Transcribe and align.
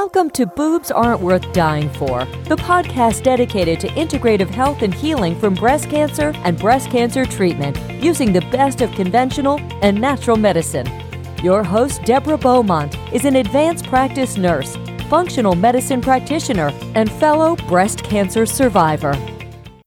Welcome 0.00 0.30
to 0.30 0.46
Boobs 0.46 0.92
Aren't 0.92 1.22
Worth 1.22 1.52
Dying 1.52 1.90
For, 1.94 2.24
the 2.44 2.54
podcast 2.54 3.24
dedicated 3.24 3.80
to 3.80 3.88
integrative 3.88 4.48
health 4.48 4.82
and 4.82 4.94
healing 4.94 5.36
from 5.40 5.54
breast 5.54 5.90
cancer 5.90 6.32
and 6.44 6.56
breast 6.56 6.88
cancer 6.88 7.24
treatment 7.24 7.76
using 8.00 8.32
the 8.32 8.42
best 8.52 8.80
of 8.80 8.92
conventional 8.92 9.58
and 9.82 10.00
natural 10.00 10.36
medicine. 10.36 10.86
Your 11.42 11.64
host, 11.64 12.04
Deborah 12.04 12.38
Beaumont, 12.38 12.96
is 13.12 13.24
an 13.24 13.34
advanced 13.34 13.86
practice 13.86 14.36
nurse, 14.36 14.76
functional 15.10 15.56
medicine 15.56 16.00
practitioner, 16.00 16.72
and 16.94 17.10
fellow 17.10 17.56
breast 17.66 18.04
cancer 18.04 18.46
survivor. 18.46 19.16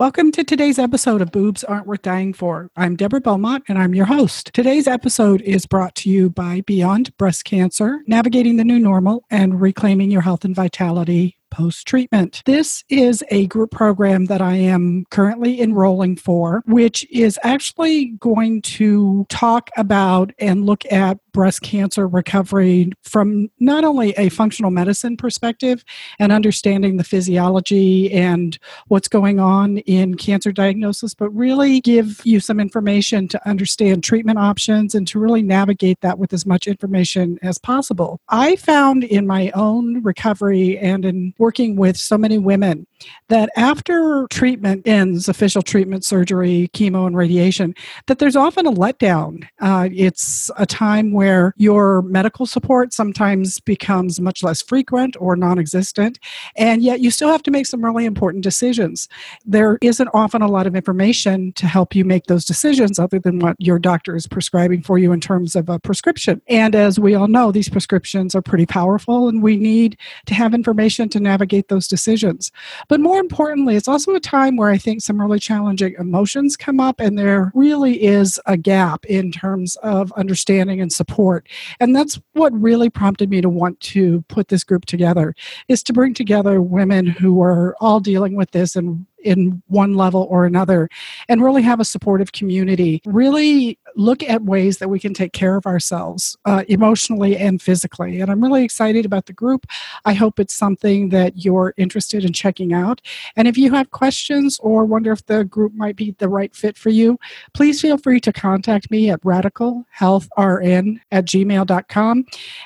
Welcome 0.02 0.32
to 0.32 0.44
today's 0.44 0.80
episode 0.80 1.22
of 1.22 1.32
Boobs 1.32 1.64
Aren't 1.64 1.86
Worth 1.86 2.02
Dying 2.02 2.34
For. 2.34 2.72
I'm 2.76 2.96
Deborah 2.96 3.22
Beaumont 3.22 3.66
and 3.68 3.78
I'm 3.78 3.94
your 3.94 4.08
host. 4.08 4.50
Today's 4.52 4.88
episode 4.88 5.44
is 5.44 5.68
brought 5.68 5.94
to 5.98 6.10
you 6.10 6.32
by 6.32 6.62
Beyond 6.62 7.16
Breast 7.18 7.46
Cancer, 7.46 8.02
Navigating 8.08 8.58
the 8.58 8.64
New 8.64 8.80
Normal, 8.80 9.24
and 9.30 9.62
Reclaiming 9.62 10.10
Your 10.10 10.24
Health 10.24 10.44
and 10.44 10.56
Vitality 10.56 11.38
post 11.52 11.86
treatment. 11.86 12.42
This 12.46 12.84
is 12.90 13.24
a 13.30 13.46
group 13.48 13.72
program 13.72 14.26
that 14.26 14.42
I 14.42 14.56
am 14.56 15.06
currently 15.12 15.62
enrolling 15.62 16.16
for, 16.16 16.64
which 16.66 17.06
is 17.12 17.38
actually 17.44 18.08
going 18.20 18.62
to 18.64 19.26
talk 19.30 19.70
about 19.78 20.32
and 20.40 20.66
look 20.66 20.84
at 20.92 21.20
breast 21.34 21.62
cancer 21.62 22.08
recovery 22.08 22.92
from 23.04 23.50
not 23.60 23.84
only 23.84 24.12
a 24.12 24.30
functional 24.30 24.72
medicine 24.72 25.16
perspective 25.16 25.84
and 26.20 26.32
understanding 26.32 26.98
the 26.98 27.04
physiology 27.04 28.12
and 28.12 28.58
what's 28.88 29.08
going 29.08 29.40
on 29.40 29.78
in 29.80 30.16
cancer 30.16 30.52
diagnosis, 30.52 31.14
but 31.14 31.30
really 31.30 31.80
give 31.82 32.22
you 32.26 32.40
some 32.40 32.60
information 32.60 33.28
to 33.28 33.48
understand 33.48 34.04
treatment 34.04 34.40
options 34.40 34.96
and 34.96 35.08
to 35.08 35.20
really 35.20 35.42
navigate 35.42 36.00
that 36.02 36.20
with 36.20 36.34
as 36.34 36.46
much 36.46 36.68
information 36.68 37.38
as 37.42 37.58
possible. 37.58 38.20
I 38.30 38.56
found 38.58 39.04
in 39.04 39.28
my 39.28 39.52
own 39.52 40.02
recovery 40.04 40.78
and 40.78 41.06
in 41.06 41.34
working 41.42 41.76
with 41.76 41.98
so 41.98 42.20
many 42.20 42.38
women 42.38 42.86
that 43.30 43.50
after 43.58 44.28
treatment 44.30 44.88
ends, 44.88 45.28
official 45.28 45.64
treatment, 45.64 46.06
surgery, 46.06 46.70
chemo, 46.74 47.08
and 47.08 47.18
radiation, 47.18 47.74
that 48.06 48.20
there's 48.20 48.36
often 48.36 48.68
a 48.68 48.72
letdown. 48.72 49.44
Uh, 49.60 49.90
it's 49.92 50.52
a 50.58 50.68
time 50.68 51.12
where 51.14 51.56
your 51.58 52.04
medical 52.04 52.46
support 52.46 52.94
sometimes 52.94 53.60
becomes 53.60 54.22
much 54.22 54.44
less 54.44 54.62
frequent 54.62 55.18
or 55.20 55.36
non 55.36 55.58
existent, 55.58 56.20
and 56.56 56.84
yet 56.84 57.00
you 57.00 57.10
still 57.10 57.32
have 57.32 57.42
to 57.42 57.50
make 57.50 57.66
some 57.66 57.84
really 57.84 58.06
important 58.06 58.44
decisions. 58.44 59.08
There 59.44 59.80
isn't 59.82 60.10
often 60.14 60.44
a 60.44 60.48
lot 60.48 60.68
of 60.68 60.76
information 60.76 61.54
to 61.54 61.66
help 61.66 61.96
you 61.96 62.06
make 62.06 62.26
those 62.26 62.46
decisions 62.46 63.00
other 63.00 63.18
than 63.18 63.40
what 63.40 63.56
your 63.58 63.80
doctor 63.80 64.16
is 64.16 64.28
prescribing 64.28 64.84
for 64.84 65.00
you 65.00 65.12
in 65.12 65.20
terms 65.20 65.56
of 65.56 65.70
a 65.70 65.80
prescription. 65.80 66.40
And 66.48 66.76
as 66.76 67.00
we 67.00 67.16
all 67.16 67.28
know, 67.28 67.52
these 67.52 67.70
prescriptions 67.70 68.36
are 68.36 68.44
pretty 68.44 68.68
powerful, 68.68 69.28
and 69.28 69.42
we 69.42 69.58
need 69.58 69.98
to 70.28 70.36
have 70.36 70.54
information 70.54 71.10
to 71.10 71.20
navigate 71.32 71.70
those 71.70 71.88
decisions. 71.88 72.52
But 72.90 73.00
more 73.00 73.20
importantly, 73.20 73.76
it's 73.76 73.88
also 73.88 74.14
a 74.16 74.20
time 74.20 74.58
where 74.58 74.70
I 74.70 74.78
think 74.78 75.02
some 75.02 75.20
really 75.20 75.40
challenging 75.40 75.96
emotions 75.98 76.58
come 76.58 76.80
up, 76.80 77.00
and 77.00 77.18
there 77.18 77.52
really 77.56 78.04
is 78.04 78.40
a 78.46 78.58
gap 78.58 79.06
in 79.06 79.32
terms 79.32 79.78
of 79.78 80.12
understanding 80.14 80.82
and 80.82 80.92
support. 80.92 81.48
And 81.80 81.96
that's 81.96 82.20
what 82.34 82.52
really 82.54 82.90
prompted 82.90 83.30
me 83.30 83.40
to 83.42 83.50
want 83.50 83.80
to 83.96 84.22
put 84.28 84.50
this 84.50 84.64
group 84.64 84.86
together 84.86 85.34
is 85.68 85.84
to 85.84 85.94
bring 85.94 86.14
together 86.14 86.62
women 86.62 87.06
who 87.06 87.42
are 87.42 87.76
all 87.80 88.00
dealing 88.00 88.36
with 88.36 88.52
this 88.52 88.76
and 88.76 89.06
in 89.24 89.62
one 89.68 89.94
level 89.94 90.28
or 90.30 90.46
another 90.46 90.90
and 91.30 91.44
really 91.44 91.62
have 91.62 91.80
a 91.80 91.86
supportive 91.86 92.32
community 92.32 93.02
really 93.06 93.78
look 93.96 94.24
at 94.24 94.44
ways 94.44 94.78
that 94.78 94.90
we 94.90 95.00
can 95.00 95.14
take 95.14 95.34
care 95.34 95.56
of 95.56 95.66
ourselves 95.66 96.38
uh, 96.46 96.64
emotionally 96.68 97.38
and 97.38 97.62
physically. 97.62 98.22
And 98.22 98.32
i'm 98.32 98.42
really 98.42 98.64
excited 98.64 99.06
about 99.06 99.26
the 99.26 99.34
group. 99.34 99.66
I 100.06 100.14
hope 100.14 100.40
it's 100.40 100.54
something 100.54 101.10
that 101.10 101.44
you're 101.44 101.74
interested 101.78 102.24
in 102.24 102.34
checking 102.34 102.74
out. 102.74 103.02
And 103.36 103.48
if 103.48 103.58
you 103.58 103.72
have 103.74 103.92
questions 103.92 104.60
or 104.62 104.86
wonder 104.86 105.12
if 105.12 105.26
the 105.26 105.44
group 105.46 105.74
might 105.74 105.96
be 105.96 106.12
the 106.18 106.30
right 106.30 106.56
fit 106.56 106.78
for 106.78 106.90
you 106.90 107.18
please 107.54 107.82
feel 107.82 107.98
free 107.98 108.20
to 108.20 108.34
contact 108.34 108.90
me 108.92 109.10
at 109.10 109.22
radicalhealthrn 109.22 111.00
at 111.12 111.26
gmail.com 111.26 112.26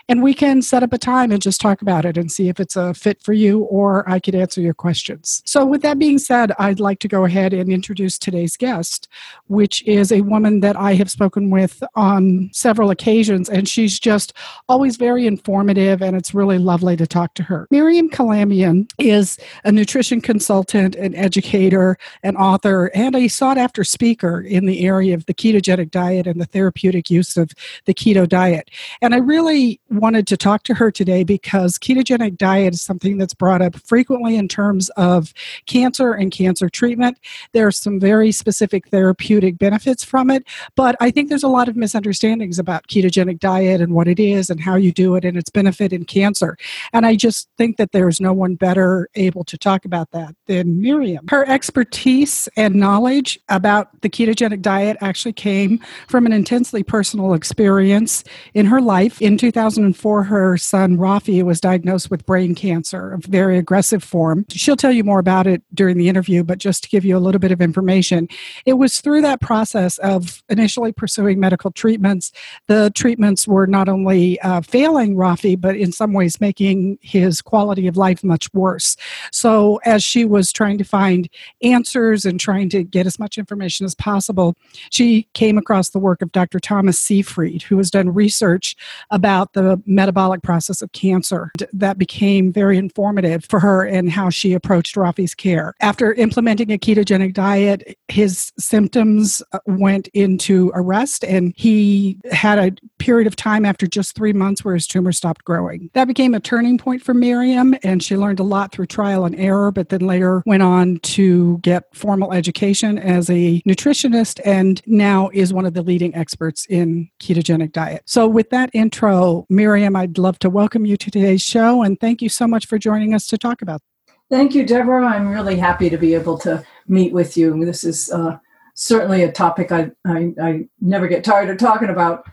and 0.09 0.24
we 0.24 0.34
can 0.34 0.62
set 0.62 0.84
up 0.84 0.94
a 0.94 0.97
time 0.97 1.31
and 1.31 1.42
just 1.42 1.62
talk 1.62 1.81
about 1.81 2.06
it 2.06 2.18
and 2.18 2.31
see 2.31 2.50
if 2.50 2.59
it's 2.59 2.75
a 2.75 2.94
fit 2.94 3.22
for 3.22 3.34
you 3.34 3.62
or 3.63 4.07
i 4.09 4.19
could 4.19 4.36
answer 4.36 4.62
your 4.62 4.74
questions. 4.74 5.42
So 5.46 5.66
with 5.66 5.81
that 5.81 6.00
being 6.00 6.18
said 6.18 6.52
I'd 6.59 6.80
like 6.80 7.00
to 7.00 7.07
go 7.07 7.25
ahead 7.25 7.53
and 7.53 7.72
introduce 7.72 8.18
today's 8.18 8.57
guest, 8.57 9.07
which 9.47 9.84
is 9.88 10.12
a 10.12 10.22
woman 10.22 10.59
that 10.62 10.75
I 10.75 10.94
have 10.96 11.09
spoken 11.16 11.50
with 11.50 11.81
on 11.96 12.50
several 12.52 12.90
occasions, 12.90 13.50
and 13.50 13.70
she's 13.70 13.98
just 13.98 14.34
always 14.68 14.98
very 14.98 15.26
informative, 15.26 16.02
and 16.02 16.14
it's 16.14 16.34
really 16.34 16.58
lovely 16.58 16.98
to 16.98 17.08
talk 17.08 17.34
to 17.36 17.44
her. 17.44 17.68
Miriam 17.72 18.09
Kalamian 18.09 18.92
is 19.00 19.38
a 19.64 19.72
nutrition 19.72 20.20
consultant, 20.20 20.94
an 20.96 21.16
educator, 21.16 21.98
an 22.22 22.36
author, 22.36 22.92
and 22.94 23.16
a 23.16 23.30
sought 23.30 23.58
after 23.58 23.86
speaker 23.86 24.42
in 24.42 24.66
the 24.66 24.86
area 24.86 25.16
of 25.16 25.25
the 25.25 25.34
ketogenic 25.34 25.90
diet 25.90 26.28
and 26.28 26.42
the 26.42 26.46
therapeutic 26.46 27.09
use 27.09 27.38
of 27.38 27.52
the 27.86 27.94
keto 27.94 28.28
diet. 28.28 28.70
And 29.02 29.16
I 29.16 29.20
really 29.20 29.80
wanted 29.90 30.28
to 30.28 30.36
talk 30.36 30.64
to 30.64 30.74
her 30.74 30.92
today 30.92 31.24
because 31.24 31.80
ketogenic 31.80 32.38
diet 32.38 32.74
is 32.74 32.81
something 32.81 33.18
that's 33.18 33.34
brought 33.34 33.62
up 33.62 33.78
frequently 33.78 34.36
in 34.36 34.50
terms 34.50 34.90
of 34.98 35.34
cancer 35.66 36.12
and 36.12 36.30
cancer 36.30 36.68
treatment. 36.68 37.18
There 37.54 37.68
are 37.68 37.72
some 37.72 38.02
very 38.02 38.34
specific 38.34 38.90
therapeutic 38.90 39.58
benefits 39.58 40.04
from 40.04 40.30
it, 40.30 40.44
but 40.75 40.98
I 41.06 41.12
think 41.12 41.30
there's 41.30 41.44
a 41.44 41.48
lot 41.48 41.70
of 41.70 41.76
misunderstandings 41.76 42.60
about 42.60 42.88
ketogenic 42.88 43.40
diet 43.40 43.80
and 43.80 43.94
what 43.94 44.08
it 44.08 44.20
is 44.20 44.50
and 44.50 44.60
how 44.60 44.76
you 44.76 44.92
do 44.92 45.16
it 45.16 45.24
and 45.24 45.38
its 45.38 45.50
benefit 45.50 45.94
in 45.94 46.04
cancer. 46.04 46.58
And 46.92 47.06
I 47.06 47.16
just 47.16 47.48
think 47.58 47.78
that 47.78 47.92
there's 47.94 48.20
no 48.20 48.34
one 48.34 48.56
better 48.56 49.08
able 49.16 49.44
to 49.46 49.58
talk 49.58 49.86
about 49.86 50.12
that 50.12 50.36
than 50.48 50.82
Miriam. 50.82 51.26
Her 51.30 51.48
expertise 51.48 52.50
and 52.58 52.76
knowledge 52.76 53.40
about 53.48 54.02
the 54.02 54.10
ketogenic 54.10 54.62
diet 54.62 54.98
actually 55.00 55.34
came 55.34 55.80
from 56.08 56.26
an 56.26 56.34
intensely 56.34 56.84
personal 56.84 57.34
experience 57.34 58.24
in 58.54 58.66
her 58.66 58.82
life. 58.82 59.22
In 59.22 59.38
2004, 59.38 60.24
her 60.24 60.58
son 60.58 60.98
Rafi 60.98 61.44
was 61.44 61.62
diagnosed 61.62 62.12
with 62.12 62.26
brain 62.26 62.56
cancer, 62.56 63.14
a 63.14 63.20
very 63.20 63.58
aggressive 63.58 64.04
form. 64.04 64.46
She'll 64.50 64.76
tell 64.76 64.92
you 64.92 65.04
more 65.04 65.20
about 65.20 65.48
it 65.48 65.62
during 65.74 65.98
the 65.98 66.10
interview 66.10 66.26
interview, 66.26 66.44
but 66.44 66.58
just 66.58 66.84
to 66.84 66.90
give 66.90 67.06
you 67.06 67.18
a 67.18 67.20
little 67.20 67.40
bit 67.40 67.52
of 67.52 67.62
information, 67.62 68.28
it 68.66 68.74
was 68.74 69.02
through 69.02 69.22
that 69.22 69.42
process 69.42 69.98
of 70.00 70.44
initially 70.50 70.92
pursuing 70.95 71.39
medical 71.39 71.72
treatments. 71.72 72.31
The 72.67 72.91
treatments 72.95 73.47
were 73.47 73.67
not 73.67 73.89
only 73.89 74.39
uh, 74.41 74.61
failing 74.61 75.16
Rafi, 75.16 75.59
but 75.59 75.75
in 75.75 75.91
some 75.91 76.13
ways 76.13 76.41
making 76.41 76.97
his 77.01 77.41
quality 77.41 77.88
of 77.88 77.97
life 77.97 78.23
much 78.23 78.53
worse. 78.53 78.95
So, 79.31 79.79
as 79.85 80.03
she 80.03 80.25
was 80.25 80.51
trying 80.51 80.78
to 80.78 80.83
find 80.83 81.29
answers 81.61 82.25
and 82.25 82.39
trying 82.39 82.69
to 82.69 82.83
get 82.83 83.06
as 83.06 83.19
much 83.19 83.38
information 83.38 83.85
as 83.85 83.95
possible, 83.95 84.56
she 84.89 85.28
came 85.33 85.57
across 85.57 85.89
the 85.89 86.00
work 86.00 86.22
of 86.22 86.31
Dr. 86.31 86.59
Thomas 86.59 87.00
Seyfried, 87.00 87.63
who 87.63 87.77
has 87.77 87.91
done 87.91 88.13
research 88.13 88.75
about 89.12 89.53
the 89.53 89.81
metabolic 89.85 90.41
process 90.41 90.81
of 90.81 90.91
cancer. 90.91 91.51
That 91.73 91.97
became 91.97 92.51
very 92.51 92.77
informative 92.77 93.45
for 93.45 93.59
her 93.59 93.85
and 93.85 94.09
how 94.09 94.29
she 94.29 94.53
approached 94.53 94.95
Rafi's 94.95 95.35
care. 95.35 95.73
After 95.81 96.13
implementing 96.13 96.72
a 96.72 96.77
ketogenic 96.77 97.33
diet, 97.33 97.97
his 98.07 98.51
symptoms 98.57 99.41
uh, 99.51 99.59
went 99.66 100.07
into 100.09 100.72
arrest 100.85 101.23
and 101.23 101.53
he 101.56 102.18
had 102.31 102.59
a 102.59 102.72
period 103.00 103.28
of 103.28 103.35
time 103.35 103.66
after 103.66 103.88
just 103.88 104.16
three 104.16 104.34
months 104.34 104.63
where 104.63 104.73
his 104.73 104.88
tumor 104.88 105.12
stopped 105.12 105.44
growing. 105.44 105.90
That 105.94 106.06
became 106.06 106.34
a 106.34 106.40
turning 106.40 106.78
point 106.78 107.01
for 107.01 107.13
Miriam 107.13 107.75
and 107.84 108.01
she 108.03 108.16
learned 108.16 108.40
a 108.40 108.44
lot 108.44 108.72
through 108.72 108.88
trial 108.88 109.25
and 109.25 109.35
error, 109.35 109.72
but 109.72 109.90
then 109.90 110.01
later 110.01 110.44
went 110.45 110.63
on 110.63 110.97
to 111.00 111.57
get 111.59 111.84
formal 111.94 112.34
education 112.34 112.97
as 112.97 113.29
a 113.29 113.62
nutritionist 113.68 114.40
and 114.45 114.81
now 114.85 115.29
is 115.34 115.53
one 115.53 115.66
of 115.66 115.74
the 115.74 115.81
leading 115.81 116.13
experts 116.16 116.66
in 116.68 117.09
ketogenic 117.19 117.72
diet. 117.72 118.03
So, 118.06 118.28
with 118.28 118.50
that 118.51 118.69
intro, 118.74 119.45
Miriam, 119.50 119.95
I'd 119.95 120.18
love 120.18 120.40
to 120.40 120.50
welcome 120.50 120.85
you 120.85 120.97
to 120.97 121.12
today's 121.12 121.41
show 121.41 121.81
and 121.81 122.00
thank 122.00 122.22
you 122.22 122.29
so 122.29 122.47
much 122.47 122.68
for 122.68 122.78
joining 122.78 123.13
us 123.13 123.25
to 123.27 123.38
talk 123.38 123.62
about. 123.62 123.81
Thank 124.30 124.56
you, 124.56 124.65
Deborah. 124.65 125.06
I'm 125.06 125.30
really 125.30 125.56
happy 125.56 125.89
to 125.89 125.98
be 125.98 126.15
able 126.15 126.38
to 126.39 126.65
meet 126.88 127.13
with 127.13 127.38
you. 127.38 127.63
This 127.63 127.83
is 127.83 128.12
uh, 128.12 128.39
certainly 128.75 129.24
a 129.24 129.31
topic 129.31 129.72
I, 129.72 129.92
I, 130.06 130.33
I 130.39 130.68
never 130.80 131.07
get 131.07 131.24
tired 131.24 131.50
of 131.50 131.57
talking 131.57 131.89
about. 131.89 132.25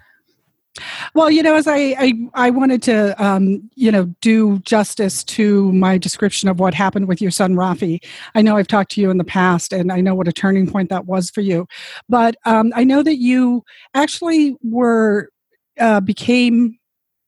Well, 1.14 1.30
you 1.30 1.42
know, 1.42 1.54
as 1.54 1.66
I 1.66 1.94
I, 1.98 2.12
I 2.34 2.50
wanted 2.50 2.82
to 2.84 3.22
um, 3.22 3.68
you 3.74 3.92
know 3.92 4.06
do 4.20 4.58
justice 4.60 5.22
to 5.24 5.70
my 5.72 5.98
description 5.98 6.48
of 6.48 6.60
what 6.60 6.72
happened 6.72 7.08
with 7.08 7.20
your 7.20 7.30
son 7.30 7.54
Rafi. 7.54 8.02
I 8.34 8.42
know 8.42 8.56
I've 8.56 8.68
talked 8.68 8.92
to 8.92 9.00
you 9.00 9.10
in 9.10 9.18
the 9.18 9.24
past, 9.24 9.72
and 9.72 9.92
I 9.92 10.00
know 10.00 10.14
what 10.14 10.28
a 10.28 10.32
turning 10.32 10.66
point 10.66 10.88
that 10.88 11.06
was 11.06 11.30
for 11.30 11.42
you. 11.42 11.66
But 12.08 12.36
um, 12.46 12.72
I 12.74 12.84
know 12.84 13.02
that 13.02 13.18
you 13.18 13.64
actually 13.94 14.56
were 14.62 15.28
uh, 15.78 16.00
became 16.00 16.78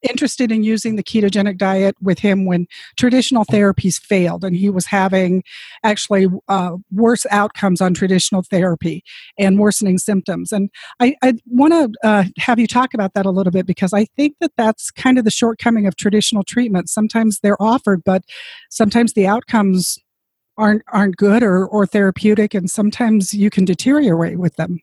interested 0.04 0.52
in 0.52 0.62
using 0.62 0.96
the 0.96 1.02
ketogenic 1.02 1.58
diet 1.58 1.96
with 2.00 2.18
him 2.18 2.44
when 2.44 2.66
traditional 2.96 3.44
therapies 3.44 4.00
failed 4.00 4.44
and 4.44 4.56
he 4.56 4.70
was 4.70 4.86
having 4.86 5.42
actually 5.82 6.28
uh, 6.48 6.76
worse 6.92 7.26
outcomes 7.30 7.80
on 7.80 7.94
traditional 7.94 8.42
therapy 8.42 9.02
and 9.38 9.58
worsening 9.58 9.98
symptoms. 9.98 10.52
And 10.52 10.70
I, 11.00 11.14
I 11.22 11.34
want 11.46 11.72
to 11.72 12.06
uh, 12.06 12.24
have 12.38 12.58
you 12.58 12.66
talk 12.66 12.94
about 12.94 13.14
that 13.14 13.26
a 13.26 13.30
little 13.30 13.50
bit 13.50 13.66
because 13.66 13.92
I 13.92 14.04
think 14.16 14.36
that 14.40 14.52
that's 14.56 14.90
kind 14.90 15.18
of 15.18 15.24
the 15.24 15.30
shortcoming 15.30 15.86
of 15.86 15.96
traditional 15.96 16.44
treatment. 16.44 16.88
Sometimes 16.88 17.40
they're 17.40 17.60
offered, 17.60 18.02
but 18.04 18.22
sometimes 18.70 19.14
the 19.14 19.26
outcomes 19.26 19.98
aren't 20.56 20.82
aren't 20.92 21.16
good 21.16 21.42
or, 21.42 21.66
or 21.66 21.84
therapeutic 21.84 22.54
and 22.54 22.70
sometimes 22.70 23.34
you 23.34 23.50
can 23.50 23.64
deteriorate 23.64 24.38
with 24.38 24.54
them 24.54 24.78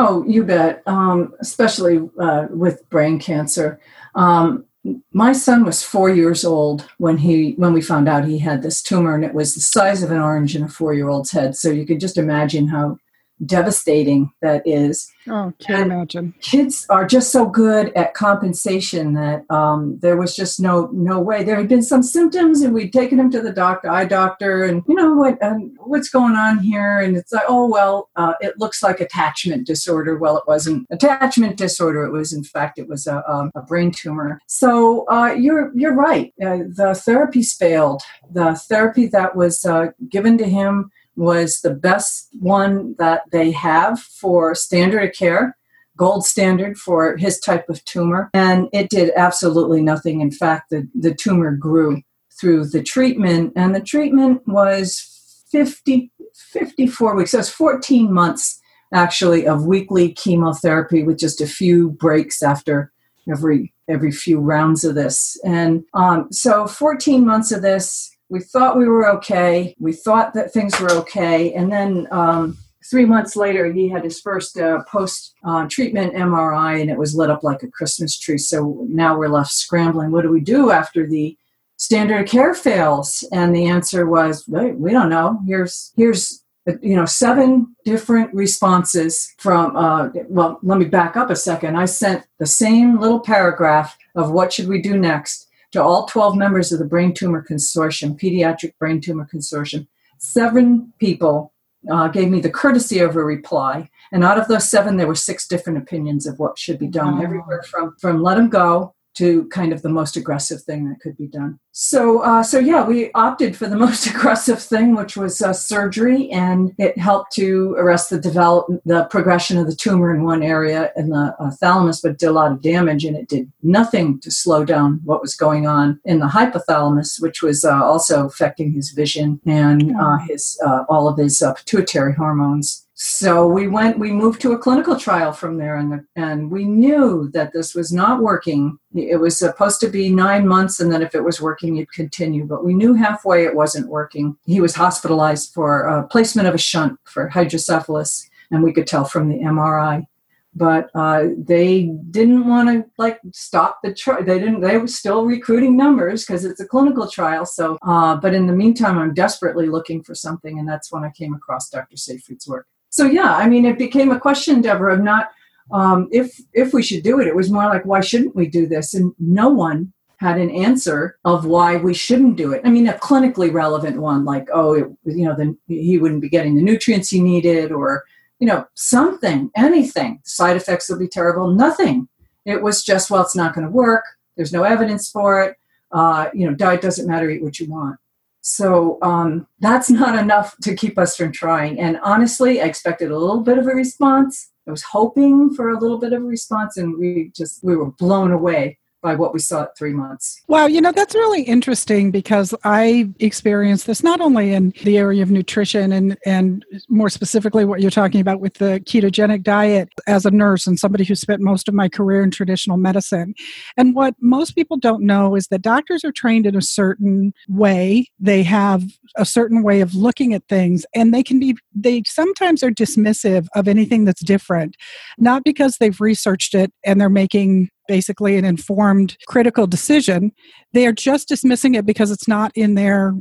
oh 0.00 0.24
you 0.26 0.44
bet. 0.44 0.82
Um, 0.86 1.34
especially 1.40 2.08
uh, 2.18 2.46
with 2.50 2.88
brain 2.90 3.18
cancer. 3.18 3.78
Um, 4.14 4.64
my 5.12 5.32
son 5.32 5.64
was 5.64 5.82
four 5.82 6.08
years 6.08 6.44
old 6.44 6.88
when 6.96 7.18
he 7.18 7.52
when 7.52 7.72
we 7.72 7.82
found 7.82 8.08
out 8.08 8.24
he 8.24 8.38
had 8.38 8.62
this 8.62 8.82
tumor 8.82 9.14
and 9.14 9.24
it 9.24 9.34
was 9.34 9.54
the 9.54 9.60
size 9.60 10.02
of 10.02 10.10
an 10.10 10.18
orange 10.18 10.56
in 10.56 10.62
a 10.62 10.68
four 10.68 10.94
year 10.94 11.08
old's 11.08 11.30
head. 11.30 11.54
So 11.54 11.70
you 11.70 11.84
could 11.86 12.00
just 12.00 12.16
imagine 12.16 12.66
how 12.66 12.98
devastating 13.44 14.32
that 14.42 14.62
is. 14.66 15.10
Oh, 15.28 15.52
can't 15.58 15.82
and 15.82 15.92
imagine. 15.92 16.34
Kids 16.40 16.86
are 16.88 17.06
just 17.06 17.30
so 17.30 17.46
good 17.46 17.92
at 17.94 18.14
compensation 18.14 19.14
that 19.14 19.44
um, 19.50 19.98
there 20.00 20.16
was 20.16 20.34
just 20.34 20.60
no 20.60 20.88
no 20.92 21.20
way. 21.20 21.44
There 21.44 21.56
had 21.56 21.68
been 21.68 21.82
some 21.82 22.02
symptoms, 22.02 22.62
and 22.62 22.74
we'd 22.74 22.92
taken 22.92 23.18
him 23.18 23.30
to 23.30 23.40
the 23.40 23.52
doctor, 23.52 23.90
eye 23.90 24.06
doctor, 24.06 24.64
and 24.64 24.82
you 24.88 24.94
know 24.94 25.14
what 25.14 25.42
um, 25.42 25.74
what's 25.78 26.08
going 26.08 26.36
on 26.36 26.58
here? 26.58 26.98
And 26.98 27.16
it's 27.16 27.32
like, 27.32 27.44
oh 27.48 27.68
well, 27.68 28.08
uh, 28.16 28.34
it 28.40 28.58
looks 28.58 28.82
like 28.82 29.00
attachment 29.00 29.66
disorder. 29.66 30.18
Well, 30.18 30.36
it 30.36 30.44
wasn't 30.46 30.86
attachment 30.90 31.56
disorder. 31.56 32.04
It 32.04 32.12
was 32.12 32.32
in 32.32 32.44
fact 32.44 32.78
it 32.78 32.88
was 32.88 33.06
a, 33.06 33.28
um, 33.30 33.50
a 33.54 33.62
brain 33.62 33.90
tumor. 33.90 34.40
So 34.46 35.06
uh, 35.08 35.34
you're 35.38 35.70
you're 35.74 35.94
right. 35.94 36.32
Uh, 36.40 36.64
the 36.68 36.94
therapies 37.06 37.56
failed. 37.56 38.02
The 38.32 38.54
therapy 38.54 39.06
that 39.08 39.36
was 39.36 39.64
uh, 39.64 39.88
given 40.08 40.38
to 40.38 40.48
him 40.48 40.90
was 41.16 41.60
the 41.60 41.74
best 41.74 42.28
one 42.38 42.94
that 42.98 43.22
they 43.32 43.50
have 43.50 44.00
for 44.00 44.54
standard 44.54 45.04
of 45.04 45.14
care, 45.14 45.56
gold 45.96 46.24
standard 46.24 46.78
for 46.78 47.16
his 47.16 47.38
type 47.40 47.68
of 47.68 47.84
tumor. 47.84 48.30
And 48.32 48.68
it 48.72 48.90
did 48.90 49.12
absolutely 49.16 49.82
nothing. 49.82 50.20
In 50.20 50.30
fact, 50.30 50.70
the, 50.70 50.88
the 50.94 51.14
tumor 51.14 51.52
grew 51.54 52.02
through 52.40 52.66
the 52.66 52.82
treatment, 52.82 53.52
and 53.54 53.74
the 53.74 53.80
treatment 53.80 54.40
was 54.46 55.44
50, 55.50 56.10
54 56.34 57.16
weeks. 57.16 57.32
So 57.32 57.38
it's 57.40 57.50
14 57.50 58.12
months 58.12 58.60
actually 58.92 59.46
of 59.46 59.66
weekly 59.66 60.12
chemotherapy 60.12 61.02
with 61.02 61.18
just 61.18 61.40
a 61.40 61.46
few 61.46 61.90
breaks 61.90 62.42
after 62.42 62.92
every 63.30 63.72
every 63.88 64.12
few 64.12 64.38
rounds 64.38 64.84
of 64.84 64.94
this. 64.94 65.38
And 65.44 65.84
um, 65.94 66.28
so 66.30 66.66
14 66.66 67.26
months 67.26 67.52
of 67.52 67.62
this 67.62 68.10
we 68.30 68.40
thought 68.40 68.78
we 68.78 68.88
were 68.88 69.08
okay. 69.16 69.74
We 69.78 69.92
thought 69.92 70.32
that 70.34 70.52
things 70.52 70.78
were 70.80 70.92
okay. 70.92 71.52
And 71.52 71.70
then 71.70 72.06
um, 72.12 72.56
three 72.88 73.04
months 73.04 73.34
later, 73.36 73.70
he 73.70 73.88
had 73.88 74.04
his 74.04 74.20
first 74.20 74.56
uh, 74.56 74.84
post 74.84 75.34
uh, 75.44 75.66
treatment 75.68 76.14
MRI 76.14 76.80
and 76.80 76.90
it 76.90 76.96
was 76.96 77.14
lit 77.14 77.28
up 77.28 77.42
like 77.42 77.62
a 77.64 77.68
Christmas 77.68 78.16
tree. 78.16 78.38
So 78.38 78.86
now 78.88 79.18
we're 79.18 79.28
left 79.28 79.50
scrambling. 79.50 80.12
What 80.12 80.22
do 80.22 80.30
we 80.30 80.40
do 80.40 80.70
after 80.70 81.06
the 81.06 81.36
standard 81.76 82.22
of 82.22 82.28
care 82.28 82.54
fails? 82.54 83.24
And 83.32 83.54
the 83.54 83.66
answer 83.66 84.06
was, 84.06 84.44
we 84.46 84.92
don't 84.92 85.10
know. 85.10 85.40
Here's, 85.44 85.92
here's, 85.96 86.44
you 86.82 86.94
know, 86.94 87.06
seven 87.06 87.74
different 87.84 88.32
responses 88.32 89.34
from, 89.38 89.74
uh, 89.76 90.10
well, 90.28 90.60
let 90.62 90.78
me 90.78 90.84
back 90.84 91.16
up 91.16 91.30
a 91.30 91.36
second. 91.36 91.76
I 91.76 91.86
sent 91.86 92.24
the 92.38 92.46
same 92.46 93.00
little 93.00 93.18
paragraph 93.18 93.98
of 94.14 94.30
what 94.30 94.52
should 94.52 94.68
we 94.68 94.80
do 94.80 94.96
next 94.96 95.48
to 95.72 95.82
all 95.82 96.06
12 96.06 96.36
members 96.36 96.72
of 96.72 96.78
the 96.78 96.84
Brain 96.84 97.14
Tumor 97.14 97.44
Consortium, 97.48 98.18
Pediatric 98.18 98.76
Brain 98.78 99.00
Tumor 99.00 99.28
Consortium. 99.32 99.86
Seven 100.18 100.92
people 100.98 101.52
uh, 101.90 102.08
gave 102.08 102.28
me 102.28 102.40
the 102.40 102.50
courtesy 102.50 102.98
of 102.98 103.16
a 103.16 103.24
reply. 103.24 103.88
And 104.12 104.24
out 104.24 104.38
of 104.38 104.48
those 104.48 104.70
seven, 104.70 104.96
there 104.96 105.06
were 105.06 105.14
six 105.14 105.46
different 105.46 105.78
opinions 105.78 106.26
of 106.26 106.38
what 106.38 106.58
should 106.58 106.78
be 106.78 106.88
done, 106.88 107.22
everywhere 107.22 107.62
from, 107.62 107.96
from 107.98 108.22
let 108.22 108.36
them 108.36 108.50
go 108.50 108.94
to 109.14 109.46
kind 109.48 109.72
of 109.72 109.82
the 109.82 109.88
most 109.88 110.16
aggressive 110.16 110.62
thing 110.62 110.88
that 110.88 111.00
could 111.00 111.16
be 111.16 111.26
done. 111.26 111.58
So, 111.72 112.20
uh, 112.20 112.42
so 112.42 112.58
yeah, 112.58 112.84
we 112.84 113.12
opted 113.12 113.56
for 113.56 113.66
the 113.66 113.76
most 113.86 114.06
aggressive 114.06 114.60
thing, 114.60 114.94
which 114.94 115.16
was 115.16 115.40
uh, 115.40 115.52
surgery, 115.52 116.30
and 116.30 116.72
it 116.78 116.98
helped 116.98 117.32
to 117.32 117.74
arrest 117.78 118.10
the 118.10 118.20
develop 118.20 118.66
the 118.84 119.04
progression 119.04 119.58
of 119.58 119.66
the 119.66 119.74
tumor 119.74 120.14
in 120.14 120.24
one 120.24 120.42
area 120.42 120.92
in 120.96 121.10
the 121.10 121.34
uh, 121.38 121.50
thalamus, 121.60 122.00
but 122.00 122.18
did 122.18 122.26
a 122.26 122.32
lot 122.32 122.52
of 122.52 122.62
damage, 122.62 123.04
and 123.04 123.16
it 123.16 123.28
did 123.28 123.50
nothing 123.62 124.20
to 124.20 124.30
slow 124.30 124.64
down 124.64 125.00
what 125.04 125.20
was 125.20 125.34
going 125.34 125.66
on 125.66 126.00
in 126.04 126.18
the 126.18 126.26
hypothalamus, 126.26 127.20
which 127.20 127.42
was 127.42 127.64
uh, 127.64 127.82
also 127.82 128.26
affecting 128.26 128.72
his 128.72 128.90
vision 128.90 129.40
and 129.46 129.94
uh, 129.96 130.18
his 130.28 130.60
uh, 130.64 130.84
all 130.88 131.08
of 131.08 131.18
his 131.18 131.42
pituitary 131.56 132.14
hormones 132.14 132.86
so 133.02 133.46
we 133.46 133.66
went 133.66 133.98
we 133.98 134.12
moved 134.12 134.42
to 134.42 134.52
a 134.52 134.58
clinical 134.58 134.94
trial 134.94 135.32
from 135.32 135.56
there 135.56 135.76
and 135.76 135.90
the, 135.90 136.04
and 136.16 136.50
we 136.50 136.66
knew 136.66 137.30
that 137.32 137.50
this 137.50 137.74
was 137.74 137.90
not 137.90 138.20
working. 138.20 138.78
It 138.94 139.18
was 139.18 139.38
supposed 139.38 139.80
to 139.80 139.88
be 139.88 140.10
nine 140.10 140.46
months 140.46 140.80
and 140.80 140.92
then 140.92 141.00
if 141.00 141.14
it 141.14 141.24
was 141.24 141.40
working 141.40 141.76
you'd 141.76 141.90
continue. 141.94 142.44
But 142.44 142.62
we 142.62 142.74
knew 142.74 142.92
halfway 142.92 143.46
it 143.46 143.56
wasn't 143.56 143.88
working. 143.88 144.36
He 144.44 144.60
was 144.60 144.74
hospitalized 144.74 145.54
for 145.54 146.06
placement 146.10 146.46
of 146.46 146.54
a 146.54 146.58
shunt 146.58 146.98
for 147.04 147.26
hydrocephalus 147.26 148.28
and 148.50 148.62
we 148.62 148.70
could 148.70 148.86
tell 148.86 149.06
from 149.06 149.30
the 149.30 149.38
mri 149.38 150.06
but 150.54 150.90
uh, 150.94 151.28
they 151.38 151.84
didn't 152.10 152.46
want 152.46 152.68
to 152.68 152.84
like 152.98 153.18
stop 153.32 153.78
the 153.82 153.94
trial 153.94 154.22
they 154.22 154.38
didn't 154.38 154.60
they 154.60 154.76
were 154.76 154.86
still 154.86 155.24
recruiting 155.24 155.74
numbers 155.74 156.26
because 156.26 156.44
it's 156.44 156.60
a 156.60 156.66
clinical 156.66 157.08
trial. 157.08 157.46
So 157.46 157.78
uh, 157.80 158.16
but 158.16 158.34
in 158.34 158.46
the 158.46 158.52
meantime 158.52 158.98
i'm 158.98 159.14
desperately 159.14 159.68
looking 159.68 160.02
for 160.02 160.14
something 160.14 160.58
and 160.58 160.68
that's 160.68 160.92
when 160.92 161.02
i 161.02 161.10
came 161.10 161.32
across 161.32 161.70
dr 161.70 161.96
seyfried's 161.96 162.46
work 162.46 162.66
so 162.90 163.06
yeah, 163.06 163.34
I 163.34 163.48
mean, 163.48 163.64
it 163.64 163.78
became 163.78 164.10
a 164.10 164.20
question, 164.20 164.60
Deborah, 164.60 164.94
of 164.94 165.00
not 165.00 165.30
um, 165.72 166.08
if 166.10 166.40
if 166.52 166.72
we 166.72 166.82
should 166.82 167.02
do 167.02 167.20
it. 167.20 167.28
It 167.28 167.36
was 167.36 167.50
more 167.50 167.64
like, 167.64 167.86
why 167.86 168.00
shouldn't 168.00 168.36
we 168.36 168.48
do 168.48 168.66
this? 168.66 168.94
And 168.94 169.14
no 169.18 169.48
one 169.48 169.92
had 170.16 170.38
an 170.38 170.50
answer 170.50 171.16
of 171.24 171.46
why 171.46 171.76
we 171.76 171.94
shouldn't 171.94 172.36
do 172.36 172.52
it. 172.52 172.60
I 172.64 172.70
mean, 172.70 172.88
a 172.88 172.92
clinically 172.94 173.50
relevant 173.50 173.96
one, 173.96 174.24
like, 174.26 174.48
oh, 174.52 174.74
it, 174.74 174.86
you 175.04 175.24
know, 175.24 175.34
then 175.34 175.56
he 175.66 175.96
wouldn't 175.96 176.20
be 176.20 176.28
getting 176.28 176.56
the 176.56 176.62
nutrients 176.62 177.08
he 177.08 177.20
needed, 177.20 177.72
or 177.72 178.04
you 178.38 178.46
know, 178.46 178.66
something, 178.74 179.50
anything. 179.56 180.20
Side 180.24 180.56
effects 180.56 180.88
would 180.88 180.98
be 180.98 181.08
terrible. 181.08 181.52
Nothing. 181.52 182.08
It 182.44 182.62
was 182.62 182.82
just, 182.82 183.10
well, 183.10 183.22
it's 183.22 183.36
not 183.36 183.54
going 183.54 183.66
to 183.66 183.72
work. 183.72 184.04
There's 184.36 184.52
no 184.52 184.62
evidence 184.62 185.10
for 185.10 185.42
it. 185.42 185.56
Uh, 185.92 186.30
you 186.32 186.48
know, 186.48 186.54
diet 186.54 186.80
doesn't 186.80 187.06
matter. 187.06 187.28
Eat 187.28 187.42
what 187.42 187.60
you 187.60 187.70
want. 187.70 187.98
So 188.42 188.98
um, 189.02 189.46
that's 189.60 189.90
not 189.90 190.18
enough 190.18 190.56
to 190.62 190.74
keep 190.74 190.98
us 190.98 191.16
from 191.16 191.32
trying. 191.32 191.78
And 191.78 191.98
honestly, 192.02 192.60
I 192.60 192.64
expected 192.64 193.10
a 193.10 193.18
little 193.18 193.42
bit 193.42 193.58
of 193.58 193.66
a 193.66 193.74
response. 193.74 194.50
I 194.66 194.70
was 194.70 194.82
hoping 194.82 195.52
for 195.54 195.70
a 195.70 195.78
little 195.78 195.98
bit 195.98 196.12
of 196.12 196.22
a 196.22 196.26
response, 196.26 196.76
and 196.76 196.98
we 196.98 197.32
just 197.34 197.62
we 197.62 197.76
were 197.76 197.90
blown 197.90 198.30
away 198.30 198.78
by 199.02 199.14
what 199.14 199.32
we 199.32 199.40
saw 199.40 199.62
at 199.62 199.76
three 199.76 199.92
months. 199.92 200.42
Wow, 200.48 200.66
you 200.66 200.80
know, 200.80 200.92
that's 200.92 201.14
really 201.14 201.42
interesting 201.42 202.10
because 202.10 202.54
I 202.64 203.08
experienced 203.18 203.86
this 203.86 204.02
not 204.02 204.20
only 204.20 204.52
in 204.52 204.72
the 204.84 204.98
area 204.98 205.22
of 205.22 205.30
nutrition 205.30 205.92
and, 205.92 206.18
and 206.26 206.64
more 206.88 207.08
specifically 207.08 207.64
what 207.64 207.80
you're 207.80 207.90
talking 207.90 208.20
about 208.20 208.40
with 208.40 208.54
the 208.54 208.80
ketogenic 208.84 209.42
diet 209.42 209.88
as 210.06 210.26
a 210.26 210.30
nurse 210.30 210.66
and 210.66 210.78
somebody 210.78 211.04
who 211.04 211.14
spent 211.14 211.40
most 211.40 211.68
of 211.68 211.74
my 211.74 211.88
career 211.88 212.22
in 212.22 212.30
traditional 212.30 212.76
medicine. 212.76 213.34
And 213.76 213.94
what 213.94 214.14
most 214.20 214.52
people 214.52 214.76
don't 214.76 215.02
know 215.02 215.34
is 215.34 215.48
that 215.48 215.62
doctors 215.62 216.04
are 216.04 216.12
trained 216.12 216.46
in 216.46 216.56
a 216.56 216.62
certain 216.62 217.32
way, 217.48 218.06
they 218.18 218.42
have 218.42 218.84
a 219.16 219.24
certain 219.24 219.62
way 219.62 219.80
of 219.80 219.94
looking 219.94 220.34
at 220.34 220.46
things, 220.48 220.84
and 220.94 221.14
they 221.14 221.22
can 221.22 221.40
be, 221.40 221.56
they 221.74 222.02
sometimes 222.06 222.62
are 222.62 222.70
dismissive 222.70 223.46
of 223.54 223.68
anything 223.68 224.04
that's 224.04 224.22
different, 224.22 224.76
not 225.18 225.44
because 225.44 225.76
they've 225.78 226.00
researched 226.00 226.54
it 226.54 226.72
and 226.84 227.00
they're 227.00 227.08
making 227.08 227.70
basically 227.90 228.36
an 228.36 228.44
informed 228.44 229.16
critical 229.26 229.66
decision 229.66 230.30
they 230.72 230.86
are 230.86 230.92
just 230.92 231.26
dismissing 231.26 231.74
it 231.74 231.84
because 231.84 232.12
it's 232.12 232.28
not 232.28 232.52
in 232.54 232.76
their 232.76 233.16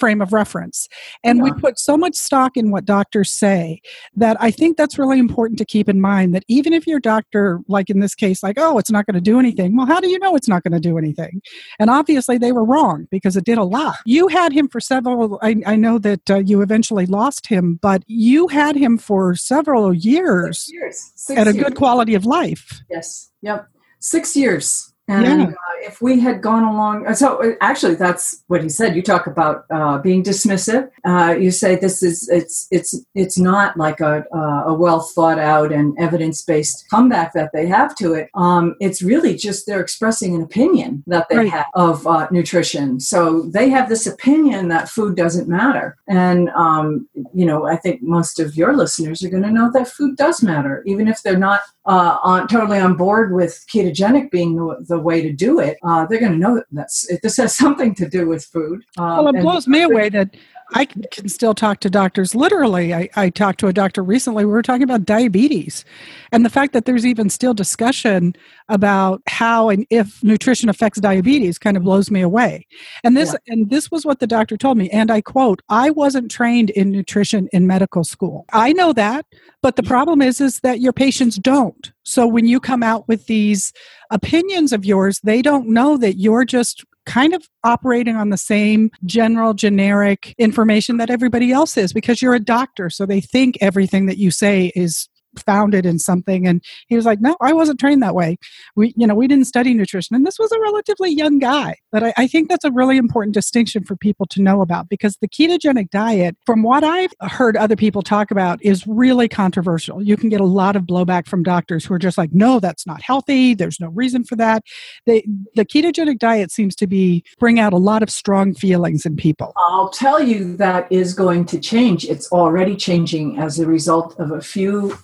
frame 0.00 0.22
of 0.22 0.32
reference. 0.32 0.88
And 1.22 1.38
yeah. 1.38 1.44
we 1.44 1.52
put 1.52 1.78
so 1.78 1.96
much 1.96 2.16
stock 2.16 2.56
in 2.56 2.70
what 2.70 2.84
doctors 2.84 3.30
say 3.30 3.82
that 4.16 4.36
I 4.40 4.50
think 4.50 4.76
that's 4.76 4.98
really 4.98 5.18
important 5.18 5.58
to 5.58 5.64
keep 5.64 5.88
in 5.88 6.00
mind 6.00 6.34
that 6.34 6.42
even 6.48 6.72
if 6.72 6.86
your 6.86 6.98
doctor, 6.98 7.60
like 7.68 7.90
in 7.90 8.00
this 8.00 8.14
case, 8.14 8.42
like, 8.42 8.56
oh, 8.58 8.78
it's 8.78 8.90
not 8.90 9.06
going 9.06 9.14
to 9.14 9.20
do 9.20 9.38
anything, 9.38 9.76
well, 9.76 9.86
how 9.86 10.00
do 10.00 10.08
you 10.08 10.18
know 10.18 10.34
it's 10.34 10.48
not 10.48 10.62
going 10.64 10.72
to 10.72 10.80
do 10.80 10.96
anything? 10.96 11.42
And 11.78 11.90
obviously 11.90 12.38
they 12.38 12.50
were 12.50 12.64
wrong 12.64 13.06
because 13.10 13.36
it 13.36 13.44
did 13.44 13.58
a 13.58 13.64
lot. 13.64 13.96
You 14.06 14.28
had 14.28 14.52
him 14.52 14.68
for 14.68 14.80
several, 14.80 15.38
I, 15.42 15.56
I 15.66 15.76
know 15.76 15.98
that 15.98 16.30
uh, 16.30 16.38
you 16.38 16.62
eventually 16.62 17.06
lost 17.06 17.46
him, 17.46 17.78
but 17.82 18.02
you 18.06 18.48
had 18.48 18.76
him 18.76 18.96
for 18.96 19.34
several 19.34 19.92
years, 19.92 20.64
Six 20.64 20.72
years. 20.72 21.12
Six 21.14 21.38
at 21.38 21.46
a 21.46 21.52
years. 21.52 21.64
good 21.64 21.76
quality 21.76 22.14
of 22.14 22.24
life. 22.24 22.80
Yes. 22.88 23.30
Yep 23.42 23.68
six 24.00 24.36
years 24.36 24.86
And 25.08 25.24
Yeah. 25.24 25.46
uh, 25.46 25.88
if 25.90 26.00
we 26.00 26.20
had 26.20 26.40
gone 26.40 26.62
along, 26.62 27.04
uh, 27.08 27.14
so 27.14 27.42
uh, 27.42 27.54
actually, 27.60 27.96
that's 27.96 28.44
what 28.46 28.62
he 28.62 28.68
said. 28.68 28.94
You 28.94 29.02
talk 29.02 29.26
about 29.26 29.64
uh, 29.68 29.98
being 29.98 30.22
dismissive. 30.22 30.88
Uh, 31.04 31.34
you 31.36 31.50
say 31.50 31.74
this 31.74 32.00
is 32.00 32.28
it's 32.28 32.68
it's 32.70 32.94
it's 33.16 33.36
not 33.36 33.76
like 33.76 33.98
a 34.00 34.24
uh, 34.32 34.62
a 34.72 34.74
well 34.74 35.00
thought 35.00 35.40
out 35.40 35.72
and 35.72 35.98
evidence 35.98 36.42
based 36.42 36.86
comeback 36.92 37.32
that 37.32 37.50
they 37.52 37.66
have 37.66 37.96
to 37.96 38.14
it. 38.14 38.28
Um, 38.34 38.76
it's 38.78 39.02
really 39.02 39.34
just 39.34 39.66
they're 39.66 39.80
expressing 39.80 40.36
an 40.36 40.42
opinion 40.42 41.02
that 41.08 41.26
they 41.28 41.38
Right. 41.38 41.50
have 41.50 41.66
of 41.74 42.06
uh, 42.06 42.28
nutrition. 42.30 43.00
So 43.00 43.42
they 43.56 43.68
have 43.70 43.88
this 43.88 44.06
opinion 44.06 44.68
that 44.68 44.88
food 44.88 45.16
doesn't 45.16 45.48
matter, 45.48 45.96
and 46.06 46.50
um, 46.50 47.08
you 47.34 47.46
know, 47.46 47.66
I 47.66 47.76
think 47.82 47.96
most 48.02 48.38
of 48.38 48.54
your 48.54 48.76
listeners 48.76 49.24
are 49.24 49.30
going 49.34 49.42
to 49.48 49.50
know 49.58 49.70
that 49.72 49.88
food 49.88 50.16
does 50.16 50.40
matter, 50.40 50.84
even 50.86 51.08
if 51.08 51.18
they're 51.24 51.44
not 51.50 51.62
uh, 51.90 52.18
on 52.22 52.46
totally 52.46 52.78
on 52.78 52.94
board 52.94 53.34
with 53.34 53.66
ketogenic 53.68 54.30
being 54.30 54.54
the, 54.54 54.76
the 54.88 54.98
way 54.98 55.20
to 55.20 55.32
do 55.32 55.58
it. 55.58 55.76
Uh, 55.82 56.06
they're 56.06 56.20
going 56.20 56.30
to 56.30 56.38
know 56.38 56.54
that 56.54 56.66
that's, 56.70 57.10
it, 57.10 57.20
this 57.22 57.36
has 57.36 57.56
something 57.64 57.94
to 57.96 58.08
do 58.08 58.28
with 58.28 58.44
food. 58.44 58.84
Um, 58.96 59.24
Well, 59.24 59.34
it 59.34 59.42
blows 59.42 59.66
me 59.66 59.82
away 59.82 60.08
that 60.10 60.36
I 60.72 60.84
can 60.84 61.28
still 61.28 61.54
talk 61.54 61.80
to 61.80 61.90
doctors. 61.90 62.34
Literally, 62.34 62.94
I, 62.94 63.08
I 63.16 63.30
talked 63.30 63.60
to 63.60 63.66
a 63.66 63.72
doctor 63.72 64.02
recently. 64.02 64.44
We 64.44 64.52
were 64.52 64.62
talking 64.62 64.82
about 64.82 65.04
diabetes 65.04 65.84
and 66.32 66.44
the 66.44 66.50
fact 66.50 66.72
that 66.72 66.84
there's 66.84 67.04
even 67.04 67.28
still 67.28 67.54
discussion 67.54 68.34
about 68.68 69.22
how 69.26 69.68
and 69.68 69.86
if 69.90 70.22
nutrition 70.22 70.68
affects 70.68 71.00
diabetes 71.00 71.58
kind 71.58 71.76
of 71.76 71.82
blows 71.82 72.10
me 72.10 72.20
away. 72.20 72.66
And 73.02 73.16
this 73.16 73.34
and 73.48 73.70
this 73.70 73.90
was 73.90 74.04
what 74.04 74.20
the 74.20 74.26
doctor 74.26 74.56
told 74.56 74.78
me. 74.78 74.88
And 74.90 75.10
I 75.10 75.20
quote, 75.20 75.62
I 75.68 75.90
wasn't 75.90 76.30
trained 76.30 76.70
in 76.70 76.90
nutrition 76.90 77.48
in 77.52 77.66
medical 77.66 78.04
school. 78.04 78.44
I 78.52 78.72
know 78.72 78.92
that, 78.92 79.26
but 79.62 79.76
the 79.76 79.82
problem 79.82 80.22
is 80.22 80.40
is 80.40 80.60
that 80.60 80.80
your 80.80 80.92
patients 80.92 81.36
don't. 81.36 81.92
So 82.02 82.26
when 82.26 82.46
you 82.46 82.60
come 82.60 82.82
out 82.82 83.08
with 83.08 83.26
these 83.26 83.72
opinions 84.10 84.72
of 84.72 84.84
yours, 84.84 85.20
they 85.22 85.42
don't 85.42 85.68
know 85.68 85.96
that 85.96 86.18
you're 86.18 86.44
just 86.44 86.84
kind 87.10 87.34
of 87.34 87.44
operating 87.64 88.14
on 88.14 88.30
the 88.30 88.38
same 88.38 88.88
general 89.04 89.52
generic 89.52 90.32
information 90.38 90.96
that 90.98 91.10
everybody 91.10 91.50
else 91.50 91.76
is 91.76 91.92
because 91.92 92.22
you're 92.22 92.34
a 92.34 92.40
doctor. 92.40 92.88
So 92.88 93.04
they 93.04 93.20
think 93.20 93.58
everything 93.60 94.06
that 94.06 94.16
you 94.16 94.30
say 94.30 94.70
is 94.76 95.08
founded 95.38 95.86
in 95.86 95.98
something 95.98 96.46
and 96.46 96.62
he 96.88 96.96
was 96.96 97.06
like 97.06 97.20
no 97.20 97.36
i 97.40 97.52
wasn't 97.52 97.78
trained 97.78 98.02
that 98.02 98.14
way. 98.14 98.36
We 98.76 98.92
you 98.96 99.06
know 99.06 99.14
we 99.14 99.28
didn't 99.28 99.46
study 99.46 99.74
nutrition 99.74 100.16
and 100.16 100.26
this 100.26 100.38
was 100.38 100.50
a 100.52 100.60
relatively 100.60 101.10
young 101.10 101.38
guy 101.38 101.76
but 101.92 102.04
I, 102.04 102.12
I 102.16 102.26
think 102.26 102.48
that's 102.48 102.64
a 102.64 102.72
really 102.72 102.96
important 102.96 103.34
distinction 103.34 103.84
for 103.84 103.96
people 103.96 104.26
to 104.26 104.42
know 104.42 104.60
about 104.60 104.88
because 104.88 105.16
the 105.20 105.28
ketogenic 105.28 105.90
diet 105.90 106.36
from 106.44 106.62
what 106.62 106.84
i've 106.84 107.12
heard 107.20 107.56
other 107.56 107.76
people 107.76 108.02
talk 108.02 108.30
about 108.30 108.62
is 108.62 108.86
really 108.86 109.28
controversial. 109.28 110.02
You 110.02 110.16
can 110.16 110.28
get 110.28 110.40
a 110.40 110.44
lot 110.44 110.76
of 110.76 110.82
blowback 110.82 111.26
from 111.26 111.42
doctors 111.42 111.84
who 111.84 111.94
are 111.94 111.98
just 111.98 112.18
like 112.18 112.32
no 112.32 112.60
that's 112.60 112.86
not 112.86 113.02
healthy. 113.02 113.54
There's 113.54 113.80
no 113.80 113.88
reason 113.88 114.24
for 114.24 114.36
that. 114.36 114.64
They, 115.06 115.26
the 115.54 115.64
ketogenic 115.64 116.18
diet 116.18 116.50
seems 116.50 116.74
to 116.76 116.86
be 116.86 117.24
bring 117.38 117.58
out 117.58 117.72
a 117.72 117.78
lot 117.78 118.02
of 118.02 118.10
strong 118.10 118.54
feelings 118.54 119.06
in 119.06 119.16
people. 119.16 119.52
I'll 119.56 119.90
tell 119.90 120.22
you 120.22 120.56
that 120.56 120.90
is 120.90 121.14
going 121.14 121.46
to 121.46 121.58
change. 121.58 122.04
It's 122.04 122.30
already 122.32 122.76
changing 122.76 123.38
as 123.38 123.58
a 123.58 123.66
result 123.66 124.18
of 124.18 124.30
a 124.30 124.40
few 124.40 124.98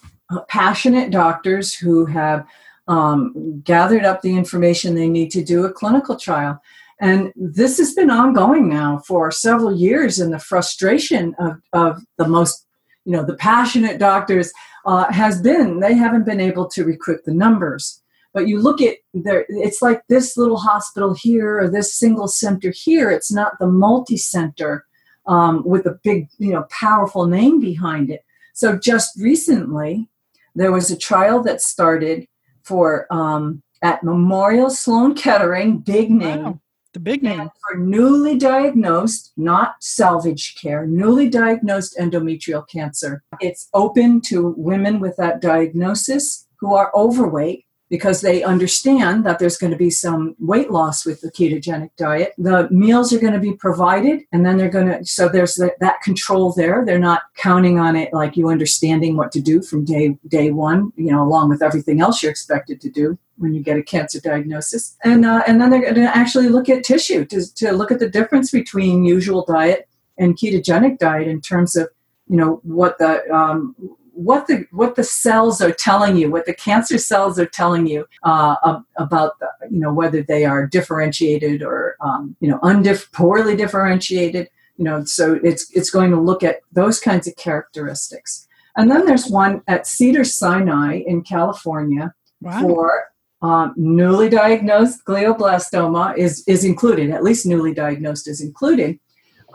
passionate 0.49 1.11
doctors 1.11 1.75
who 1.75 2.07
have 2.07 2.47
um, 2.89 3.61
gathered 3.65 4.05
up 4.05 4.23
the 4.23 4.37
information 4.37 4.95
they 4.95 5.09
need 5.09 5.31
to 5.31 5.43
do 5.43 5.65
a 5.65 5.73
clinical 5.73 6.17
trial. 6.17 6.61
And 7.01 7.33
this 7.37 7.79
has 7.79 7.95
been 7.95 8.11
ongoing 8.11 8.69
now 8.69 8.99
for 9.07 9.31
several 9.31 9.75
years, 9.77 10.19
and 10.19 10.33
the 10.33 10.39
frustration 10.39 11.35
of, 11.39 11.61
of 11.73 12.03
the 12.17 12.27
most, 12.27 12.67
you 13.05 13.13
know, 13.13 13.25
the 13.25 13.37
passionate 13.37 13.99
doctors 13.99 14.51
uh, 14.87 15.13
has 15.13 15.43
been 15.43 15.81
they 15.81 15.95
haven't 15.95 16.25
been 16.25 16.41
able 16.41 16.69
to 16.69 16.85
recruit 16.85 17.25
the 17.25 17.35
numbers. 17.35 18.01
But 18.33 18.49
you 18.49 18.61
look 18.61 18.81
at 18.81 18.97
there, 19.15 19.45
it's 19.49 19.83
like 19.83 20.03
this 20.09 20.37
little 20.37 20.59
hospital 20.59 21.15
here 21.15 21.59
or 21.59 21.71
this 21.71 21.99
single 21.99 22.29
center 22.29 22.71
here. 22.71 23.11
It's 23.11 23.33
not 23.33 23.59
the 23.59 23.67
multi-center 23.67 24.87
um, 25.27 25.63
with 25.65 25.87
a 25.87 25.99
big, 26.03 26.29
you 26.39 26.53
know, 26.53 26.67
powerful 26.71 27.27
name 27.27 27.61
behind 27.61 28.11
it. 28.11 28.25
So 28.55 28.79
just 28.79 29.19
recently, 29.21 30.09
there 30.57 30.73
was 30.73 30.91
a 30.91 30.97
trial 30.97 31.43
that 31.45 31.61
started 31.61 32.27
for 32.65 33.07
um, 33.13 33.63
at 33.83 34.03
Memorial 34.03 34.71
Sloan 34.71 35.15
Kettering, 35.15 35.79
big 35.79 36.11
name, 36.11 36.43
Wow, 36.43 36.61
the 36.95 37.01
big 37.01 37.23
name. 37.23 37.51
for 37.69 37.77
newly 37.79 38.37
diagnosed, 38.39 39.33
not 39.37 39.77
salvage 39.81 40.57
care, 40.61 40.87
newly 40.87 41.29
diagnosed 41.29 41.97
endometrial 42.01 42.67
cancer. 42.69 43.23
It's 43.41 43.69
open 43.75 44.21
to 44.23 44.55
women 44.57 44.99
with 44.99 45.15
that 45.19 45.41
diagnosis 45.41 46.47
who 46.59 46.75
are 46.75 46.91
overweight 46.95 47.67
because 47.89 48.21
they 48.21 48.43
understand 48.43 49.25
that 49.25 49.39
there's 49.39 49.57
going 49.57 49.71
to 49.71 49.77
be 49.77 49.91
some 49.91 50.35
weight 50.39 50.71
loss 50.71 51.07
with 51.07 51.21
the 51.21 51.31
ketogenic 51.31 51.91
diet. 51.97 52.33
The 52.37 52.69
meals 52.71 53.13
are 53.13 53.21
going 53.21 53.33
to 53.33 53.39
be 53.39 53.53
provided, 53.53 54.23
and 54.33 54.45
then 54.45 54.57
they're 54.57 54.69
going 54.69 54.89
to, 54.89 55.05
so 55.05 55.29
there's 55.29 55.55
that, 55.57 55.79
that 55.81 56.01
control 56.03 56.53
there. 56.53 56.85
They're 56.85 56.99
not 56.99 57.23
counting 57.37 57.79
on 57.79 57.95
it 57.95 58.13
like 58.13 58.37
you 58.37 58.49
understanding 58.49 59.17
what 59.17 59.31
to 59.33 59.41
do 59.41 59.63
from 59.63 59.85
day, 59.85 60.19
day 60.27 60.51
one, 60.51 60.93
you 60.97 61.13
know, 61.13 61.23
along 61.23 61.49
with 61.49 61.63
everything 61.63 62.01
else 62.01 62.23
you're 62.23 62.31
expected 62.31 62.81
to 62.81 62.91
do 62.91 63.19
when 63.39 63.55
you 63.55 63.63
get 63.63 63.77
a 63.77 63.83
cancer 63.83 64.21
diagnosis. 64.21 64.97
And, 65.05 65.25
uh, 65.25 65.43
and 65.47 65.61
then 65.61 65.71
they're 65.71 65.83
going 65.83 65.95
to 65.95 66.17
actually 66.17 66.49
look 66.49 66.69
at 66.69 66.83
tissue 66.83 67.25
to, 67.27 67.55
to 67.55 67.73
look 67.73 67.93
at 67.93 67.99
the 67.99 68.09
difference 68.09 68.51
between 68.51 69.05
usual 69.05 69.45
diet 69.47 69.89
and 70.19 70.37
ketogenic 70.37 70.99
diet 70.99 71.29
in 71.29 71.41
terms 71.41 71.77
of, 71.77 71.89
you 72.29 72.37
know, 72.37 72.61
what 72.65 72.99
the, 72.99 73.31
um, 73.33 73.77
what 74.17 74.47
the 74.47 74.67
what 74.71 74.97
the 74.97 75.05
cells 75.05 75.61
are 75.61 75.73
telling 75.73 76.17
you, 76.17 76.31
what 76.31 76.47
the 76.47 76.55
cancer 76.55 76.97
cells 76.99 77.39
are 77.39 77.47
telling 77.47 77.87
you 77.87 78.07
uh, 78.23 78.81
about 78.97 79.39
the, 79.39 79.49
you 79.71 79.79
know 79.79 79.93
whether 79.93 80.23
they 80.23 80.45
are 80.45 80.67
differentiated 80.67 81.63
or 81.63 81.97
um, 82.01 82.35
you 82.41 82.49
know 82.49 82.59
undif- 82.61 83.13
poorly 83.13 83.55
differentiated. 83.55 84.49
You 84.79 84.85
know, 84.85 85.05
so 85.05 85.39
it's 85.45 85.71
it's 85.73 85.91
going 85.91 86.11
to 86.11 86.21
look 86.21 86.43
at 86.43 86.61
those 86.73 86.99
kinds 86.99 87.29
of 87.29 87.37
characteristics. 87.37 88.49
And 88.77 88.91
then 88.91 89.07
there's 89.07 89.29
one 89.29 89.63
at 89.69 89.87
Cedar 89.87 90.25
Sinai 90.25 91.03
in 91.07 91.23
California 91.23 92.15
wow 92.41 92.61
for 92.61 93.05
um, 93.43 93.75
newly 93.77 94.29
diagnosed 94.31 95.05
glioblastoma 95.07 96.17
is 96.17 96.43
is 96.47 96.65
included. 96.65 97.11
At 97.11 97.23
least 97.23 97.45
newly 97.45 97.75
diagnosed 97.75 98.29
is 98.29 98.41
included. 98.41 98.99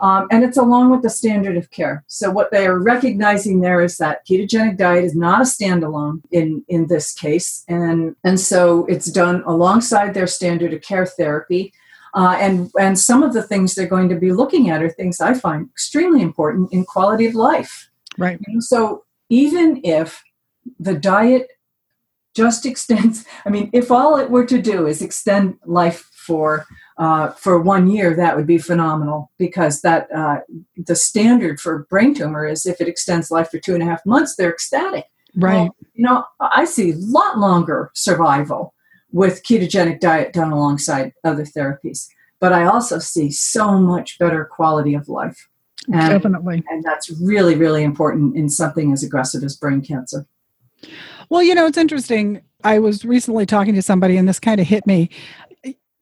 Um, 0.02 0.26
and 0.32 0.42
it's 0.42 0.56
along 0.56 0.90
with 0.90 1.02
the 1.02 1.08
standard 1.08 1.56
of 1.56 1.70
care. 1.70 2.02
So 2.08 2.28
what 2.28 2.50
they 2.50 2.66
are 2.66 2.78
recognizing 2.78 3.60
there 3.60 3.80
is 3.80 3.98
that 3.98 4.26
ketogenic 4.26 4.76
diet 4.76 5.04
is 5.04 5.14
not 5.14 5.42
a 5.42 5.44
standalone 5.44 6.22
in 6.32 6.64
in 6.68 6.88
this 6.88 7.14
case, 7.14 7.64
and 7.68 8.16
and 8.24 8.38
so 8.38 8.84
it's 8.86 9.10
done 9.12 9.44
alongside 9.46 10.12
their 10.12 10.26
standard 10.26 10.72
of 10.74 10.82
care 10.82 11.06
therapy. 11.06 11.72
Uh, 12.14 12.36
and 12.40 12.70
and 12.78 12.98
some 12.98 13.22
of 13.22 13.32
the 13.32 13.44
things 13.44 13.74
they're 13.74 13.86
going 13.86 14.08
to 14.08 14.16
be 14.16 14.32
looking 14.32 14.70
at 14.70 14.82
are 14.82 14.90
things 14.90 15.20
I 15.20 15.34
find 15.34 15.70
extremely 15.70 16.20
important 16.20 16.72
in 16.72 16.84
quality 16.84 17.26
of 17.26 17.36
life. 17.36 17.88
right 18.18 18.40
And 18.48 18.62
so 18.62 19.04
even 19.30 19.80
if 19.84 20.20
the 20.80 20.94
diet 20.94 21.46
just 22.34 22.66
extends, 22.72 23.24
I 23.46 23.50
mean, 23.50 23.70
if 23.72 23.92
all 23.92 24.18
it 24.18 24.30
were 24.30 24.46
to 24.46 24.60
do 24.60 24.88
is 24.88 25.00
extend 25.00 25.58
life 25.64 26.10
for 26.26 26.66
uh, 26.98 27.30
for 27.30 27.60
one 27.60 27.88
year, 27.88 28.14
that 28.14 28.36
would 28.36 28.46
be 28.46 28.58
phenomenal 28.58 29.30
because 29.38 29.80
that 29.82 30.08
uh, 30.14 30.40
the 30.76 30.94
standard 30.94 31.60
for 31.60 31.86
brain 31.90 32.14
tumor 32.14 32.46
is 32.46 32.66
if 32.66 32.80
it 32.80 32.88
extends 32.88 33.30
life 33.30 33.50
for 33.50 33.58
two 33.58 33.74
and 33.74 33.82
a 33.82 33.86
half 33.86 34.04
months, 34.04 34.36
they're 34.36 34.52
ecstatic. 34.52 35.06
right 35.34 35.54
Well, 35.54 35.76
you 35.94 36.04
know, 36.04 36.24
I 36.40 36.64
see 36.64 36.92
a 36.92 36.96
lot 36.96 37.38
longer 37.38 37.90
survival 37.94 38.74
with 39.10 39.42
ketogenic 39.42 40.00
diet 40.00 40.32
done 40.32 40.52
alongside 40.52 41.12
other 41.24 41.44
therapies, 41.44 42.08
but 42.40 42.52
I 42.52 42.64
also 42.64 42.98
see 42.98 43.30
so 43.30 43.78
much 43.78 44.18
better 44.18 44.44
quality 44.44 44.94
of 44.94 45.08
life. 45.08 45.48
And, 45.92 46.10
definitely 46.10 46.62
and 46.70 46.84
that's 46.84 47.10
really, 47.20 47.56
really 47.56 47.82
important 47.82 48.36
in 48.36 48.48
something 48.48 48.92
as 48.92 49.02
aggressive 49.02 49.42
as 49.42 49.56
brain 49.56 49.82
cancer. 49.82 50.26
Well, 51.28 51.42
you 51.42 51.54
know, 51.54 51.66
it's 51.66 51.78
interesting. 51.78 52.42
I 52.64 52.78
was 52.78 53.04
recently 53.04 53.46
talking 53.46 53.74
to 53.74 53.82
somebody, 53.82 54.16
and 54.16 54.28
this 54.28 54.38
kind 54.38 54.60
of 54.60 54.66
hit 54.66 54.86
me. 54.86 55.10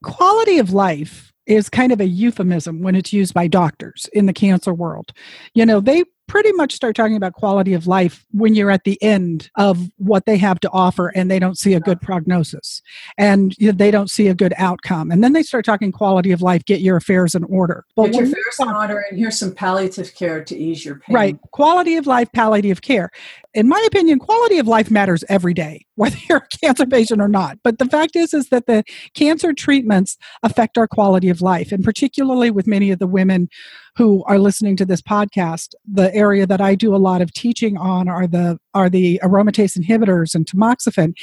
Quality 0.03 0.57
of 0.57 0.73
life 0.73 1.31
is 1.45 1.69
kind 1.69 1.91
of 1.91 1.99
a 1.99 2.07
euphemism 2.07 2.81
when 2.81 2.95
it's 2.95 3.13
used 3.13 3.33
by 3.33 3.47
doctors 3.47 4.09
in 4.13 4.25
the 4.25 4.33
cancer 4.33 4.73
world. 4.73 5.11
You 5.53 5.65
know, 5.65 5.79
they 5.79 6.03
pretty 6.31 6.53
much 6.53 6.71
start 6.71 6.95
talking 6.95 7.17
about 7.17 7.33
quality 7.33 7.73
of 7.73 7.87
life 7.87 8.25
when 8.31 8.55
you're 8.55 8.71
at 8.71 8.85
the 8.85 8.97
end 9.03 9.51
of 9.57 9.91
what 9.97 10.25
they 10.25 10.37
have 10.37 10.61
to 10.61 10.69
offer 10.71 11.09
and 11.09 11.29
they 11.29 11.39
don't 11.39 11.57
see 11.57 11.73
a 11.73 11.79
good 11.81 11.99
prognosis 11.99 12.81
and 13.17 13.53
they 13.59 13.91
don't 13.91 14.09
see 14.09 14.29
a 14.29 14.33
good 14.33 14.53
outcome. 14.57 15.11
And 15.11 15.21
then 15.21 15.33
they 15.33 15.43
start 15.43 15.65
talking 15.65 15.91
quality 15.91 16.31
of 16.31 16.41
life, 16.41 16.63
get 16.63 16.79
your 16.79 16.95
affairs 16.95 17.35
in 17.35 17.43
order. 17.43 17.83
Get 17.97 18.13
your 18.13 18.23
affairs 18.23 18.55
in 18.61 18.69
order, 18.69 19.03
and 19.09 19.19
here's 19.19 19.37
some 19.37 19.53
palliative 19.53 20.15
care 20.15 20.41
to 20.41 20.57
ease 20.57 20.85
your 20.85 20.99
pain. 20.99 21.13
Right. 21.13 21.37
Quality 21.51 21.97
of 21.97 22.07
life, 22.07 22.31
palliative 22.31 22.81
care. 22.81 23.09
In 23.53 23.67
my 23.67 23.83
opinion, 23.85 24.19
quality 24.19 24.57
of 24.57 24.69
life 24.69 24.89
matters 24.89 25.25
every 25.27 25.53
day, 25.53 25.85
whether 25.95 26.15
you're 26.29 26.37
a 26.37 26.57
cancer 26.63 26.85
patient 26.85 27.19
or 27.19 27.27
not. 27.27 27.57
But 27.61 27.77
the 27.77 27.85
fact 27.87 28.15
is, 28.15 28.33
is 28.33 28.47
that 28.49 28.67
the 28.67 28.85
cancer 29.15 29.51
treatments 29.51 30.17
affect 30.43 30.77
our 30.77 30.87
quality 30.87 31.27
of 31.27 31.41
life, 31.41 31.73
and 31.73 31.83
particularly 31.83 32.51
with 32.51 32.67
many 32.67 32.89
of 32.89 32.99
the 32.99 33.07
women 33.07 33.49
who 33.95 34.23
are 34.25 34.39
listening 34.39 34.75
to 34.77 34.85
this 34.85 35.01
podcast, 35.01 35.73
the 35.91 36.13
area 36.15 36.47
that 36.47 36.61
I 36.61 36.75
do 36.75 36.95
a 36.95 36.97
lot 36.97 37.21
of 37.21 37.33
teaching 37.33 37.77
on 37.77 38.07
are 38.07 38.27
the 38.27 38.57
are 38.73 38.89
the 38.89 39.19
aromatase 39.23 39.77
inhibitors 39.77 40.33
and 40.33 40.45
tamoxifen. 40.45 41.13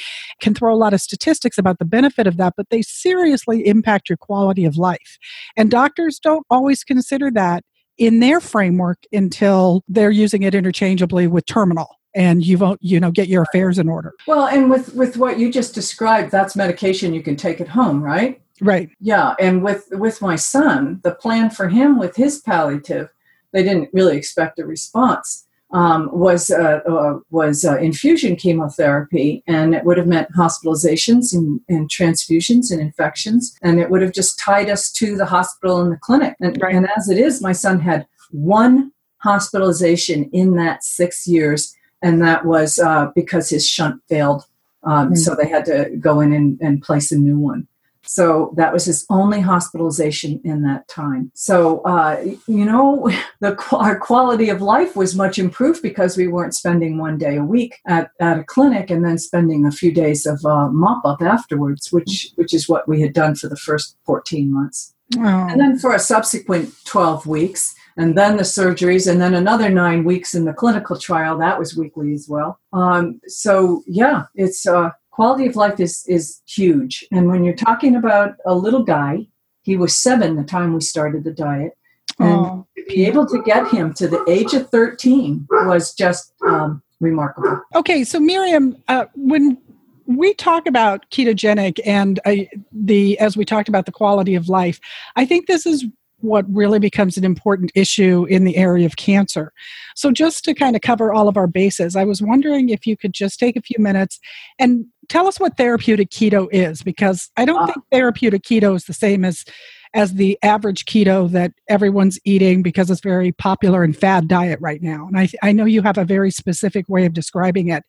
Can 0.41 0.53
throw 0.53 0.73
a 0.73 0.77
lot 0.77 0.93
of 0.93 1.01
statistics 1.01 1.57
about 1.57 1.79
the 1.79 1.85
benefit 1.85 2.27
of 2.27 2.37
that, 2.37 2.53
but 2.55 2.69
they 2.69 2.81
seriously 2.81 3.65
impact 3.65 4.09
your 4.09 4.17
quality 4.17 4.65
of 4.65 4.77
life. 4.77 5.17
And 5.57 5.71
doctors 5.71 6.19
don't 6.19 6.45
always 6.49 6.83
consider 6.83 7.31
that 7.31 7.63
in 7.97 8.19
their 8.19 8.39
framework 8.39 8.99
until 9.11 9.83
they're 9.87 10.11
using 10.11 10.43
it 10.43 10.55
interchangeably 10.55 11.27
with 11.27 11.45
terminal 11.45 11.99
and 12.15 12.43
you 12.43 12.57
won't 12.57 12.81
you 12.81 12.99
know 12.99 13.11
get 13.11 13.27
your 13.27 13.43
affairs 13.43 13.77
in 13.77 13.87
order 13.87 14.13
well 14.25 14.47
and 14.47 14.69
with 14.69 14.95
with 14.95 15.17
what 15.17 15.37
you 15.37 15.51
just 15.51 15.75
described 15.75 16.31
that's 16.31 16.55
medication 16.55 17.13
you 17.13 17.21
can 17.21 17.35
take 17.35 17.61
at 17.61 17.67
home 17.67 18.01
right 18.01 18.41
right 18.61 18.89
yeah 18.99 19.35
and 19.39 19.63
with 19.63 19.87
with 19.91 20.21
my 20.21 20.35
son 20.35 20.99
the 21.03 21.15
plan 21.15 21.49
for 21.49 21.69
him 21.69 21.97
with 21.99 22.15
his 22.15 22.39
palliative 22.39 23.09
they 23.51 23.63
didn't 23.63 23.89
really 23.93 24.17
expect 24.17 24.59
a 24.59 24.65
response 24.65 25.45
um, 25.71 26.09
was 26.11 26.49
uh, 26.49 26.79
uh, 26.89 27.19
was 27.29 27.63
uh, 27.63 27.77
infusion 27.77 28.35
chemotherapy, 28.35 29.43
and 29.45 29.75
it 29.75 29.85
would 29.85 29.97
have 29.97 30.07
meant 30.07 30.29
hospitalizations 30.35 31.31
and, 31.31 31.61
and, 31.69 31.89
transfusions 31.89 32.71
and 32.71 32.81
infections, 32.81 33.55
and 33.61 33.79
it 33.79 33.91
would 33.91 34.01
have 34.01 34.13
just 34.13 34.39
tied 34.39 34.69
us 34.69 34.91
to 34.93 35.15
the 35.15 35.25
hospital 35.25 35.79
and 35.79 35.91
the 35.91 35.97
clinic. 35.97 36.35
And, 36.39 36.59
right. 36.61 36.73
and 36.73 36.89
as 36.97 37.07
it 37.09 37.19
is, 37.19 37.41
my 37.41 37.51
son 37.51 37.79
had 37.79 38.07
one 38.31 38.91
hospitalization 39.17 40.29
in 40.33 40.55
that 40.55 40.83
six 40.83 41.27
years, 41.27 41.75
and 42.01 42.21
that 42.21 42.45
was 42.45 42.79
uh, 42.79 43.11
because 43.13 43.49
his 43.49 43.67
shunt 43.67 44.01
failed. 44.09 44.45
Um, 44.83 45.07
mm-hmm. 45.07 45.15
So 45.15 45.35
they 45.35 45.47
had 45.47 45.65
to 45.65 45.89
go 45.99 46.19
in 46.19 46.33
and, 46.33 46.59
and 46.61 46.81
place 46.81 47.11
a 47.11 47.17
new 47.17 47.37
one. 47.37 47.67
So 48.09 48.55
that 48.57 48.73
was 48.73 48.85
his 48.85 49.05
only 49.11 49.39
hospitalization 49.39 50.41
in 50.43 50.63
that 50.63 50.87
time. 50.87 51.31
So, 51.35 51.81
uh, 51.81 52.19
you 52.47 52.65
know, 52.65 53.07
the, 53.39 53.55
our 53.71 53.99
quality 53.99 54.49
of 54.49 54.63
life 54.63 54.95
was 54.95 55.15
much 55.15 55.37
improved 55.37 55.83
because 55.83 56.17
we 56.17 56.27
weren't 56.27 56.55
spending 56.55 56.97
one 56.97 57.19
day 57.19 57.37
a 57.37 57.43
week 57.43 57.75
at, 57.85 58.09
at 58.19 58.39
a 58.39 58.43
clinic 58.43 58.89
and 58.89 59.05
then 59.05 59.19
spending 59.19 59.63
a 59.63 59.71
few 59.71 59.93
days 59.93 60.25
of 60.25 60.43
uh, 60.43 60.69
mop 60.69 61.05
up 61.05 61.21
afterwards, 61.21 61.91
which, 61.91 62.31
which 62.33 62.51
is 62.51 62.67
what 62.67 62.87
we 62.87 62.99
had 62.99 63.13
done 63.13 63.35
for 63.35 63.47
the 63.47 63.55
first 63.55 63.95
14 64.07 64.51
months. 64.51 64.95
Oh. 65.15 65.21
And 65.21 65.61
then 65.61 65.77
for 65.77 65.93
a 65.93 65.99
subsequent 65.99 66.73
12 66.85 67.27
weeks, 67.27 67.75
and 67.95 68.17
then 68.17 68.37
the 68.37 68.43
surgeries, 68.43 69.11
and 69.11 69.21
then 69.21 69.35
another 69.35 69.69
nine 69.69 70.03
weeks 70.03 70.33
in 70.33 70.45
the 70.45 70.53
clinical 70.53 70.97
trial. 70.97 71.37
That 71.37 71.59
was 71.59 71.75
weekly 71.75 72.13
as 72.13 72.27
well. 72.27 72.59
Um, 72.71 73.19
so, 73.27 73.83
yeah, 73.85 74.23
it's 74.35 74.65
uh, 74.65 74.91
quality 75.19 75.47
of 75.47 75.57
life 75.57 75.81
is 75.81 76.05
is 76.07 76.41
huge. 76.47 77.05
And 77.11 77.27
when 77.27 77.43
you're 77.43 77.61
talking 77.69 77.93
about 77.97 78.35
a 78.45 78.55
little 78.55 78.83
guy, 78.83 79.27
he 79.63 79.75
was 79.75 79.93
seven 79.93 80.37
the 80.37 80.45
time 80.45 80.73
we 80.73 80.79
started 80.79 81.25
the 81.25 81.33
diet, 81.33 81.73
and 82.19 82.39
oh. 82.45 82.67
to 82.77 82.83
be 82.85 83.05
able 83.05 83.25
to 83.25 83.41
get 83.43 83.67
him 83.67 83.93
to 83.95 84.07
the 84.07 84.23
age 84.29 84.53
of 84.53 84.69
13 84.69 85.45
was 85.51 85.93
just 85.93 86.33
um, 86.47 86.81
remarkable. 87.01 87.61
Okay, 87.75 88.05
so 88.05 88.17
Miriam, 88.17 88.77
uh, 88.87 89.07
when 89.13 89.57
we 90.05 90.33
talk 90.35 90.65
about 90.65 91.09
ketogenic 91.11 91.81
and 91.85 92.21
uh, 92.23 92.35
the 92.71 93.19
as 93.19 93.35
we 93.35 93.43
talked 93.43 93.67
about 93.67 93.87
the 93.87 93.91
quality 93.91 94.35
of 94.35 94.47
life, 94.47 94.79
I 95.17 95.25
think 95.25 95.47
this 95.47 95.65
is 95.65 95.85
what 96.21 96.45
really 96.53 96.79
becomes 96.79 97.17
an 97.17 97.23
important 97.23 97.71
issue 97.75 98.25
in 98.25 98.43
the 98.43 98.57
area 98.57 98.85
of 98.85 98.97
cancer. 98.97 99.53
So, 99.95 100.11
just 100.11 100.43
to 100.45 100.53
kind 100.53 100.75
of 100.75 100.81
cover 100.81 101.13
all 101.13 101.27
of 101.27 101.37
our 101.37 101.47
bases, 101.47 101.95
I 101.95 102.03
was 102.03 102.21
wondering 102.21 102.69
if 102.69 102.85
you 102.85 102.97
could 102.97 103.13
just 103.13 103.39
take 103.39 103.55
a 103.55 103.61
few 103.61 103.77
minutes 103.79 104.19
and 104.57 104.85
tell 105.07 105.27
us 105.27 105.39
what 105.39 105.57
therapeutic 105.57 106.09
keto 106.09 106.47
is, 106.51 106.83
because 106.83 107.29
I 107.37 107.45
don't 107.45 107.63
uh, 107.63 107.65
think 107.67 107.85
therapeutic 107.91 108.43
keto 108.43 108.75
is 108.75 108.85
the 108.85 108.93
same 108.93 109.25
as 109.25 109.45
as 109.93 110.13
the 110.13 110.37
average 110.43 110.85
keto 110.85 111.29
that 111.31 111.51
everyone's 111.67 112.19
eating 112.23 112.61
because 112.61 112.91
it's 112.91 113.01
very 113.01 113.31
popular 113.31 113.83
and 113.83 113.97
fad 113.97 114.27
diet 114.27 114.59
right 114.61 114.83
now. 114.83 115.07
And 115.07 115.17
I, 115.17 115.29
I 115.41 115.51
know 115.51 115.65
you 115.65 115.81
have 115.81 115.97
a 115.97 116.05
very 116.05 116.31
specific 116.31 116.87
way 116.87 117.05
of 117.05 117.13
describing 117.13 117.69
it. 117.69 117.83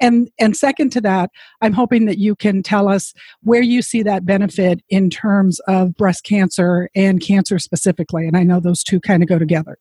And, 0.00 0.30
and 0.38 0.56
second 0.56 0.90
to 0.92 1.00
that, 1.02 1.30
I'm 1.60 1.72
hoping 1.72 2.06
that 2.06 2.18
you 2.18 2.34
can 2.34 2.62
tell 2.62 2.88
us 2.88 3.12
where 3.42 3.62
you 3.62 3.82
see 3.82 4.02
that 4.02 4.26
benefit 4.26 4.82
in 4.88 5.10
terms 5.10 5.60
of 5.68 5.96
breast 5.96 6.24
cancer 6.24 6.88
and 6.94 7.20
cancer 7.20 7.58
specifically. 7.58 8.26
And 8.26 8.36
I 8.36 8.42
know 8.42 8.60
those 8.60 8.82
two 8.82 9.00
kind 9.00 9.22
of 9.22 9.28
go 9.28 9.38
together. 9.38 9.78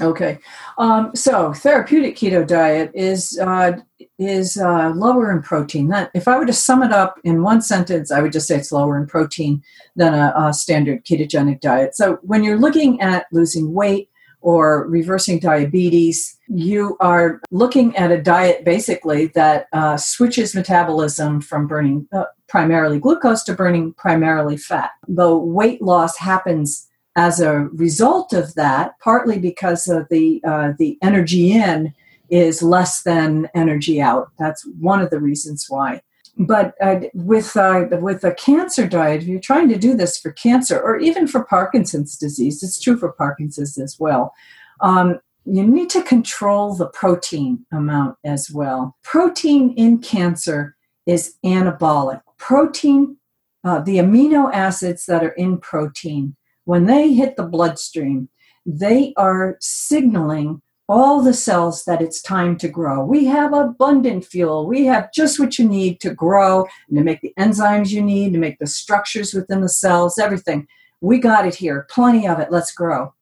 Okay, 0.00 0.38
um, 0.76 1.10
so 1.14 1.54
therapeutic 1.54 2.16
keto 2.16 2.46
diet 2.46 2.90
is 2.94 3.38
uh, 3.40 3.72
is 4.18 4.58
uh, 4.58 4.90
lower 4.94 5.32
in 5.32 5.40
protein. 5.40 5.88
That 5.88 6.10
if 6.14 6.28
I 6.28 6.38
were 6.38 6.44
to 6.44 6.52
sum 6.52 6.82
it 6.82 6.92
up 6.92 7.18
in 7.24 7.42
one 7.42 7.62
sentence, 7.62 8.10
I 8.12 8.20
would 8.20 8.32
just 8.32 8.46
say 8.46 8.56
it's 8.56 8.72
lower 8.72 8.98
in 8.98 9.06
protein 9.06 9.62
than 9.94 10.12
a, 10.12 10.34
a 10.36 10.52
standard 10.52 11.04
ketogenic 11.06 11.60
diet. 11.60 11.96
So 11.96 12.18
when 12.22 12.44
you're 12.44 12.58
looking 12.58 13.00
at 13.00 13.26
losing 13.32 13.72
weight, 13.72 14.10
or 14.46 14.86
reversing 14.86 15.40
diabetes, 15.40 16.38
you 16.46 16.96
are 17.00 17.40
looking 17.50 17.96
at 17.96 18.12
a 18.12 18.22
diet 18.22 18.64
basically 18.64 19.26
that 19.34 19.66
uh, 19.72 19.96
switches 19.96 20.54
metabolism 20.54 21.40
from 21.40 21.66
burning 21.66 22.06
uh, 22.12 22.26
primarily 22.46 23.00
glucose 23.00 23.42
to 23.42 23.52
burning 23.52 23.92
primarily 23.94 24.56
fat. 24.56 24.90
The 25.08 25.36
weight 25.36 25.82
loss 25.82 26.16
happens 26.16 26.86
as 27.16 27.40
a 27.40 27.62
result 27.72 28.32
of 28.32 28.54
that, 28.54 28.96
partly 29.00 29.40
because 29.40 29.88
of 29.88 30.06
the 30.10 30.40
uh, 30.46 30.74
the 30.78 30.96
energy 31.02 31.50
in 31.50 31.92
is 32.30 32.62
less 32.62 33.02
than 33.02 33.48
energy 33.52 34.00
out. 34.00 34.30
That's 34.38 34.64
one 34.78 35.00
of 35.00 35.10
the 35.10 35.18
reasons 35.18 35.66
why 35.68 36.02
but 36.38 36.74
uh, 36.80 37.00
with 37.14 37.56
uh, 37.56 37.86
with 37.92 38.22
a 38.24 38.34
cancer 38.34 38.86
diet, 38.86 39.22
if 39.22 39.28
you're 39.28 39.40
trying 39.40 39.68
to 39.70 39.78
do 39.78 39.94
this 39.94 40.18
for 40.18 40.32
cancer 40.32 40.78
or 40.78 40.98
even 40.98 41.26
for 41.26 41.44
Parkinson's 41.44 42.16
disease, 42.16 42.62
it's 42.62 42.80
true 42.80 42.98
for 42.98 43.12
Parkinson's 43.12 43.78
as 43.78 43.96
well. 43.98 44.34
Um, 44.80 45.20
you 45.46 45.62
need 45.62 45.88
to 45.90 46.02
control 46.02 46.74
the 46.74 46.88
protein 46.88 47.64
amount 47.72 48.16
as 48.24 48.50
well. 48.50 48.96
Protein 49.02 49.72
in 49.76 49.98
cancer 49.98 50.76
is 51.06 51.36
anabolic. 51.44 52.20
Protein, 52.36 53.16
uh, 53.64 53.80
the 53.80 53.98
amino 53.98 54.52
acids 54.52 55.06
that 55.06 55.24
are 55.24 55.30
in 55.30 55.58
protein, 55.58 56.36
when 56.64 56.86
they 56.86 57.14
hit 57.14 57.36
the 57.36 57.44
bloodstream, 57.44 58.28
they 58.66 59.14
are 59.16 59.56
signaling 59.60 60.60
all 60.88 61.20
the 61.20 61.34
cells 61.34 61.84
that 61.84 62.00
it's 62.00 62.22
time 62.22 62.56
to 62.58 62.68
grow. 62.68 63.04
We 63.04 63.24
have 63.26 63.52
abundant 63.52 64.24
fuel. 64.24 64.66
We 64.66 64.84
have 64.86 65.12
just 65.12 65.40
what 65.40 65.58
you 65.58 65.68
need 65.68 66.00
to 66.00 66.14
grow 66.14 66.66
and 66.88 66.96
to 66.96 67.04
make 67.04 67.20
the 67.20 67.34
enzymes 67.38 67.90
you 67.90 68.02
need, 68.02 68.32
to 68.32 68.38
make 68.38 68.58
the 68.58 68.66
structures 68.66 69.34
within 69.34 69.60
the 69.60 69.68
cells, 69.68 70.18
everything. 70.18 70.66
We 71.00 71.18
got 71.18 71.46
it 71.46 71.56
here, 71.56 71.86
plenty 71.90 72.26
of 72.26 72.38
it. 72.38 72.52
Let's 72.52 72.72
grow. 72.72 73.14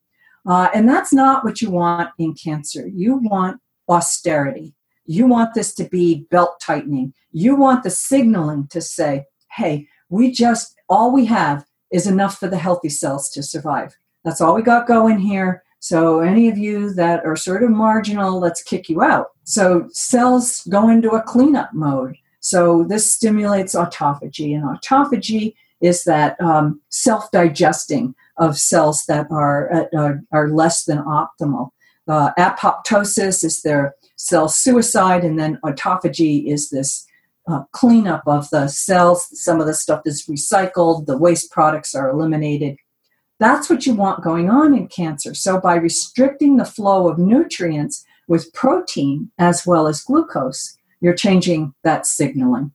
Uh, 0.47 0.69
and 0.75 0.89
that's 0.89 1.13
not 1.13 1.45
what 1.45 1.63
you 1.63 1.71
want 1.71 2.11
in 2.19 2.35
cancer. 2.35 2.87
You 2.87 3.17
want 3.17 3.61
austerity. 3.89 4.75
You 5.07 5.27
want 5.27 5.55
this 5.55 5.75
to 5.77 5.85
be 5.85 6.27
belt 6.31 6.61
tightening. 6.61 7.15
You 7.33 7.57
want 7.57 7.83
the 7.83 7.91
signaling 7.91 8.69
to 8.69 8.81
say, 8.81 9.25
hey, 9.53 9.89
we 10.11 10.31
just, 10.31 10.77
all 10.89 11.13
we 11.13 11.25
have 11.27 11.65
is 11.91 12.07
enough 12.07 12.39
for 12.39 12.49
the 12.49 12.59
healthy 12.59 12.91
cells 12.91 13.31
to 13.31 13.43
survive. 13.43 13.97
That's 14.25 14.41
all 14.41 14.55
we 14.55 14.63
got 14.63 14.87
going 14.87 15.19
here. 15.19 15.64
So, 15.85 16.21
any 16.21 16.49
of 16.49 16.57
you 16.57 16.95
that 16.95 17.27
are 17.27 17.37
sort 17.37 17.63
of 17.63 17.69
marginal, 17.69 18.41
let's 18.41 18.63
kick 18.63 18.89
you 18.89 19.03
out. 19.03 19.33
So, 19.43 19.87
cells 19.93 20.63
go 20.71 20.89
into 20.89 21.11
a 21.11 21.21
cleanup 21.21 21.75
mode. 21.75 22.17
So, 22.41 22.85
this 22.85 23.13
stimulates 23.13 23.75
autophagy, 23.75 24.55
and 24.55 24.65
autophagy 24.65 25.53
is 25.83 26.05
that 26.05 26.41
um, 26.41 26.81
self 26.89 27.31
digesting 27.33 28.15
of 28.39 28.57
cells 28.57 29.05
that 29.09 29.27
are, 29.31 29.91
uh, 29.95 30.15
are 30.33 30.49
less 30.49 30.85
than 30.85 31.01
optimal. 31.01 31.69
Uh, 32.09 32.31
apoptosis 32.39 33.45
is 33.45 33.61
their 33.61 33.95
cell 34.17 34.49
suicide, 34.49 35.23
and 35.23 35.39
then 35.39 35.59
autophagy 35.67 36.47
is 36.47 36.71
this 36.71 37.07
uh, 37.47 37.61
cleanup 37.73 38.23
of 38.27 38.49
the 38.49 38.69
cells. 38.69 39.29
Some 39.39 39.61
of 39.61 39.67
the 39.67 39.75
stuff 39.75 40.01
is 40.07 40.25
recycled, 40.31 41.05
the 41.05 41.19
waste 41.19 41.51
products 41.51 41.95
are 41.95 42.09
eliminated, 42.09 42.79
that's 43.41 43.69
what 43.69 43.85
you 43.85 43.95
want 43.95 44.23
going 44.23 44.49
on 44.49 44.75
in 44.75 44.89
cancer. 44.89 45.35
So, 45.35 45.61
by 45.61 45.75
restricting 45.75 46.57
the 46.57 46.65
flow 46.65 47.09
of 47.09 47.19
nutrients 47.19 48.05
with 48.29 48.53
protein 48.53 49.31
as 49.39 49.67
well 49.67 49.87
as 49.87 50.03
glucose, 50.03 50.77
you're 51.01 51.15
changing 51.15 51.75
that 51.83 52.07
signaling. 52.07 52.73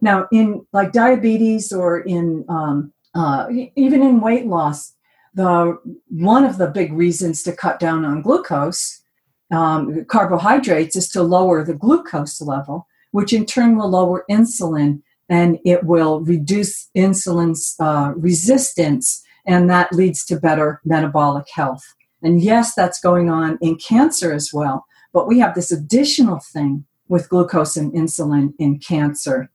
Now, 0.00 0.28
in 0.30 0.64
like 0.72 0.92
diabetes 0.92 1.72
or 1.72 2.00
in 2.00 2.44
um, 2.48 2.92
uh, 3.14 3.48
even 3.76 4.02
in 4.02 4.20
weight 4.20 4.46
loss, 4.46 4.94
the 5.34 5.78
one 6.08 6.44
of 6.44 6.58
the 6.58 6.68
big 6.68 6.92
reasons 6.92 7.42
to 7.42 7.52
cut 7.52 7.80
down 7.80 8.04
on 8.04 8.22
glucose, 8.22 9.02
um, 9.50 10.04
carbohydrates, 10.04 10.96
is 10.96 11.08
to 11.10 11.22
lower 11.22 11.64
the 11.64 11.74
glucose 11.74 12.40
level, 12.40 12.86
which 13.10 13.32
in 13.32 13.44
turn 13.44 13.76
will 13.76 13.90
lower 13.90 14.24
insulin 14.30 15.02
and 15.28 15.58
it 15.64 15.82
will 15.82 16.20
reduce 16.20 16.88
insulin's 16.96 17.74
uh, 17.80 18.12
resistance 18.16 19.24
and 19.46 19.70
that 19.70 19.92
leads 19.92 20.24
to 20.26 20.40
better 20.40 20.80
metabolic 20.84 21.46
health. 21.54 21.94
And 22.22 22.40
yes, 22.40 22.74
that's 22.74 23.00
going 23.00 23.30
on 23.30 23.58
in 23.60 23.76
cancer 23.76 24.32
as 24.32 24.50
well, 24.52 24.86
but 25.12 25.28
we 25.28 25.38
have 25.38 25.54
this 25.54 25.70
additional 25.70 26.40
thing 26.40 26.84
with 27.08 27.28
glucose 27.28 27.76
and 27.76 27.92
insulin 27.92 28.52
in 28.58 28.78
cancer. 28.78 29.50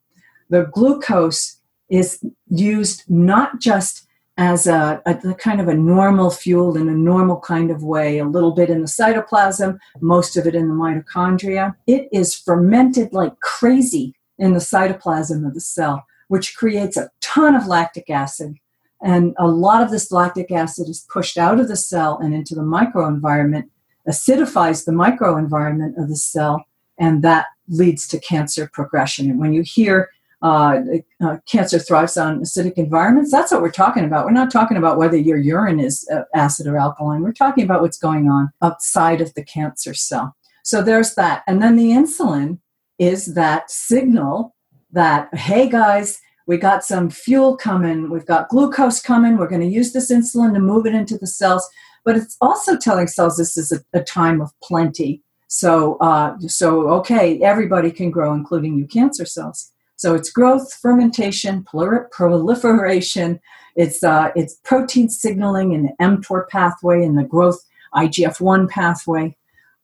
The 0.49 0.65
glucose 0.71 1.58
is 1.89 2.23
used 2.47 3.04
not 3.10 3.60
just 3.60 4.08
as 4.38 4.65
a, 4.65 5.01
a, 5.06 5.34
kind 5.36 5.60
of 5.60 5.67
a 5.67 5.73
normal 5.75 6.32
fuel 6.32 6.77
in 6.77 6.88
a 6.88 6.93
normal 6.93 7.39
kind 7.41 7.69
of 7.69 7.84
way, 7.84 8.17
a 8.17 8.25
little 8.25 8.51
bit 8.51 8.69
in 8.69 8.82
the 8.82 8.88
cytoplasm, 8.88 9.77
most 9.99 10.38
of 10.38 10.47
it 10.47 10.56
in 10.56 10.67
the 10.67 10.73
mitochondria. 10.73 11.75
It 11.86 12.08
is 12.12 12.36
fermented 12.36 13.13
like 13.13 13.39
crazy 13.41 14.15
in 14.39 14.54
the 14.54 14.60
cytoplasm 14.60 15.45
of 15.45 15.54
the 15.54 15.62
cell, 15.62 16.06
which 16.30 16.56
creates 16.56 16.97
a 16.97 17.12
ton 17.19 17.56
of 17.56 17.67
lactic 17.67 18.10
acid. 18.10 18.56
And 19.03 19.35
a 19.39 19.47
lot 19.47 19.81
of 19.81 19.89
this 19.89 20.11
lactic 20.11 20.51
acid 20.51 20.87
is 20.87 21.05
pushed 21.11 21.37
out 21.37 21.59
of 21.59 21.67
the 21.67 21.75
cell 21.75 22.19
and 22.19 22.33
into 22.33 22.55
the 22.55 22.61
microenvironment, 22.61 23.69
acidifies 24.07 24.85
the 24.85 24.91
microenvironment 24.91 26.01
of 26.01 26.09
the 26.09 26.15
cell, 26.15 26.65
and 26.97 27.23
that 27.23 27.47
leads 27.67 28.07
to 28.09 28.19
cancer 28.19 28.69
progression. 28.71 29.29
And 29.29 29.39
when 29.39 29.53
you 29.53 29.63
hear 29.63 30.09
uh, 30.41 30.81
uh, 31.23 31.37
cancer 31.47 31.77
thrives 31.77 32.17
on 32.17 32.39
acidic 32.39 32.73
environments. 32.73 33.31
That's 33.31 33.51
what 33.51 33.61
we're 33.61 33.69
talking 33.69 34.03
about. 34.03 34.25
We're 34.25 34.31
not 34.31 34.51
talking 34.51 34.75
about 34.75 34.97
whether 34.97 35.15
your 35.15 35.37
urine 35.37 35.79
is 35.79 36.07
uh, 36.11 36.23
acid 36.33 36.65
or 36.65 36.77
alkaline. 36.77 37.21
We're 37.21 37.31
talking 37.31 37.63
about 37.63 37.81
what's 37.81 37.99
going 37.99 38.27
on 38.27 38.49
outside 38.61 39.21
of 39.21 39.33
the 39.35 39.43
cancer 39.43 39.93
cell. 39.93 40.35
So 40.63 40.81
there's 40.81 41.13
that. 41.13 41.43
And 41.45 41.61
then 41.61 41.75
the 41.75 41.91
insulin 41.91 42.59
is 42.97 43.35
that 43.35 43.69
signal 43.69 44.55
that, 44.91 45.33
hey 45.35 45.69
guys, 45.69 46.19
we 46.47 46.58
got 46.58 46.84
some 46.84 47.10
fuel 47.10 47.56
coming, 47.56 48.10
we've 48.10 48.25
got 48.25 48.49
glucose 48.49 49.01
coming, 49.01 49.38
we're 49.38 49.47
going 49.47 49.62
to 49.62 49.67
use 49.67 49.93
this 49.93 50.12
insulin 50.12 50.54
to 50.54 50.60
move 50.60 50.86
it 50.86 50.95
into 50.95 51.17
the 51.17 51.27
cells. 51.27 51.67
But 52.04 52.17
it's 52.17 52.38
also 52.41 52.77
telling 52.77 53.08
cells 53.08 53.38
this 53.38 53.58
is 53.58 53.71
a, 53.71 53.80
a 53.97 54.04
time 54.04 54.41
of 54.41 54.51
plenty. 54.63 55.21
So, 55.47 55.97
uh, 55.97 56.38
so 56.47 56.89
okay, 56.89 57.39
everybody 57.41 57.91
can 57.91 58.10
grow, 58.10 58.34
including 58.34 58.77
you 58.77 58.88
cancer 58.88 59.25
cells. 59.25 59.71
So 59.97 60.15
it's 60.15 60.32
growth, 60.32 60.73
fermentation, 60.73 61.63
proliferation. 61.63 63.39
It's 63.75 64.04
uh, 64.04 64.32
it's 64.36 64.56
protein 64.63 65.10
signaling 65.10 65.73
in 65.73 65.84
the 65.84 65.93
mTOR 66.01 66.47
pathway 66.49 67.04
and 67.04 67.17
the 67.17 67.23
growth 67.23 67.60
IGF-1 67.93 68.69
pathway. 68.69 69.36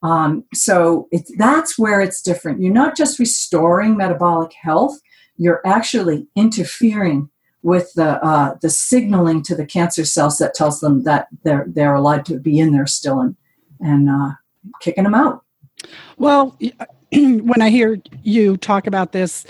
Um, 0.03 0.43
so 0.53 1.07
it's 1.11 1.31
that's 1.37 1.77
where 1.77 2.01
it's 2.01 2.21
different. 2.21 2.61
You're 2.61 2.73
not 2.73 2.95
just 2.95 3.19
restoring 3.19 3.97
metabolic 3.97 4.53
health; 4.53 4.99
you're 5.37 5.61
actually 5.65 6.27
interfering 6.35 7.29
with 7.63 7.93
the 7.93 8.23
uh, 8.23 8.55
the 8.61 8.69
signaling 8.69 9.41
to 9.43 9.55
the 9.55 9.65
cancer 9.65 10.05
cells 10.05 10.37
that 10.37 10.53
tells 10.53 10.79
them 10.79 11.03
that 11.03 11.27
they're 11.43 11.65
they're 11.67 11.95
allowed 11.95 12.25
to 12.25 12.39
be 12.39 12.59
in 12.59 12.71
there 12.71 12.87
still 12.87 13.19
and 13.19 13.35
and 13.79 14.09
uh, 14.09 14.31
kicking 14.81 15.03
them 15.03 15.15
out. 15.15 15.43
Well, 16.17 16.57
when 17.11 17.61
I 17.61 17.69
hear 17.69 17.97
you 18.23 18.57
talk 18.57 18.87
about 18.87 19.11
this, 19.11 19.45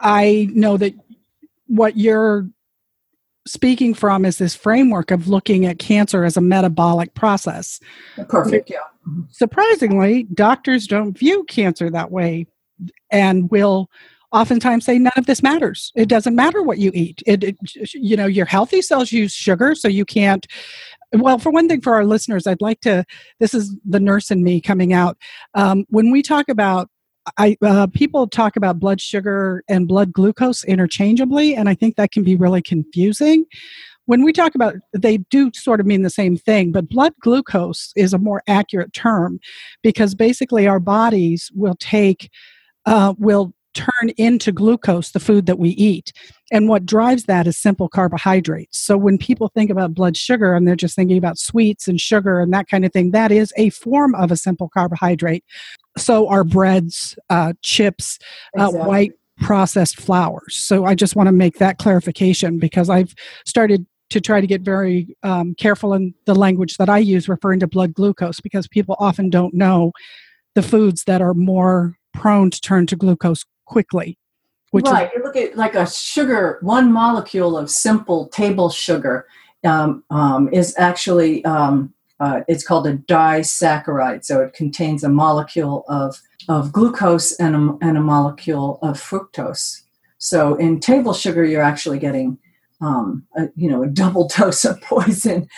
I 0.00 0.48
know 0.52 0.76
that 0.76 0.94
what 1.66 1.96
you're 1.96 2.48
speaking 3.46 3.94
from 3.94 4.24
is 4.24 4.38
this 4.38 4.54
framework 4.54 5.10
of 5.10 5.28
looking 5.28 5.66
at 5.66 5.78
cancer 5.78 6.24
as 6.24 6.36
a 6.36 6.40
metabolic 6.40 7.14
process. 7.14 7.80
Perfect, 8.28 8.70
yeah. 8.70 8.78
Surprisingly, 9.30 10.24
doctors 10.34 10.86
don't 10.86 11.18
view 11.18 11.44
cancer 11.44 11.90
that 11.90 12.10
way 12.10 12.46
and 13.10 13.50
will 13.50 13.90
oftentimes 14.32 14.84
say 14.84 14.98
none 14.98 15.12
of 15.16 15.26
this 15.26 15.42
matters. 15.42 15.92
It 15.94 16.08
doesn't 16.08 16.34
matter 16.34 16.62
what 16.62 16.78
you 16.78 16.90
eat. 16.94 17.22
It, 17.26 17.44
it, 17.44 17.56
you 17.94 18.16
know 18.16 18.26
your 18.26 18.46
healthy 18.46 18.82
cells 18.82 19.12
use 19.12 19.32
sugar, 19.32 19.74
so 19.74 19.88
you 19.88 20.04
can't. 20.04 20.46
Well, 21.12 21.38
for 21.38 21.50
one 21.50 21.68
thing, 21.68 21.80
for 21.80 21.94
our 21.94 22.04
listeners, 22.04 22.46
I'd 22.46 22.60
like 22.60 22.80
to. 22.82 23.04
This 23.40 23.54
is 23.54 23.76
the 23.84 24.00
nurse 24.00 24.30
in 24.30 24.44
me 24.44 24.60
coming 24.60 24.92
out. 24.92 25.16
Um, 25.54 25.84
when 25.88 26.10
we 26.10 26.22
talk 26.22 26.48
about 26.48 26.88
I 27.38 27.56
uh, 27.62 27.86
people 27.88 28.26
talk 28.26 28.56
about 28.56 28.78
blood 28.78 29.00
sugar 29.00 29.62
and 29.68 29.86
blood 29.86 30.12
glucose 30.12 30.64
interchangeably, 30.64 31.54
and 31.54 31.68
I 31.68 31.74
think 31.74 31.96
that 31.96 32.12
can 32.12 32.22
be 32.22 32.36
really 32.36 32.62
confusing. 32.62 33.44
When 34.06 34.24
we 34.24 34.32
talk 34.32 34.54
about, 34.54 34.74
they 34.92 35.18
do 35.18 35.52
sort 35.54 35.78
of 35.78 35.86
mean 35.86 36.02
the 36.02 36.10
same 36.10 36.36
thing, 36.36 36.72
but 36.72 36.88
blood 36.88 37.12
glucose 37.20 37.92
is 37.94 38.12
a 38.12 38.18
more 38.18 38.42
accurate 38.48 38.92
term 38.92 39.38
because 39.82 40.14
basically 40.14 40.66
our 40.66 40.80
bodies 40.80 41.50
will 41.54 41.76
take, 41.78 42.30
uh, 42.86 43.14
will 43.18 43.54
turn 43.74 44.10
into 44.16 44.52
glucose 44.52 45.10
the 45.10 45.20
food 45.20 45.46
that 45.46 45.58
we 45.58 45.70
eat. 45.70 46.12
And 46.50 46.68
what 46.68 46.86
drives 46.86 47.24
that 47.24 47.46
is 47.46 47.56
simple 47.56 47.88
carbohydrates. 47.88 48.78
So 48.78 48.96
when 48.96 49.18
people 49.18 49.48
think 49.48 49.70
about 49.70 49.94
blood 49.94 50.16
sugar 50.16 50.54
and 50.54 50.66
they're 50.66 50.76
just 50.76 50.96
thinking 50.96 51.18
about 51.18 51.38
sweets 51.38 51.86
and 51.86 52.00
sugar 52.00 52.40
and 52.40 52.52
that 52.52 52.68
kind 52.68 52.84
of 52.84 52.92
thing, 52.92 53.12
that 53.12 53.30
is 53.30 53.52
a 53.56 53.70
form 53.70 54.14
of 54.14 54.32
a 54.32 54.36
simple 54.36 54.68
carbohydrate. 54.68 55.44
So 55.96 56.28
are 56.28 56.44
breads, 56.44 57.18
uh, 57.28 57.52
chips, 57.62 58.18
uh, 58.58 58.64
exactly. 58.64 58.80
uh, 58.80 58.86
white 58.86 59.12
processed 59.40 59.98
flours. 59.98 60.56
So 60.56 60.84
I 60.84 60.94
just 60.94 61.16
want 61.16 61.28
to 61.28 61.32
make 61.32 61.58
that 61.58 61.78
clarification 61.78 62.58
because 62.58 62.90
I've 62.90 63.14
started 63.46 63.86
to 64.10 64.20
try 64.20 64.40
to 64.40 64.46
get 64.46 64.62
very 64.62 65.16
um, 65.22 65.54
careful 65.54 65.94
in 65.94 66.14
the 66.26 66.34
language 66.34 66.76
that 66.76 66.88
I 66.88 66.98
use 66.98 67.28
referring 67.28 67.60
to 67.60 67.66
blood 67.66 67.94
glucose 67.94 68.40
because 68.40 68.66
people 68.66 68.96
often 68.98 69.30
don't 69.30 69.54
know 69.54 69.92
the 70.54 70.62
foods 70.62 71.04
that 71.04 71.22
are 71.22 71.34
more 71.34 71.96
prone 72.12 72.50
to 72.50 72.60
turn 72.60 72.86
to 72.86 72.96
glucose 72.96 73.44
quickly. 73.70 74.18
right. 74.90 75.06
Is, 75.06 75.12
you 75.16 75.22
look 75.22 75.36
at 75.36 75.56
like 75.56 75.74
a 75.74 75.88
sugar, 75.88 76.58
one 76.60 76.92
molecule 76.92 77.56
of 77.56 77.70
simple 77.70 78.28
table 78.28 78.68
sugar 78.68 79.26
um, 79.64 80.04
um, 80.10 80.48
is 80.52 80.74
actually, 80.76 81.44
um, 81.44 81.94
uh, 82.18 82.40
it's 82.48 82.64
called 82.64 82.86
a 82.86 82.96
disaccharide. 82.96 84.24
So 84.24 84.40
it 84.40 84.54
contains 84.54 85.04
a 85.04 85.08
molecule 85.08 85.84
of, 85.88 86.20
of 86.48 86.72
glucose 86.72 87.32
and 87.36 87.54
a, 87.54 87.78
and 87.80 87.96
a 87.96 88.00
molecule 88.00 88.78
of 88.82 89.00
fructose. 89.00 89.82
So 90.18 90.56
in 90.56 90.80
table 90.80 91.14
sugar, 91.14 91.44
you're 91.44 91.62
actually 91.62 91.98
getting 91.98 92.38
um, 92.80 93.26
a, 93.36 93.48
you 93.56 93.68
know, 93.68 93.82
a 93.82 93.88
double 93.88 94.28
dose 94.36 94.64
of 94.64 94.80
poison. 94.82 95.48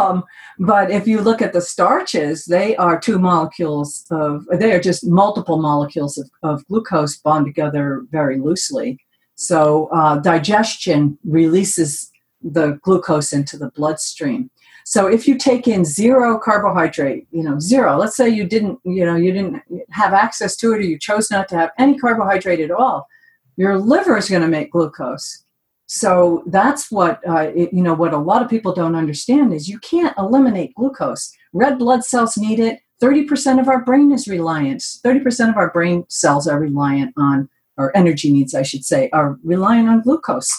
Um, 0.00 0.24
but 0.58 0.90
if 0.90 1.06
you 1.06 1.20
look 1.20 1.42
at 1.42 1.52
the 1.52 1.60
starches, 1.60 2.44
they 2.44 2.76
are 2.76 2.98
two 2.98 3.18
molecules 3.18 4.04
of, 4.10 4.46
they 4.52 4.72
are 4.72 4.80
just 4.80 5.06
multiple 5.06 5.58
molecules 5.58 6.18
of, 6.18 6.30
of 6.42 6.66
glucose 6.66 7.16
bound 7.16 7.46
together 7.46 8.02
very 8.10 8.38
loosely. 8.38 8.98
So 9.34 9.88
uh, 9.92 10.18
digestion 10.18 11.18
releases 11.24 12.10
the 12.42 12.78
glucose 12.82 13.32
into 13.32 13.58
the 13.58 13.70
bloodstream. 13.70 14.50
So 14.84 15.08
if 15.08 15.26
you 15.26 15.36
take 15.36 15.66
in 15.66 15.84
zero 15.84 16.38
carbohydrate, 16.38 17.26
you 17.32 17.42
know, 17.42 17.58
zero, 17.58 17.96
let's 17.96 18.16
say 18.16 18.28
you 18.28 18.44
didn't, 18.44 18.78
you 18.84 19.04
know, 19.04 19.16
you 19.16 19.32
didn't 19.32 19.60
have 19.90 20.12
access 20.12 20.56
to 20.58 20.72
it 20.72 20.78
or 20.78 20.82
you 20.82 20.96
chose 20.96 21.28
not 21.28 21.48
to 21.48 21.56
have 21.56 21.70
any 21.76 21.98
carbohydrate 21.98 22.60
at 22.60 22.70
all, 22.70 23.08
your 23.56 23.78
liver 23.78 24.16
is 24.16 24.30
going 24.30 24.42
to 24.42 24.48
make 24.48 24.70
glucose 24.70 25.44
so 25.86 26.42
that's 26.46 26.90
what 26.90 27.20
uh, 27.28 27.52
it, 27.54 27.72
you 27.72 27.82
know. 27.82 27.94
What 27.94 28.12
a 28.12 28.18
lot 28.18 28.42
of 28.42 28.50
people 28.50 28.74
don't 28.74 28.96
understand 28.96 29.52
is 29.52 29.68
you 29.68 29.78
can't 29.78 30.16
eliminate 30.18 30.74
glucose. 30.74 31.32
Red 31.52 31.78
blood 31.78 32.04
cells 32.04 32.36
need 32.36 32.58
it. 32.58 32.80
Thirty 33.00 33.24
percent 33.24 33.60
of 33.60 33.68
our 33.68 33.84
brain 33.84 34.10
is 34.10 34.26
reliant. 34.26 34.82
Thirty 35.02 35.20
percent 35.20 35.50
of 35.50 35.56
our 35.56 35.70
brain 35.70 36.04
cells 36.08 36.48
are 36.48 36.58
reliant 36.58 37.14
on, 37.16 37.48
or 37.76 37.96
energy 37.96 38.32
needs, 38.32 38.54
I 38.54 38.62
should 38.62 38.84
say, 38.84 39.08
are 39.12 39.38
reliant 39.44 39.88
on 39.88 40.02
glucose. 40.02 40.50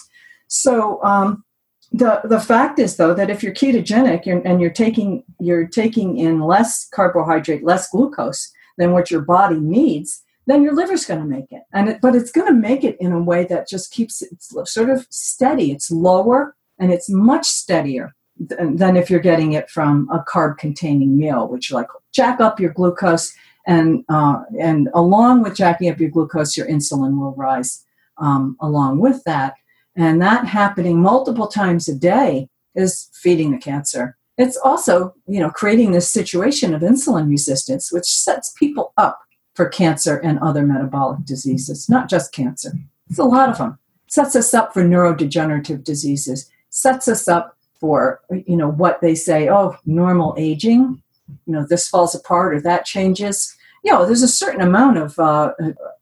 So 0.47 1.03
um, 1.03 1.43
the 1.91 2.21
the 2.23 2.39
fact 2.39 2.79
is 2.79 2.95
though 2.95 3.13
that 3.13 3.29
if 3.29 3.43
you're 3.43 3.53
ketogenic 3.53 4.25
you're, 4.25 4.41
and 4.45 4.61
you're 4.61 4.69
taking 4.69 5.23
you're 5.39 5.67
taking 5.67 6.17
in 6.17 6.41
less 6.41 6.87
carbohydrate, 6.93 7.65
less 7.65 7.89
glucose 7.89 8.49
than 8.77 8.93
what 8.93 9.11
your 9.11 9.21
body 9.21 9.59
needs, 9.59 10.23
then 10.47 10.63
your 10.63 10.73
liver's 10.73 11.05
going 11.05 11.19
to 11.19 11.25
make 11.25 11.51
it. 11.51 11.63
And 11.73 11.89
it, 11.89 11.99
but 12.01 12.15
it's 12.15 12.31
going 12.31 12.47
to 12.47 12.53
make 12.69 12.83
it 12.83 12.97
in 12.99 13.11
a 13.11 13.21
way 13.21 13.45
that 13.45 13.69
just 13.69 13.91
keeps 13.91 14.21
it 14.21 14.41
sort 14.41 14.89
of 14.89 15.05
steady. 15.09 15.71
It's 15.71 15.91
lower 15.91 16.55
and 16.79 16.91
it's 16.91 17.09
much 17.09 17.45
steadier 17.45 18.15
than, 18.39 18.97
if 18.97 19.09
you're 19.09 19.19
getting 19.19 19.53
it 19.53 19.69
from 19.69 20.09
a 20.11 20.19
carb-containing 20.19 21.17
meal, 21.17 21.47
which 21.47 21.71
like 21.71 21.87
jack 22.13 22.39
up 22.39 22.59
your 22.59 22.71
glucose, 22.71 23.33
and 23.67 24.05
uh, 24.07 24.43
and 24.59 24.89
along 24.93 25.43
with 25.43 25.55
jacking 25.55 25.89
up 25.89 25.99
your 25.99 26.09
glucose, 26.09 26.55
your 26.55 26.67
insulin 26.67 27.19
will 27.19 27.35
rise 27.35 27.83
um, 28.17 28.55
along 28.61 28.99
with 28.99 29.23
that. 29.25 29.55
And 29.95 30.21
that 30.21 30.45
happening 30.45 31.01
multiple 31.01 31.47
times 31.47 31.89
a 31.89 31.95
day 31.95 32.47
is 32.75 33.09
feeding 33.13 33.51
the 33.51 33.57
cancer. 33.57 34.15
It's 34.37 34.55
also, 34.57 35.15
you 35.27 35.39
know, 35.39 35.49
creating 35.49 35.91
this 35.91 36.11
situation 36.11 36.75
of 36.75 36.81
insulin 36.83 37.27
resistance, 37.27 37.91
which 37.91 38.05
sets 38.05 38.53
people 38.57 38.93
up 38.95 39.19
for 39.57 39.67
cancer 39.67 40.17
and 40.17 40.37
other 40.37 40.61
metabolic 40.61 41.25
diseases, 41.25 41.89
not 41.89 42.07
just 42.07 42.31
cancer. 42.31 42.73
It's 43.09 43.17
a 43.17 43.23
lot 43.23 43.49
of 43.49 43.57
them. 43.57 43.79
Sets 44.05 44.35
us 44.35 44.53
up 44.53 44.71
for 44.71 44.83
neurodegenerative 44.83 45.83
diseases, 45.83 46.47
sets 46.69 47.07
us 47.07 47.27
up 47.27 47.57
for, 47.79 48.21
you 48.29 48.55
know, 48.55 48.69
what 48.69 49.01
they 49.01 49.15
say, 49.15 49.49
oh, 49.49 49.75
normal 49.83 50.35
aging, 50.37 51.01
you 51.47 51.53
know, 51.53 51.65
this 51.67 51.89
falls 51.89 52.13
apart 52.13 52.53
or 52.53 52.61
that 52.61 52.85
changes. 52.85 53.57
You 53.83 53.91
know, 53.91 54.05
there's 54.05 54.21
a 54.21 54.27
certain 54.27 54.61
amount 54.61 54.99
of 54.99 55.17
uh, 55.17 55.53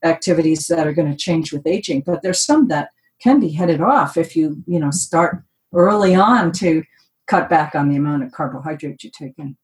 activities 0.04 0.68
that 0.68 0.86
are 0.86 0.94
going 0.94 1.10
to 1.10 1.18
change 1.18 1.54
with 1.54 1.66
aging, 1.66 2.02
but 2.02 2.22
there's 2.22 2.46
some 2.46 2.68
that 2.68 2.90
can 3.22 3.40
be 3.40 3.50
headed 3.50 3.80
off 3.80 4.18
if 4.18 4.36
you, 4.36 4.62
you 4.68 4.80
know, 4.80 4.92
start 4.92 5.42
early 5.74 6.14
on 6.14 6.52
to 6.54 6.84
cut 7.28 7.50
back 7.50 7.74
on 7.74 7.88
the 7.88 7.96
amount 7.96 8.24
of 8.24 8.34
carbohydrate 8.34 9.02
you 9.02 9.10
take 9.10 9.40
in. 9.40 9.56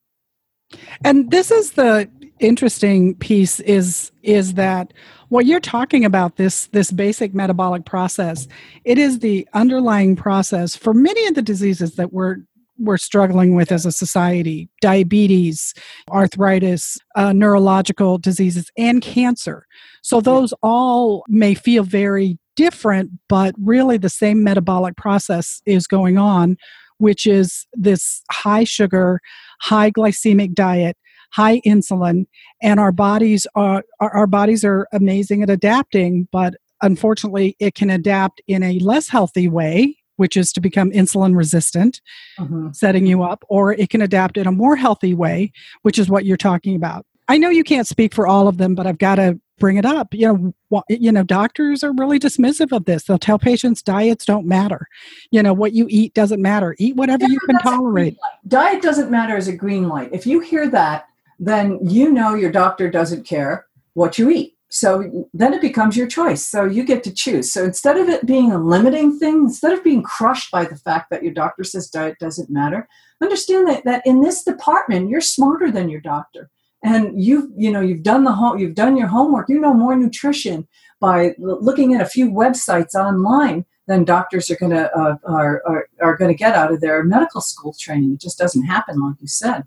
And 1.04 1.32
this 1.32 1.52
is 1.52 1.72
the 1.72 2.10
interesting 2.40 3.16
piece 3.16 3.60
is 3.62 4.12
is 4.24 4.56
that 4.56 4.94
what 5.30 5.46
you're 5.46 5.60
talking 5.60 6.04
about 6.04 6.38
this 6.38 6.66
this 6.68 6.92
basic 6.92 7.36
metabolic 7.36 7.86
process 7.86 8.48
it 8.84 8.98
is 8.98 9.20
the 9.20 9.48
underlying 9.54 10.16
process 10.16 10.76
for 10.76 10.92
many 10.92 11.28
of 11.28 11.36
the 11.36 11.42
diseases 11.44 11.96
that 11.96 12.12
we're 12.12 12.38
we're 12.80 12.98
struggling 12.98 13.54
with 13.56 13.72
as 13.72 13.86
a 13.86 13.92
society 13.92 14.70
diabetes 14.82 15.76
arthritis 16.10 16.98
uh, 17.16 17.32
neurological 17.32 18.18
diseases 18.18 18.72
and 18.76 19.02
cancer. 19.04 19.68
So 20.02 20.20
those 20.20 20.52
all 20.64 21.24
may 21.28 21.54
feel 21.54 21.84
very 21.84 22.40
different 22.56 23.12
but 23.30 23.54
really 23.60 23.98
the 23.98 24.10
same 24.10 24.44
metabolic 24.44 24.98
process 24.98 25.62
is 25.66 25.86
going 25.86 26.18
on 26.18 26.58
which 27.02 27.26
is 27.26 27.66
this 27.74 28.22
high 28.32 28.64
sugar 28.64 29.20
high 29.62 29.92
glycemic 29.92 30.54
diet 30.54 30.98
high 31.32 31.62
insulin 31.62 32.26
and 32.62 32.80
our 32.80 32.92
bodies 32.92 33.48
are 33.56 33.84
our, 34.00 34.28
bodies 34.28 34.64
are 34.64 34.88
amazing 34.92 35.42
at 35.44 35.50
adapting 35.50 36.28
but 36.32 36.56
unfortunately 36.82 37.56
it 37.60 37.76
can 37.76 37.90
adapt 37.90 38.42
in 38.48 38.64
a 38.64 38.80
less 38.80 39.08
healthy 39.08 39.48
way 39.48 39.96
which 40.18 40.36
is 40.36 40.52
to 40.52 40.60
become 40.60 40.92
insulin 40.92 41.36
resistant 41.36 42.02
mm-hmm. 42.40 42.70
setting 42.74 43.06
you 43.06 43.24
up 43.24 43.44
or 43.50 43.74
it 43.74 43.90
can 43.90 44.02
adapt 44.02 44.38
in 44.38 44.48
a 44.48 44.52
more 44.52 44.76
healthy 44.76 45.14
way 45.14 45.52
which 45.84 45.98
is 45.98 46.10
what 46.10 46.26
you're 46.26 46.38
talking 46.38 46.76
about 46.76 47.06
i 47.28 47.38
know 47.38 47.50
you 47.50 47.64
can't 47.64 47.88
speak 47.88 48.14
for 48.14 48.28
all 48.28 48.48
of 48.48 48.58
them 48.58 48.76
but 48.76 48.86
i've 48.86 49.00
got 49.00 49.16
to 49.16 49.40
bring 49.62 49.78
it 49.78 49.86
up 49.86 50.14
you 50.14 50.54
know 50.72 50.84
you 50.90 51.12
know 51.12 51.24
doctors 51.24 51.84
are 51.84 51.94
really 51.94 52.20
dismissive 52.20 52.76
of 52.76 52.84
this 52.86 53.04
they'll 53.04 53.18
tell 53.18 53.40
patients 53.40 53.82
diets 53.82 54.26
don't 54.26 54.46
matter 54.46 54.88
you 55.32 55.42
know 55.42 55.54
what 55.54 55.72
you 55.72 55.86
eat 55.90 56.14
doesn't 56.14 56.42
matter 56.42 56.76
eat 56.80 56.96
whatever 56.98 57.24
yeah, 57.24 57.30
you 57.30 57.40
can 57.42 57.58
tolerate 57.60 58.18
diet 58.48 58.82
doesn't 58.82 59.10
matter 59.10 59.38
as 59.38 59.48
a 59.48 59.56
green 59.56 59.88
light 59.88 60.10
if 60.12 60.28
you 60.28 60.42
hear 60.42 60.70
that 60.70 61.06
then 61.42 61.80
you 61.82 62.12
know 62.12 62.36
your 62.36 62.52
doctor 62.52 62.90
doesn't 62.90 63.26
care 63.26 63.66
what 63.94 64.18
you 64.18 64.30
eat. 64.30 64.56
So 64.70 65.28
then 65.34 65.54
it 65.54 65.60
becomes 65.60 65.98
your 65.98 66.08
choice. 66.08 66.48
So 66.48 66.64
you 66.64 66.86
get 66.86 67.04
to 67.04 67.14
choose. 67.14 67.52
So 67.52 67.66
instead 67.66 67.98
of 67.98 68.08
it 68.08 68.26
being 68.26 68.54
a 68.54 68.58
limiting 68.58 69.20
thing, 69.20 69.44
instead 69.44 69.74
of 69.74 69.84
being 69.84 70.02
crushed 70.02 70.50
by 70.50 70.64
the 70.64 70.78
fact 70.78 71.10
that 71.10 71.24
your 71.24 71.34
doctor 71.34 71.66
says 71.66 71.90
diet 71.90 72.18
doesn't 72.20 72.50
matter, 72.50 72.88
understand 73.22 73.68
that, 73.68 73.84
that 73.84 74.02
in 74.06 74.22
this 74.22 74.44
department 74.44 75.10
you're 75.10 75.20
smarter 75.20 75.72
than 75.72 75.90
your 75.90 76.00
doctor. 76.00 76.50
And 76.84 77.22
you've 77.22 77.50
you 77.56 77.72
know 77.72 77.82
you've 77.82 78.04
done 78.04 78.24
the 78.24 78.32
home 78.32 78.58
you've 78.58 78.76
done 78.76 78.98
your 78.98 79.08
homework. 79.08 79.50
You 79.50 79.60
know 79.60 79.74
more 79.74 79.96
nutrition 79.96 80.68
by 81.00 81.36
looking 81.38 81.94
at 81.94 82.02
a 82.02 82.06
few 82.06 82.32
websites 82.32 82.96
online 82.96 83.66
than 83.88 84.04
doctors 84.04 84.50
are 84.50 84.56
going 84.56 84.72
to 84.72 84.96
uh, 84.96 85.16
are, 85.26 85.62
are, 85.68 85.90
are 86.02 86.18
going 86.18 86.32
to 86.32 86.38
get 86.38 86.56
out 86.56 86.72
of 86.72 86.82
their 86.82 87.04
medical 87.04 87.42
school 87.42 87.76
training. 87.80 88.14
It 88.14 88.22
just 88.22 88.38
doesn't 88.38 88.64
happen, 88.64 89.00
like 89.00 89.16
you 89.20 89.28
said. 89.28 89.64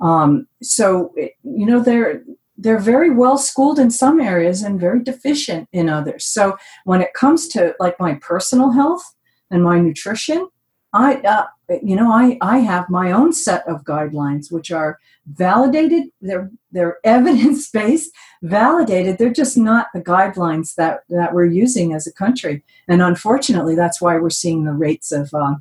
Um, 0.00 0.46
so 0.62 1.14
you 1.16 1.66
know 1.66 1.80
they're 1.80 2.22
they're 2.56 2.78
very 2.78 3.10
well 3.10 3.38
schooled 3.38 3.78
in 3.78 3.90
some 3.90 4.20
areas 4.20 4.62
and 4.62 4.80
very 4.80 5.02
deficient 5.02 5.68
in 5.72 5.88
others. 5.88 6.26
So 6.26 6.58
when 6.84 7.00
it 7.00 7.14
comes 7.14 7.48
to 7.48 7.74
like 7.80 7.98
my 7.98 8.14
personal 8.14 8.70
health 8.70 9.02
and 9.50 9.62
my 9.62 9.78
nutrition, 9.78 10.48
I 10.92 11.16
uh, 11.16 11.46
you 11.82 11.96
know 11.96 12.10
I 12.10 12.36
I 12.40 12.58
have 12.58 12.88
my 12.90 13.12
own 13.12 13.32
set 13.32 13.66
of 13.68 13.84
guidelines 13.84 14.50
which 14.50 14.70
are 14.70 14.98
validated. 15.26 16.04
They're 16.20 16.50
they're 16.72 16.98
evidence 17.04 17.70
based, 17.70 18.10
validated. 18.42 19.18
They're 19.18 19.32
just 19.32 19.56
not 19.56 19.88
the 19.94 20.02
guidelines 20.02 20.74
that 20.74 21.00
that 21.08 21.34
we're 21.34 21.46
using 21.46 21.92
as 21.92 22.06
a 22.06 22.12
country. 22.12 22.64
And 22.88 23.02
unfortunately, 23.02 23.74
that's 23.74 24.00
why 24.00 24.18
we're 24.18 24.30
seeing 24.30 24.64
the 24.64 24.72
rates 24.72 25.12
of 25.12 25.32
uh, 25.34 25.56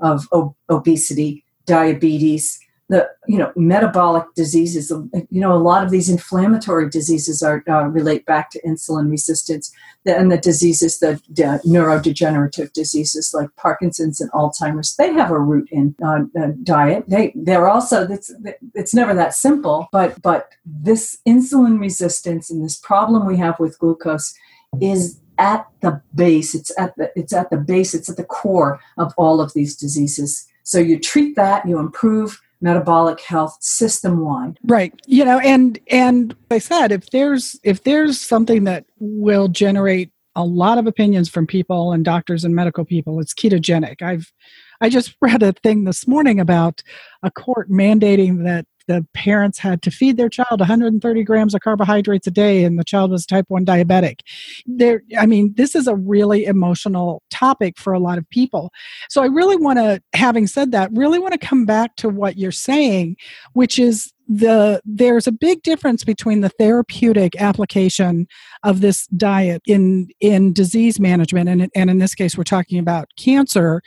of 0.00 0.26
obesity, 0.68 1.44
diabetes 1.66 2.58
the 2.90 3.08
you 3.26 3.38
know 3.38 3.52
metabolic 3.56 4.24
diseases 4.34 4.90
you 5.30 5.40
know 5.40 5.54
a 5.54 5.64
lot 5.70 5.84
of 5.84 5.90
these 5.90 6.08
inflammatory 6.08 6.90
diseases 6.90 7.42
are 7.42 7.62
uh, 7.68 7.84
relate 7.84 8.26
back 8.26 8.50
to 8.50 8.60
insulin 8.62 9.10
resistance 9.10 9.72
and 10.04 10.30
the 10.30 10.38
diseases 10.38 10.98
the 10.98 11.20
neurodegenerative 11.66 12.72
diseases 12.72 13.32
like 13.32 13.48
parkinson's 13.56 14.20
and 14.20 14.30
alzheimer's 14.32 14.96
they 14.96 15.12
have 15.12 15.30
a 15.30 15.38
root 15.38 15.68
in 15.70 15.94
uh, 16.04 16.20
diet. 16.62 17.04
They 17.08 17.32
they're 17.34 17.68
also 17.68 18.06
it's 18.08 18.32
it's 18.74 18.94
never 18.94 19.14
that 19.14 19.34
simple 19.34 19.88
but 19.92 20.20
but 20.22 20.52
this 20.64 21.18
insulin 21.26 21.80
resistance 21.80 22.50
and 22.50 22.64
this 22.64 22.76
problem 22.76 23.26
we 23.26 23.36
have 23.38 23.58
with 23.60 23.78
glucose 23.78 24.34
is 24.80 25.20
at 25.38 25.66
the 25.80 26.02
base 26.14 26.54
it's 26.54 26.70
at 26.78 26.94
the 26.96 27.10
it's 27.16 27.32
at 27.32 27.50
the 27.50 27.56
base 27.56 27.94
it's 27.94 28.08
at 28.08 28.16
the 28.16 28.24
core 28.24 28.80
of 28.98 29.12
all 29.16 29.40
of 29.40 29.52
these 29.54 29.76
diseases. 29.76 30.46
So 30.62 30.78
you 30.78 30.98
treat 30.98 31.36
that 31.36 31.66
you 31.66 31.78
improve 31.78 32.40
metabolic 32.60 33.20
health 33.20 33.56
system 33.60 34.20
wide. 34.20 34.58
Right. 34.64 34.92
You 35.06 35.24
know 35.24 35.38
and 35.38 35.78
and 35.90 36.34
i 36.50 36.58
said 36.58 36.92
if 36.92 37.10
there's 37.10 37.58
if 37.62 37.84
there's 37.84 38.20
something 38.20 38.64
that 38.64 38.84
will 38.98 39.48
generate 39.48 40.10
a 40.36 40.44
lot 40.44 40.78
of 40.78 40.86
opinions 40.86 41.28
from 41.28 41.46
people 41.46 41.92
and 41.92 42.04
doctors 42.04 42.44
and 42.44 42.54
medical 42.54 42.84
people 42.84 43.20
it's 43.20 43.34
ketogenic. 43.34 44.02
I've 44.02 44.32
i 44.80 44.88
just 44.88 45.16
read 45.22 45.42
a 45.42 45.52
thing 45.52 45.84
this 45.84 46.06
morning 46.06 46.40
about 46.40 46.82
a 47.22 47.30
court 47.30 47.70
mandating 47.70 48.44
that 48.44 48.66
the 48.90 49.06
parents 49.14 49.56
had 49.56 49.82
to 49.82 49.90
feed 49.90 50.16
their 50.16 50.28
child 50.28 50.58
130 50.58 51.22
grams 51.22 51.54
of 51.54 51.60
carbohydrates 51.60 52.26
a 52.26 52.30
day 52.30 52.64
and 52.64 52.76
the 52.76 52.82
child 52.82 53.12
was 53.12 53.24
type 53.24 53.44
1 53.46 53.64
diabetic. 53.64 54.20
There 54.66 55.02
i 55.16 55.26
mean 55.26 55.54
this 55.56 55.76
is 55.76 55.86
a 55.86 55.94
really 55.94 56.44
emotional 56.44 57.22
topic 57.30 57.78
for 57.78 57.92
a 57.92 58.00
lot 58.00 58.18
of 58.18 58.28
people. 58.30 58.72
So 59.08 59.22
i 59.22 59.26
really 59.26 59.56
want 59.56 59.78
to 59.78 60.02
having 60.12 60.48
said 60.48 60.72
that 60.72 60.90
really 60.92 61.20
want 61.20 61.32
to 61.34 61.46
come 61.46 61.64
back 61.64 61.94
to 61.96 62.08
what 62.08 62.36
you're 62.36 62.50
saying 62.50 63.16
which 63.52 63.78
is 63.78 64.12
the 64.28 64.80
there's 64.84 65.28
a 65.28 65.32
big 65.32 65.62
difference 65.62 66.02
between 66.02 66.40
the 66.40 66.48
therapeutic 66.48 67.40
application 67.40 68.26
of 68.64 68.80
this 68.80 69.06
diet 69.08 69.62
in 69.66 70.08
in 70.20 70.52
disease 70.52 70.98
management 70.98 71.48
and, 71.48 71.70
and 71.76 71.90
in 71.90 71.98
this 71.98 72.14
case 72.14 72.36
we're 72.36 72.44
talking 72.44 72.80
about 72.80 73.08
cancer 73.16 73.82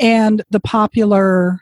and 0.00 0.42
the 0.50 0.60
popular 0.60 1.60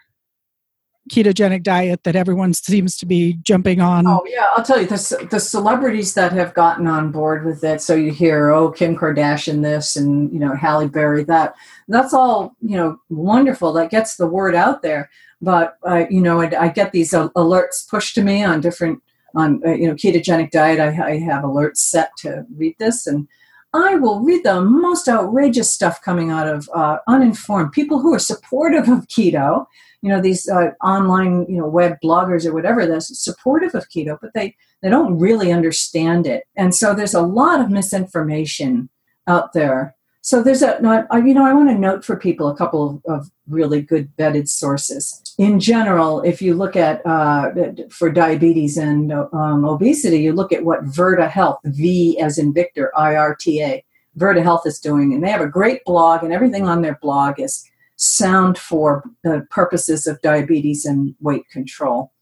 ketogenic 1.08 1.62
diet 1.62 2.04
that 2.04 2.16
everyone 2.16 2.52
seems 2.54 2.96
to 2.98 3.06
be 3.06 3.34
jumping 3.42 3.80
on. 3.80 4.06
Oh 4.06 4.24
yeah, 4.26 4.46
I'll 4.56 4.64
tell 4.64 4.80
you 4.80 4.86
the 4.86 5.28
the 5.30 5.40
celebrities 5.40 6.14
that 6.14 6.32
have 6.32 6.54
gotten 6.54 6.86
on 6.86 7.10
board 7.10 7.44
with 7.44 7.64
it. 7.64 7.80
So 7.80 7.94
you 7.94 8.12
hear, 8.12 8.50
oh, 8.50 8.70
Kim 8.70 8.96
Kardashian 8.96 9.62
this, 9.62 9.96
and 9.96 10.32
you 10.32 10.38
know 10.38 10.54
Halle 10.54 10.88
Berry 10.88 11.24
that. 11.24 11.54
That's 11.88 12.14
all 12.14 12.54
you 12.60 12.76
know, 12.76 13.00
wonderful. 13.08 13.72
That 13.72 13.90
gets 13.90 14.16
the 14.16 14.26
word 14.26 14.54
out 14.54 14.82
there. 14.82 15.10
But 15.40 15.78
uh, 15.88 16.04
you 16.10 16.20
know, 16.20 16.40
I, 16.40 16.64
I, 16.64 16.68
get 16.68 16.92
these 16.92 17.12
alerts 17.12 17.88
pushed 17.88 18.14
to 18.16 18.22
me 18.22 18.44
on 18.44 18.60
different 18.60 19.02
on 19.34 19.62
uh, 19.66 19.72
you 19.72 19.88
know 19.88 19.94
ketogenic 19.94 20.50
diet. 20.50 20.80
I, 20.80 20.88
I 21.12 21.18
have 21.20 21.44
alerts 21.44 21.78
set 21.78 22.10
to 22.18 22.44
read 22.56 22.76
this 22.78 23.06
and. 23.06 23.28
I 23.72 23.96
will 23.96 24.20
read 24.20 24.44
the 24.44 24.62
most 24.62 25.08
outrageous 25.08 25.72
stuff 25.72 26.00
coming 26.02 26.30
out 26.30 26.48
of 26.48 26.68
uh, 26.74 26.98
uninformed 27.06 27.72
people 27.72 28.00
who 28.00 28.14
are 28.14 28.18
supportive 28.18 28.88
of 28.88 29.06
keto. 29.08 29.66
You 30.00 30.10
know 30.10 30.20
these 30.20 30.48
uh, 30.48 30.70
online 30.82 31.44
you 31.48 31.58
know 31.58 31.68
web 31.68 31.96
bloggers 32.02 32.46
or 32.46 32.54
whatever 32.54 32.86
that's 32.86 33.22
supportive 33.22 33.74
of 33.74 33.88
keto 33.88 34.16
but 34.22 34.30
they 34.32 34.54
they 34.82 34.88
don't 34.88 35.18
really 35.18 35.52
understand 35.52 36.26
it. 36.26 36.44
And 36.56 36.74
so 36.74 36.94
there's 36.94 37.14
a 37.14 37.22
lot 37.22 37.60
of 37.60 37.70
misinformation 37.70 38.88
out 39.26 39.52
there 39.52 39.96
so 40.28 40.42
there's 40.42 40.60
a 40.60 40.78
you 41.24 41.32
know 41.32 41.46
i 41.46 41.54
want 41.54 41.70
to 41.70 41.74
note 41.74 42.04
for 42.04 42.14
people 42.14 42.48
a 42.48 42.56
couple 42.56 43.00
of, 43.06 43.30
really 43.48 43.80
good 43.80 44.14
vetted 44.18 44.46
sources 44.46 45.22
in 45.38 45.58
general 45.58 46.20
if 46.20 46.42
you 46.42 46.52
look 46.54 46.76
at 46.76 47.00
uh, 47.06 47.50
for 47.88 48.10
diabetes 48.10 48.76
and 48.76 49.10
um, 49.10 49.64
obesity 49.64 50.18
you 50.18 50.34
look 50.34 50.52
at 50.52 50.66
what 50.66 50.84
virta 50.84 51.30
health 51.30 51.58
v 51.64 52.18
as 52.20 52.36
in 52.36 52.52
victor 52.52 52.92
irta 52.98 53.82
virta 54.18 54.42
health 54.42 54.66
is 54.66 54.78
doing 54.78 55.14
and 55.14 55.24
they 55.24 55.30
have 55.30 55.40
a 55.40 55.48
great 55.48 55.82
blog 55.86 56.22
and 56.22 56.32
everything 56.32 56.66
on 56.66 56.82
their 56.82 56.98
blog 57.00 57.40
is 57.40 57.64
sound 57.98 58.56
for 58.56 59.02
the 59.24 59.46
purposes 59.50 60.06
of 60.06 60.20
diabetes 60.22 60.84
and 60.84 61.14
weight 61.20 61.48
control. 61.50 62.12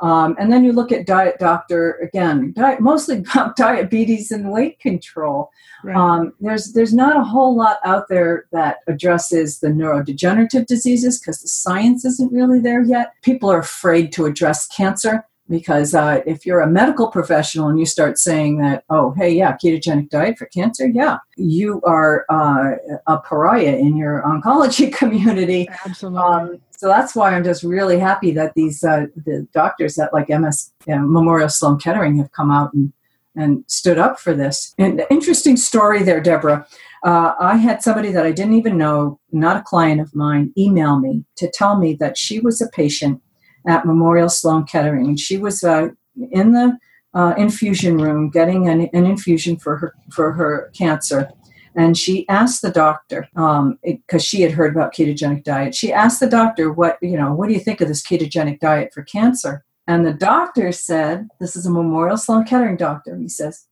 Um, 0.00 0.36
and 0.38 0.52
then 0.52 0.64
you 0.64 0.72
look 0.72 0.92
at 0.92 1.06
Diet 1.06 1.38
Doctor 1.38 1.92
again, 2.02 2.52
diet, 2.54 2.80
mostly 2.80 3.18
about 3.32 3.56
diabetes 3.56 4.30
and 4.30 4.50
weight 4.50 4.78
control. 4.78 5.50
Right. 5.82 5.96
Um, 5.96 6.32
there's 6.40 6.72
there's 6.72 6.94
not 6.94 7.16
a 7.16 7.24
whole 7.24 7.56
lot 7.56 7.78
out 7.84 8.08
there 8.08 8.46
that 8.52 8.78
addresses 8.86 9.60
the 9.60 9.68
neurodegenerative 9.68 10.66
diseases 10.66 11.18
because 11.18 11.40
the 11.40 11.48
science 11.48 12.04
isn't 12.04 12.32
really 12.32 12.60
there 12.60 12.82
yet. 12.82 13.12
People 13.22 13.50
are 13.50 13.60
afraid 13.60 14.12
to 14.12 14.26
address 14.26 14.66
cancer 14.66 15.24
because 15.48 15.94
uh, 15.94 16.20
if 16.26 16.44
you're 16.44 16.60
a 16.60 16.66
medical 16.66 17.08
professional 17.08 17.68
and 17.68 17.78
you 17.78 17.86
start 17.86 18.18
saying 18.18 18.58
that 18.58 18.84
oh 18.90 19.12
hey 19.16 19.30
yeah 19.30 19.56
ketogenic 19.62 20.08
diet 20.10 20.38
for 20.38 20.46
cancer 20.46 20.86
yeah 20.88 21.18
you 21.36 21.80
are 21.82 22.24
uh, 22.30 22.72
a 23.06 23.18
pariah 23.18 23.76
in 23.76 23.96
your 23.96 24.22
oncology 24.22 24.92
community. 24.98 25.68
Absolutely. 25.84 26.20
Um, 26.20 26.60
so 26.70 26.88
that's 26.88 27.14
why 27.14 27.34
i'm 27.34 27.44
just 27.44 27.62
really 27.62 27.98
happy 27.98 28.32
that 28.32 28.52
these 28.54 28.84
uh, 28.84 29.06
the 29.24 29.46
doctors 29.52 29.98
at 29.98 30.12
like 30.12 30.28
ms 30.28 30.72
you 30.86 30.94
know, 30.94 31.06
memorial 31.06 31.48
sloan 31.48 31.78
kettering 31.78 32.18
have 32.18 32.32
come 32.32 32.50
out 32.50 32.72
and 32.74 32.92
and 33.38 33.62
stood 33.66 33.98
up 33.98 34.18
for 34.18 34.32
this. 34.32 34.74
And 34.78 35.04
interesting 35.10 35.58
story 35.58 36.02
there 36.02 36.20
deborah 36.20 36.66
uh, 37.06 37.34
I 37.38 37.56
had 37.56 37.84
somebody 37.84 38.10
that 38.10 38.26
I 38.26 38.32
didn't 38.32 38.54
even 38.54 38.76
know, 38.76 39.20
not 39.30 39.56
a 39.56 39.62
client 39.62 40.00
of 40.00 40.12
mine, 40.14 40.52
email 40.58 40.98
me 40.98 41.24
to 41.36 41.48
tell 41.48 41.78
me 41.78 41.94
that 42.00 42.18
she 42.18 42.40
was 42.40 42.60
a 42.60 42.68
patient 42.70 43.22
at 43.66 43.86
Memorial 43.86 44.28
Sloan 44.28 44.64
Kettering. 44.64 45.16
She 45.16 45.38
was 45.38 45.64
uh, 45.64 45.88
in 46.30 46.52
the 46.52 46.78
uh, 47.14 47.34
infusion 47.36 47.98
room 47.98 48.30
getting 48.30 48.68
an, 48.68 48.88
an 48.92 49.06
infusion 49.06 49.56
for 49.56 49.76
her 49.76 49.94
for 50.10 50.32
her 50.32 50.70
cancer. 50.76 51.30
And 51.74 51.96
she 51.96 52.26
asked 52.28 52.62
the 52.62 52.70
doctor 52.70 53.28
because 53.32 53.60
um, 53.62 54.18
she 54.18 54.40
had 54.40 54.52
heard 54.52 54.74
about 54.74 54.94
ketogenic 54.94 55.44
diet. 55.44 55.74
She 55.74 55.92
asked 55.92 56.20
the 56.20 56.28
doctor 56.28 56.72
what 56.72 56.98
you 57.02 57.16
know 57.16 57.34
what 57.34 57.48
do 57.48 57.54
you 57.54 57.60
think 57.60 57.80
of 57.80 57.88
this 57.88 58.06
ketogenic 58.06 58.60
diet 58.60 58.92
for 58.94 59.02
cancer? 59.02 59.64
And 59.86 60.04
the 60.04 60.14
doctor 60.14 60.72
said 60.72 61.28
this 61.38 61.54
is 61.54 61.66
a 61.66 61.70
memorial 61.70 62.16
sloan 62.16 62.44
kettering 62.44 62.76
doctor. 62.76 63.16
He 63.16 63.28
says 63.28 63.66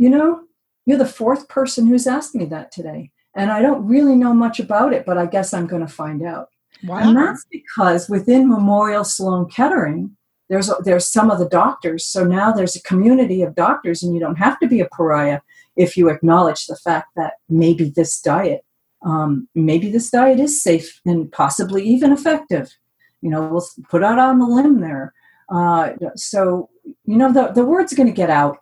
you 0.00 0.08
know 0.08 0.40
you're 0.86 0.98
the 0.98 1.06
fourth 1.06 1.48
person 1.48 1.86
who's 1.86 2.06
asked 2.06 2.34
me 2.34 2.46
that 2.46 2.72
today 2.72 3.10
and 3.34 3.50
i 3.52 3.60
don't 3.60 3.86
really 3.86 4.16
know 4.16 4.32
much 4.32 4.58
about 4.58 4.92
it 4.92 5.04
but 5.04 5.18
i 5.18 5.26
guess 5.26 5.52
i'm 5.52 5.66
going 5.66 5.86
to 5.86 5.92
find 5.92 6.22
out 6.22 6.48
wow. 6.84 6.98
and 6.98 7.16
that's 7.16 7.44
because 7.50 8.08
within 8.08 8.48
memorial 8.48 9.04
sloan 9.04 9.48
kettering 9.48 10.16
there's 10.48 10.70
there's 10.84 11.10
some 11.10 11.30
of 11.30 11.38
the 11.38 11.48
doctors 11.48 12.06
so 12.06 12.24
now 12.24 12.52
there's 12.52 12.76
a 12.76 12.82
community 12.82 13.42
of 13.42 13.54
doctors 13.54 14.02
and 14.02 14.14
you 14.14 14.20
don't 14.20 14.36
have 14.36 14.58
to 14.58 14.66
be 14.66 14.80
a 14.80 14.88
pariah 14.92 15.40
if 15.76 15.96
you 15.96 16.08
acknowledge 16.08 16.66
the 16.66 16.76
fact 16.76 17.08
that 17.16 17.34
maybe 17.48 17.90
this 17.94 18.20
diet 18.20 18.64
um, 19.02 19.48
maybe 19.54 19.90
this 19.90 20.10
diet 20.10 20.40
is 20.40 20.62
safe 20.62 21.00
and 21.06 21.30
possibly 21.32 21.82
even 21.84 22.12
effective. 22.12 22.76
You 23.22 23.30
know 23.30 23.48
we'll 23.48 23.66
put 23.88 24.02
out 24.02 24.18
on 24.18 24.38
the 24.38 24.46
limb 24.46 24.80
there. 24.80 25.12
Uh, 25.48 25.92
so 26.16 26.70
you 27.04 27.16
know 27.16 27.32
the, 27.32 27.48
the 27.48 27.64
word's 27.64 27.94
going 27.94 28.08
to 28.08 28.14
get 28.14 28.30
out. 28.30 28.58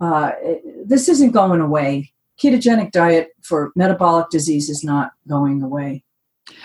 Uh, 0.00 0.32
this 0.84 1.08
isn't 1.08 1.32
going 1.32 1.60
away. 1.60 2.12
Ketogenic 2.40 2.92
diet 2.92 3.30
for 3.42 3.72
metabolic 3.74 4.30
disease 4.30 4.70
is 4.70 4.84
not 4.84 5.12
going 5.26 5.62
away 5.62 6.04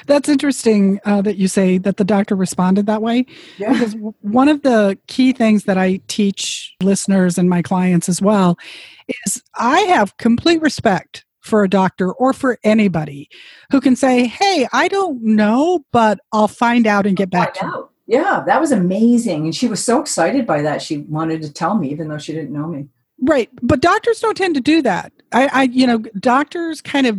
that's 0.06 0.30
interesting 0.30 1.00
uh, 1.06 1.22
that 1.22 1.38
you 1.38 1.48
say 1.48 1.78
that 1.80 1.98
the 1.98 2.04
doctor 2.04 2.36
responded 2.36 2.86
that 2.86 3.02
way. 3.02 3.26
Yeah. 3.58 3.74
Because 3.74 3.96
one 4.22 4.50
of 4.50 4.62
the 4.64 4.98
key 5.08 5.34
things 5.34 5.64
that 5.66 5.78
I 5.78 6.02
teach 6.08 6.76
listeners 6.82 7.38
and 7.38 7.50
my 7.50 7.62
clients 7.62 8.10
as 8.10 8.22
well 8.22 8.58
is 9.26 9.44
I 9.56 9.80
have 9.82 10.18
complete 10.18 10.62
respect 10.62 11.26
for 11.42 11.64
a 11.64 11.70
doctor 11.70 12.14
or 12.14 12.34
for 12.34 12.58
anybody 12.64 13.30
who 13.70 13.82
can 13.82 13.96
say, 13.96 14.28
Hey, 14.28 14.68
I 14.72 14.88
don't 14.88 15.22
know, 15.22 15.86
but 15.92 16.20
I'll 16.32 16.48
find 16.48 16.88
out 16.88 17.06
and 17.06 17.18
get 17.18 17.30
back 17.30 17.54
to 17.56 17.66
you. 17.66 17.90
Yeah, 18.06 18.44
that 18.46 18.60
was 18.60 18.72
amazing. 18.72 19.46
And 19.46 19.56
she 19.56 19.68
was 19.68 19.84
so 19.84 20.02
excited 20.02 20.46
by 20.46 20.62
that. 20.62 20.82
She 20.82 21.00
wanted 21.00 21.42
to 21.44 21.52
tell 21.52 21.76
me, 21.76 21.90
even 21.90 22.10
though 22.10 22.18
she 22.18 22.34
didn't 22.34 22.52
know 22.52 22.68
me. 22.68 22.88
Right. 23.22 23.50
But 23.62 23.80
doctors 23.80 24.20
don't 24.20 24.36
tend 24.36 24.56
to 24.56 24.62
do 24.62 24.82
that. 24.82 25.14
I, 25.32 25.48
I 25.48 25.64
you 25.64 25.88
know, 25.88 26.00
doctors 26.20 26.82
kind 26.82 27.08
of 27.08 27.18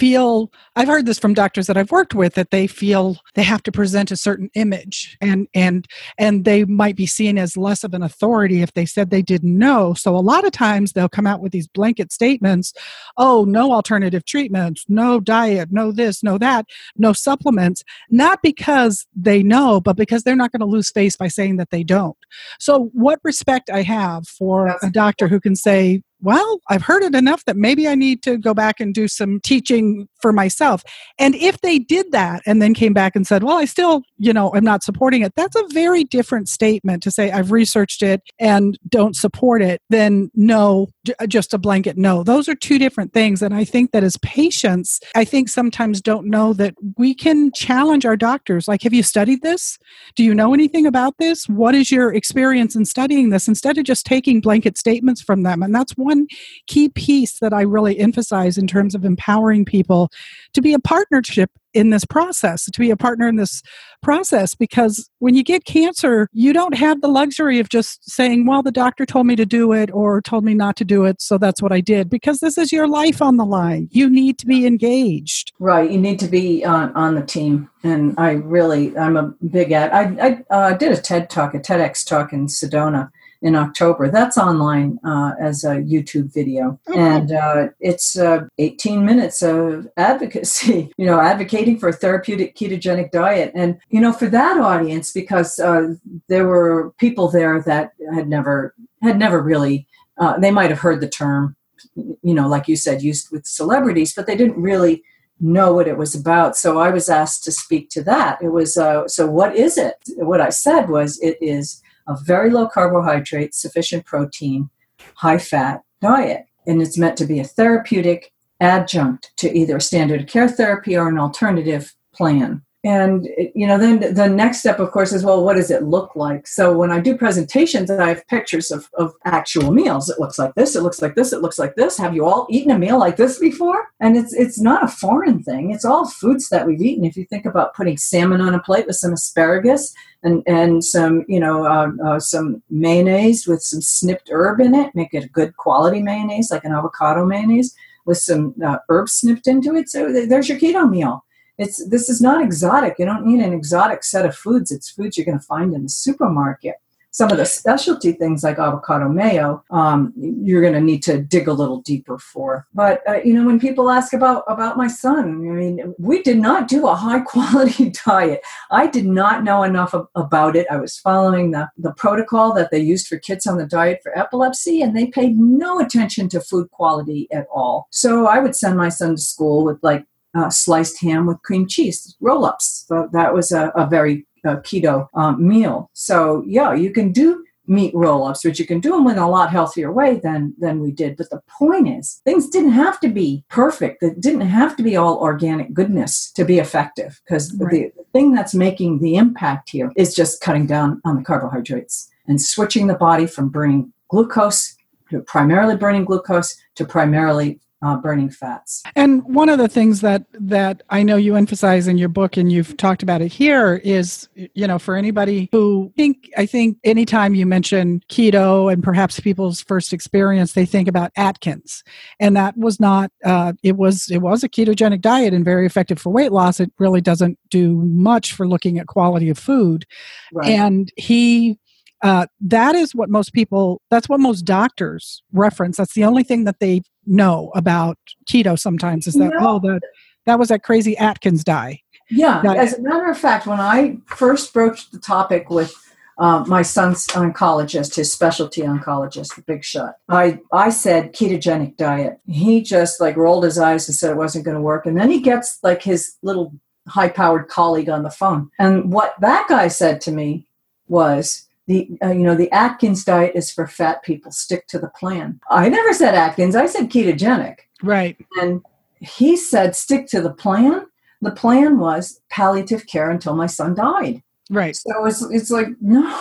feel 0.00 0.50
i've 0.76 0.88
heard 0.88 1.06
this 1.06 1.18
from 1.18 1.34
doctors 1.34 1.66
that 1.66 1.76
i've 1.76 1.90
worked 1.90 2.14
with 2.14 2.34
that 2.34 2.50
they 2.50 2.66
feel 2.66 3.18
they 3.34 3.42
have 3.42 3.62
to 3.62 3.70
present 3.70 4.10
a 4.10 4.16
certain 4.16 4.50
image 4.54 5.16
and 5.20 5.46
and 5.54 5.86
and 6.18 6.44
they 6.44 6.64
might 6.64 6.96
be 6.96 7.06
seen 7.06 7.38
as 7.38 7.56
less 7.56 7.84
of 7.84 7.94
an 7.94 8.02
authority 8.02 8.62
if 8.62 8.72
they 8.72 8.86
said 8.86 9.10
they 9.10 9.22
didn't 9.22 9.56
know. 9.56 9.94
So 9.94 10.16
a 10.16 10.18
lot 10.18 10.44
of 10.44 10.52
times 10.52 10.92
they'll 10.92 11.08
come 11.08 11.26
out 11.26 11.40
with 11.40 11.52
these 11.52 11.68
blanket 11.68 12.12
statements 12.12 12.72
oh 13.16 13.44
no 13.44 13.72
alternative 13.72 14.24
treatments 14.24 14.84
no 14.88 15.20
diet 15.20 15.68
no 15.70 15.92
this 15.92 16.22
no 16.22 16.38
that 16.38 16.66
no 16.96 17.12
supplements 17.12 17.84
not 18.08 18.42
because 18.42 19.06
they 19.14 19.42
know 19.42 19.80
but 19.80 19.96
because 19.96 20.22
they're 20.22 20.36
not 20.36 20.52
going 20.52 20.60
to 20.60 20.66
lose 20.66 20.90
face 20.90 21.16
by 21.16 21.28
saying 21.28 21.56
that 21.56 21.70
they 21.70 21.84
don't. 21.84 22.16
So 22.58 22.90
what 22.92 23.20
respect 23.22 23.70
i 23.70 23.82
have 23.82 24.26
for 24.26 24.76
a 24.82 24.90
doctor 24.90 25.28
who 25.28 25.40
can 25.40 25.56
say 25.56 26.02
well, 26.22 26.60
I've 26.68 26.82
heard 26.82 27.02
it 27.02 27.14
enough 27.14 27.44
that 27.44 27.56
maybe 27.56 27.88
I 27.88 27.94
need 27.94 28.22
to 28.24 28.36
go 28.36 28.54
back 28.54 28.80
and 28.80 28.94
do 28.94 29.08
some 29.08 29.40
teaching 29.40 30.08
for 30.20 30.32
myself. 30.32 30.82
And 31.18 31.34
if 31.34 31.60
they 31.60 31.78
did 31.78 32.12
that 32.12 32.42
and 32.46 32.60
then 32.60 32.74
came 32.74 32.92
back 32.92 33.16
and 33.16 33.26
said, 33.26 33.42
well, 33.42 33.56
I 33.56 33.64
still, 33.64 34.02
you 34.18 34.32
know, 34.32 34.52
I'm 34.54 34.64
not 34.64 34.82
supporting 34.82 35.22
it, 35.22 35.32
that's 35.36 35.56
a 35.56 35.64
very 35.70 36.04
different 36.04 36.48
statement 36.48 37.02
to 37.04 37.10
say, 37.10 37.30
I've 37.30 37.52
researched 37.52 38.02
it 38.02 38.20
and 38.38 38.78
don't 38.88 39.16
support 39.16 39.62
it, 39.62 39.80
Then 39.88 40.30
no, 40.34 40.88
uh, 41.18 41.26
just 41.26 41.54
a 41.54 41.58
blanket 41.58 41.96
no. 41.96 42.22
Those 42.22 42.48
are 42.48 42.54
two 42.54 42.78
different 42.78 43.12
things. 43.12 43.42
And 43.42 43.54
I 43.54 43.64
think 43.64 43.92
that 43.92 44.04
as 44.04 44.16
patients, 44.18 45.00
I 45.14 45.24
think 45.24 45.48
sometimes 45.48 46.00
don't 46.00 46.26
know 46.26 46.52
that 46.54 46.74
we 46.96 47.14
can 47.14 47.50
challenge 47.52 48.04
our 48.04 48.16
doctors. 48.16 48.68
Like, 48.68 48.82
have 48.82 48.92
you 48.92 49.02
studied 49.02 49.42
this? 49.42 49.78
Do 50.16 50.24
you 50.24 50.34
know 50.34 50.52
anything 50.52 50.86
about 50.86 51.14
this? 51.18 51.48
What 51.48 51.74
is 51.74 51.90
your 51.90 52.12
experience 52.12 52.76
in 52.76 52.84
studying 52.84 53.30
this? 53.30 53.48
Instead 53.48 53.78
of 53.78 53.84
just 53.84 54.04
taking 54.04 54.40
blanket 54.40 54.76
statements 54.76 55.22
from 55.22 55.42
them. 55.42 55.62
And 55.62 55.74
that's 55.74 55.92
one 55.92 56.09
one 56.10 56.26
key 56.66 56.88
piece 56.88 57.38
that 57.38 57.52
I 57.52 57.62
really 57.62 57.98
emphasize 57.98 58.58
in 58.58 58.66
terms 58.66 58.94
of 58.94 59.04
empowering 59.04 59.64
people 59.64 60.10
to 60.52 60.60
be 60.60 60.74
a 60.74 60.78
partnership 60.78 61.50
in 61.72 61.90
this 61.90 62.04
process, 62.04 62.64
to 62.64 62.80
be 62.80 62.90
a 62.90 62.96
partner 62.96 63.28
in 63.28 63.36
this 63.36 63.62
process. 64.02 64.56
Because 64.56 65.08
when 65.20 65.36
you 65.36 65.44
get 65.44 65.64
cancer, 65.64 66.28
you 66.32 66.52
don't 66.52 66.74
have 66.74 67.00
the 67.00 67.08
luxury 67.08 67.60
of 67.60 67.68
just 67.68 68.10
saying, 68.10 68.46
well, 68.46 68.62
the 68.62 68.72
doctor 68.72 69.06
told 69.06 69.26
me 69.26 69.36
to 69.36 69.46
do 69.46 69.72
it 69.72 69.88
or 69.92 70.20
told 70.20 70.44
me 70.44 70.52
not 70.52 70.74
to 70.76 70.84
do 70.84 71.04
it, 71.04 71.22
so 71.22 71.38
that's 71.38 71.62
what 71.62 71.70
I 71.70 71.80
did. 71.80 72.10
Because 72.10 72.40
this 72.40 72.58
is 72.58 72.72
your 72.72 72.88
life 72.88 73.22
on 73.22 73.36
the 73.36 73.44
line. 73.44 73.88
You 73.92 74.10
need 74.10 74.36
to 74.40 74.46
be 74.46 74.66
engaged. 74.66 75.52
Right. 75.60 75.88
You 75.88 75.98
need 75.98 76.18
to 76.20 76.28
be 76.28 76.64
on, 76.64 76.92
on 76.94 77.14
the 77.14 77.22
team. 77.22 77.70
And 77.84 78.14
I 78.18 78.32
really, 78.32 78.96
I'm 78.98 79.16
a 79.16 79.32
big 79.48 79.70
ad. 79.70 79.92
I, 79.92 80.42
I 80.50 80.54
uh, 80.54 80.72
did 80.76 80.90
a 80.90 81.00
TED 81.00 81.30
talk, 81.30 81.54
a 81.54 81.60
TEDx 81.60 82.04
talk 82.04 82.32
in 82.32 82.46
Sedona 82.46 83.10
in 83.42 83.56
October. 83.56 84.10
That's 84.10 84.36
online 84.36 84.98
uh, 85.04 85.32
as 85.40 85.64
a 85.64 85.76
YouTube 85.76 86.32
video, 86.32 86.78
okay. 86.88 86.98
and 86.98 87.32
uh, 87.32 87.68
it's 87.80 88.18
uh, 88.18 88.46
18 88.58 89.04
minutes 89.04 89.42
of 89.42 89.88
advocacy. 89.96 90.92
You 91.00 91.06
know, 91.06 91.20
advocating 91.20 91.78
for 91.78 91.88
a 91.88 91.92
therapeutic 91.92 92.54
ketogenic 92.54 93.10
diet, 93.10 93.52
and 93.54 93.78
you 93.88 94.00
know, 94.00 94.12
for 94.12 94.28
that 94.28 94.58
audience, 94.58 95.12
because 95.12 95.58
uh, 95.58 95.94
there 96.28 96.46
were 96.46 96.92
people 96.98 97.28
there 97.28 97.62
that 97.62 97.92
had 98.12 98.28
never 98.28 98.74
had 99.02 99.18
never 99.18 99.40
really. 99.40 99.86
Uh, 100.18 100.38
they 100.38 100.50
might 100.50 100.68
have 100.68 100.80
heard 100.80 101.00
the 101.00 101.08
term, 101.08 101.56
you 101.94 102.34
know, 102.34 102.46
like 102.46 102.68
you 102.68 102.76
said, 102.76 103.02
used 103.02 103.30
with 103.32 103.46
celebrities, 103.46 104.12
but 104.14 104.26
they 104.26 104.36
didn't 104.36 104.60
really 104.60 105.02
know 105.40 105.72
what 105.72 105.88
it 105.88 105.96
was 105.96 106.14
about. 106.14 106.56
So 106.56 106.78
I 106.78 106.90
was 106.90 107.08
asked 107.08 107.44
to 107.44 107.52
speak 107.52 107.88
to 107.90 108.02
that. 108.04 108.42
It 108.42 108.50
was 108.50 108.76
uh, 108.76 109.08
so. 109.08 109.26
What 109.26 109.56
is 109.56 109.78
it? 109.78 109.94
What 110.16 110.40
I 110.40 110.50
said 110.50 110.88
was, 110.88 111.18
it 111.20 111.38
is 111.40 111.82
a 112.10 112.16
very 112.24 112.50
low 112.50 112.68
carbohydrate, 112.68 113.54
sufficient 113.54 114.04
protein, 114.04 114.68
high 115.14 115.38
fat 115.38 115.82
diet. 116.00 116.44
And 116.66 116.82
it's 116.82 116.98
meant 116.98 117.16
to 117.18 117.24
be 117.24 117.40
a 117.40 117.44
therapeutic 117.44 118.32
adjunct 118.60 119.32
to 119.38 119.56
either 119.56 119.76
a 119.76 119.80
standard 119.80 120.28
care 120.28 120.48
therapy 120.48 120.96
or 120.96 121.08
an 121.08 121.18
alternative 121.18 121.94
plan 122.12 122.62
and 122.82 123.28
you 123.54 123.66
know 123.66 123.76
then 123.76 124.14
the 124.14 124.26
next 124.26 124.60
step 124.60 124.78
of 124.78 124.90
course 124.90 125.12
is 125.12 125.22
well 125.22 125.44
what 125.44 125.56
does 125.56 125.70
it 125.70 125.82
look 125.82 126.16
like? 126.16 126.46
So 126.46 126.72
when 126.76 126.90
i 126.90 126.98
do 126.98 127.16
presentations 127.16 127.90
i 127.90 128.08
have 128.08 128.26
pictures 128.28 128.70
of, 128.70 128.88
of 128.94 129.12
actual 129.24 129.70
meals. 129.70 130.08
It 130.08 130.18
looks 130.18 130.38
like 130.38 130.54
this 130.54 130.74
it 130.74 130.82
looks 130.82 131.02
like 131.02 131.14
this 131.14 131.32
it 131.32 131.42
looks 131.42 131.58
like 131.58 131.74
this. 131.76 131.98
Have 131.98 132.14
you 132.14 132.24
all 132.24 132.46
eaten 132.48 132.70
a 132.70 132.78
meal 132.78 132.98
like 132.98 133.16
this 133.16 133.38
before? 133.38 133.88
And 134.00 134.16
it's 134.16 134.32
it's 134.32 134.60
not 134.60 134.84
a 134.84 134.88
foreign 134.88 135.42
thing. 135.42 135.72
It's 135.72 135.84
all 135.84 136.08
foods 136.08 136.48
that 136.48 136.66
we've 136.66 136.80
eaten. 136.80 137.04
If 137.04 137.16
you 137.16 137.24
think 137.26 137.44
about 137.44 137.74
putting 137.74 137.98
salmon 137.98 138.40
on 138.40 138.54
a 138.54 138.62
plate 138.62 138.86
with 138.86 138.96
some 138.96 139.12
asparagus 139.12 139.94
and 140.22 140.42
and 140.46 140.82
some 140.82 141.24
you 141.28 141.40
know 141.40 141.66
uh, 141.66 141.90
uh, 142.04 142.20
some 142.20 142.62
mayonnaise 142.70 143.46
with 143.46 143.62
some 143.62 143.82
snipped 143.82 144.30
herb 144.30 144.60
in 144.60 144.74
it 144.74 144.94
make 144.94 145.12
it 145.12 145.24
a 145.24 145.28
good 145.28 145.56
quality 145.56 146.02
mayonnaise 146.02 146.50
like 146.50 146.64
an 146.64 146.72
avocado 146.72 147.24
mayonnaise 147.24 147.74
with 148.06 148.18
some 148.18 148.54
uh, 148.64 148.78
herbs 148.88 149.12
snipped 149.12 149.46
into 149.46 149.74
it. 149.76 149.88
So 149.88 150.12
there's 150.26 150.48
your 150.48 150.58
keto 150.58 150.88
meal 150.88 151.24
it's 151.60 151.86
this 151.88 152.08
is 152.08 152.22
not 152.22 152.42
exotic. 152.42 152.96
You 152.98 153.04
don't 153.04 153.26
need 153.26 153.44
an 153.44 153.52
exotic 153.52 154.02
set 154.02 154.24
of 154.24 154.34
foods. 154.34 154.70
It's 154.70 154.90
foods 154.90 155.16
you're 155.16 155.26
going 155.26 155.38
to 155.38 155.44
find 155.44 155.74
in 155.74 155.82
the 155.82 155.90
supermarket. 155.90 156.76
Some 157.12 157.32
of 157.32 157.38
the 157.38 157.44
specialty 157.44 158.12
things 158.12 158.44
like 158.44 158.60
avocado 158.60 159.08
mayo, 159.08 159.64
um, 159.72 160.12
you're 160.16 160.62
going 160.62 160.74
to 160.74 160.80
need 160.80 161.02
to 161.02 161.20
dig 161.20 161.48
a 161.48 161.52
little 161.52 161.82
deeper 161.82 162.18
for. 162.18 162.68
But 162.72 163.02
uh, 163.06 163.18
you 163.24 163.34
know, 163.34 163.44
when 163.44 163.58
people 163.58 163.90
ask 163.90 164.12
about 164.12 164.44
about 164.46 164.78
my 164.78 164.86
son, 164.86 165.18
I 165.18 165.52
mean, 165.52 165.94
we 165.98 166.22
did 166.22 166.38
not 166.38 166.68
do 166.68 166.86
a 166.86 166.94
high 166.94 167.20
quality 167.32 167.92
diet. 168.06 168.40
I 168.70 168.86
did 168.86 169.06
not 169.06 169.44
know 169.44 169.64
enough 169.64 169.92
of, 169.92 170.06
about 170.14 170.56
it. 170.56 170.66
I 170.70 170.76
was 170.76 170.98
following 170.98 171.50
the 171.50 171.68
the 171.76 171.92
protocol 171.92 172.54
that 172.54 172.70
they 172.70 172.78
used 172.78 173.06
for 173.06 173.18
kids 173.18 173.46
on 173.46 173.58
the 173.58 173.66
diet 173.66 174.00
for 174.02 174.16
epilepsy, 174.16 174.80
and 174.80 174.96
they 174.96 175.08
paid 175.08 175.36
no 175.36 175.78
attention 175.78 176.28
to 176.30 176.40
food 176.40 176.70
quality 176.70 177.28
at 177.32 177.46
all. 177.52 177.88
So 177.90 178.28
I 178.28 178.38
would 178.38 178.56
send 178.56 178.78
my 178.78 178.88
son 178.88 179.16
to 179.16 179.20
school 179.20 179.64
with 179.64 179.78
like 179.82 180.06
uh, 180.34 180.50
sliced 180.50 181.00
ham 181.00 181.26
with 181.26 181.42
cream 181.42 181.66
cheese, 181.66 182.16
roll 182.20 182.44
ups. 182.44 182.84
So 182.88 183.08
that 183.12 183.34
was 183.34 183.52
a, 183.52 183.68
a 183.70 183.86
very 183.86 184.26
uh, 184.44 184.56
keto 184.56 185.08
um, 185.14 185.46
meal. 185.46 185.90
So, 185.92 186.44
yeah, 186.46 186.72
you 186.74 186.92
can 186.92 187.12
do 187.12 187.44
meat 187.66 187.94
roll 187.94 188.26
ups, 188.26 188.44
which 188.44 188.58
you 188.58 188.66
can 188.66 188.80
do 188.80 188.90
them 188.90 189.06
in 189.06 189.16
a 189.16 189.30
lot 189.30 189.50
healthier 189.50 189.92
way 189.92 190.16
than, 190.16 190.52
than 190.58 190.80
we 190.80 190.90
did. 190.90 191.16
But 191.16 191.30
the 191.30 191.40
point 191.48 191.88
is, 191.88 192.20
things 192.24 192.48
didn't 192.48 192.72
have 192.72 192.98
to 193.00 193.08
be 193.08 193.44
perfect. 193.48 194.02
It 194.02 194.20
didn't 194.20 194.40
have 194.42 194.76
to 194.76 194.82
be 194.82 194.96
all 194.96 195.18
organic 195.18 195.72
goodness 195.72 196.32
to 196.32 196.44
be 196.44 196.58
effective 196.58 197.20
because 197.24 197.54
right. 197.54 197.94
the 197.96 198.04
thing 198.12 198.34
that's 198.34 198.54
making 198.54 198.98
the 198.98 199.14
impact 199.14 199.70
here 199.70 199.92
is 199.96 200.14
just 200.14 200.40
cutting 200.40 200.66
down 200.66 201.00
on 201.04 201.16
the 201.16 201.22
carbohydrates 201.22 202.10
and 202.26 202.40
switching 202.40 202.88
the 202.88 202.94
body 202.94 203.26
from 203.26 203.48
burning 203.48 203.92
glucose 204.08 204.76
to 205.10 205.20
primarily 205.20 205.76
burning 205.76 206.04
glucose 206.04 206.56
to 206.74 206.84
primarily 206.84 207.60
uh, 207.82 207.96
burning 207.96 208.30
fats. 208.30 208.82
And 208.94 209.22
one 209.24 209.48
of 209.48 209.58
the 209.58 209.68
things 209.68 210.00
that 210.02 210.24
that 210.32 210.82
I 210.90 211.02
know 211.02 211.16
you 211.16 211.36
emphasize 211.36 211.88
in 211.88 211.98
your 211.98 212.08
book, 212.08 212.36
and 212.36 212.52
you've 212.52 212.76
talked 212.76 213.02
about 213.02 213.22
it 213.22 213.32
here, 213.32 213.76
is 213.84 214.28
you 214.34 214.66
know 214.66 214.78
for 214.78 214.96
anybody 214.96 215.48
who 215.52 215.92
think 215.96 216.30
I 216.36 216.46
think 216.46 216.78
anytime 216.84 217.34
you 217.34 217.46
mention 217.46 218.00
keto 218.08 218.72
and 218.72 218.82
perhaps 218.82 219.18
people's 219.20 219.62
first 219.62 219.92
experience, 219.92 220.52
they 220.52 220.66
think 220.66 220.88
about 220.88 221.10
Atkins, 221.16 221.82
and 222.18 222.36
that 222.36 222.56
was 222.56 222.80
not. 222.80 223.10
Uh, 223.24 223.54
it 223.62 223.76
was 223.76 224.10
it 224.10 224.18
was 224.18 224.44
a 224.44 224.48
ketogenic 224.48 225.00
diet 225.00 225.32
and 225.32 225.44
very 225.44 225.66
effective 225.66 225.98
for 225.98 226.10
weight 226.10 226.32
loss. 226.32 226.60
It 226.60 226.72
really 226.78 227.00
doesn't 227.00 227.38
do 227.48 227.76
much 227.84 228.32
for 228.32 228.46
looking 228.46 228.78
at 228.78 228.86
quality 228.88 229.30
of 229.30 229.38
food, 229.38 229.86
right. 230.32 230.50
and 230.50 230.92
he 230.96 231.58
uh, 232.02 232.26
that 232.40 232.74
is 232.74 232.94
what 232.94 233.10
most 233.10 233.32
people 233.32 233.80
that's 233.90 234.08
what 234.08 234.20
most 234.20 234.42
doctors 234.42 235.22
reference 235.32 235.76
that's 235.76 235.94
the 235.94 236.04
only 236.04 236.22
thing 236.22 236.44
that 236.44 236.60
they 236.60 236.82
know 237.06 237.50
about 237.54 237.98
keto 238.28 238.58
sometimes 238.58 239.06
is 239.06 239.14
that 239.14 239.32
oh 239.40 239.58
that 239.58 239.80
that 240.26 240.38
was 240.38 240.48
that 240.48 240.62
crazy 240.62 240.96
atkins 240.96 241.44
diet 241.44 241.78
yeah 242.08 242.42
as 242.56 242.78
a 242.78 242.82
matter 242.82 243.10
of 243.10 243.18
fact 243.18 243.46
when 243.46 243.60
i 243.60 243.96
first 244.06 244.52
broached 244.52 244.92
the 244.92 244.98
topic 244.98 245.50
with 245.50 245.74
uh, 246.20 246.44
my 246.46 246.60
son's 246.60 247.06
oncologist, 247.08 247.94
his 247.94 248.12
specialty 248.12 248.60
oncologist, 248.60 249.36
the 249.36 249.42
big 249.42 249.64
shot. 249.64 249.94
I, 250.10 250.38
I 250.52 250.68
said 250.68 251.14
ketogenic 251.14 251.78
diet. 251.78 252.20
He 252.26 252.60
just 252.60 253.00
like 253.00 253.16
rolled 253.16 253.42
his 253.42 253.58
eyes 253.58 253.88
and 253.88 253.96
said 253.96 254.10
it 254.10 254.18
wasn't 254.18 254.44
going 254.44 254.56
to 254.56 254.60
work. 254.60 254.84
And 254.84 255.00
then 255.00 255.10
he 255.10 255.22
gets 255.22 255.58
like 255.62 255.82
his 255.82 256.16
little 256.22 256.52
high 256.86 257.08
powered 257.08 257.48
colleague 257.48 257.88
on 257.88 258.02
the 258.02 258.10
phone. 258.10 258.50
And 258.58 258.92
what 258.92 259.14
that 259.20 259.46
guy 259.48 259.68
said 259.68 260.02
to 260.02 260.12
me 260.12 260.46
was, 260.88 261.48
the 261.70 261.88
uh, 262.02 262.10
you 262.10 262.24
know 262.24 262.34
the 262.34 262.50
Atkins 262.50 263.04
diet 263.04 263.32
is 263.36 263.50
for 263.50 263.66
fat 263.66 264.02
people. 264.02 264.32
Stick 264.32 264.66
to 264.68 264.78
the 264.78 264.88
plan. 264.88 265.40
I 265.50 265.68
never 265.68 265.92
said 265.92 266.14
Atkins. 266.14 266.56
I 266.56 266.66
said 266.66 266.90
ketogenic. 266.90 267.58
Right. 267.82 268.16
And 268.40 268.60
he 268.98 269.36
said 269.36 269.76
stick 269.76 270.08
to 270.08 270.20
the 270.20 270.32
plan. 270.32 270.86
The 271.22 271.30
plan 271.30 271.78
was 271.78 272.20
palliative 272.28 272.86
care 272.86 273.10
until 273.10 273.36
my 273.36 273.46
son 273.46 273.74
died. 273.74 274.22
Right. 274.50 274.74
So 274.74 275.06
it's 275.06 275.22
it's 275.30 275.50
like 275.50 275.68
no, 275.80 276.12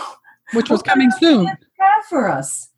which 0.53 0.69
was 0.69 0.83
coming 0.83 1.09
soon. 1.19 1.49
For 2.09 2.29
us. 2.29 2.69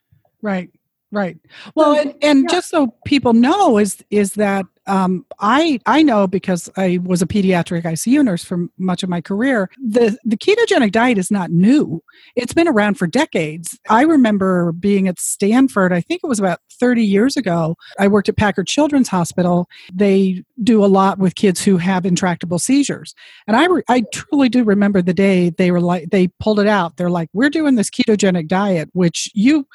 Right. 0.41 0.69
Right. 1.11 1.38
Well, 1.76 1.99
and, 1.99 2.15
and 2.22 2.49
just 2.49 2.69
so 2.69 2.95
people 3.05 3.34
know 3.34 3.78
is 3.78 4.03
is 4.09 4.34
that 4.36 4.65
um, 4.92 5.26
I 5.39 5.80
I 5.86 6.04
know 6.04 6.28
because 6.28 6.70
I 6.76 7.00
was 7.02 7.22
a 7.22 7.26
pediatric 7.26 7.84
ICU 7.84 8.26
nurse 8.26 8.44
for 8.44 8.68
much 8.78 9.04
of 9.04 9.10
my 9.10 9.22
career. 9.22 9.70
The 9.82 10.18
the 10.26 10.36
ketogenic 10.36 10.92
diet 10.92 11.18
is 11.18 11.32
not 11.32 11.50
new. 11.50 12.04
It's 12.36 12.54
been 12.54 12.68
around 12.68 12.96
for 12.96 13.08
decades. 13.08 13.80
I 13.89 14.02
remember 14.02 14.74
being 14.74 15.08
at 15.08 15.18
Stanford. 15.18 15.94
I 15.94 16.02
think 16.02 16.20
it 16.22 16.28
was 16.28 16.39
about 16.39 16.60
30 16.78 17.06
years 17.06 17.38
ago. 17.38 17.78
I 18.00 18.10
worked 18.10 18.28
at 18.28 18.36
Packard 18.36 18.68
Children's 18.68 19.08
Hospital. 19.08 19.70
They 19.94 20.44
do 20.64 20.84
a 20.84 20.88
lot 20.88 21.18
with 21.18 21.36
kids 21.36 21.64
who 21.64 21.78
have 21.78 22.05
intractable 22.05 22.59
seizures, 22.59 23.14
and 23.47 23.55
I 23.55 23.66
re- 23.66 23.84
I 23.88 24.03
truly 24.14 24.49
do 24.49 24.64
remember 24.64 25.01
the 25.01 25.14
day 25.14 25.49
they 25.49 25.72
were 25.72 25.82
like 25.82 26.09
they 26.09 26.28
pulled 26.39 26.59
it 26.59 26.68
out. 26.68 26.97
They're 26.97 27.09
like, 27.09 27.30
we're 27.34 27.49
doing 27.49 27.76
this 27.76 27.89
ketogenic 27.89 28.47
diet, 28.47 28.89
which 28.93 29.30
you 29.34 29.68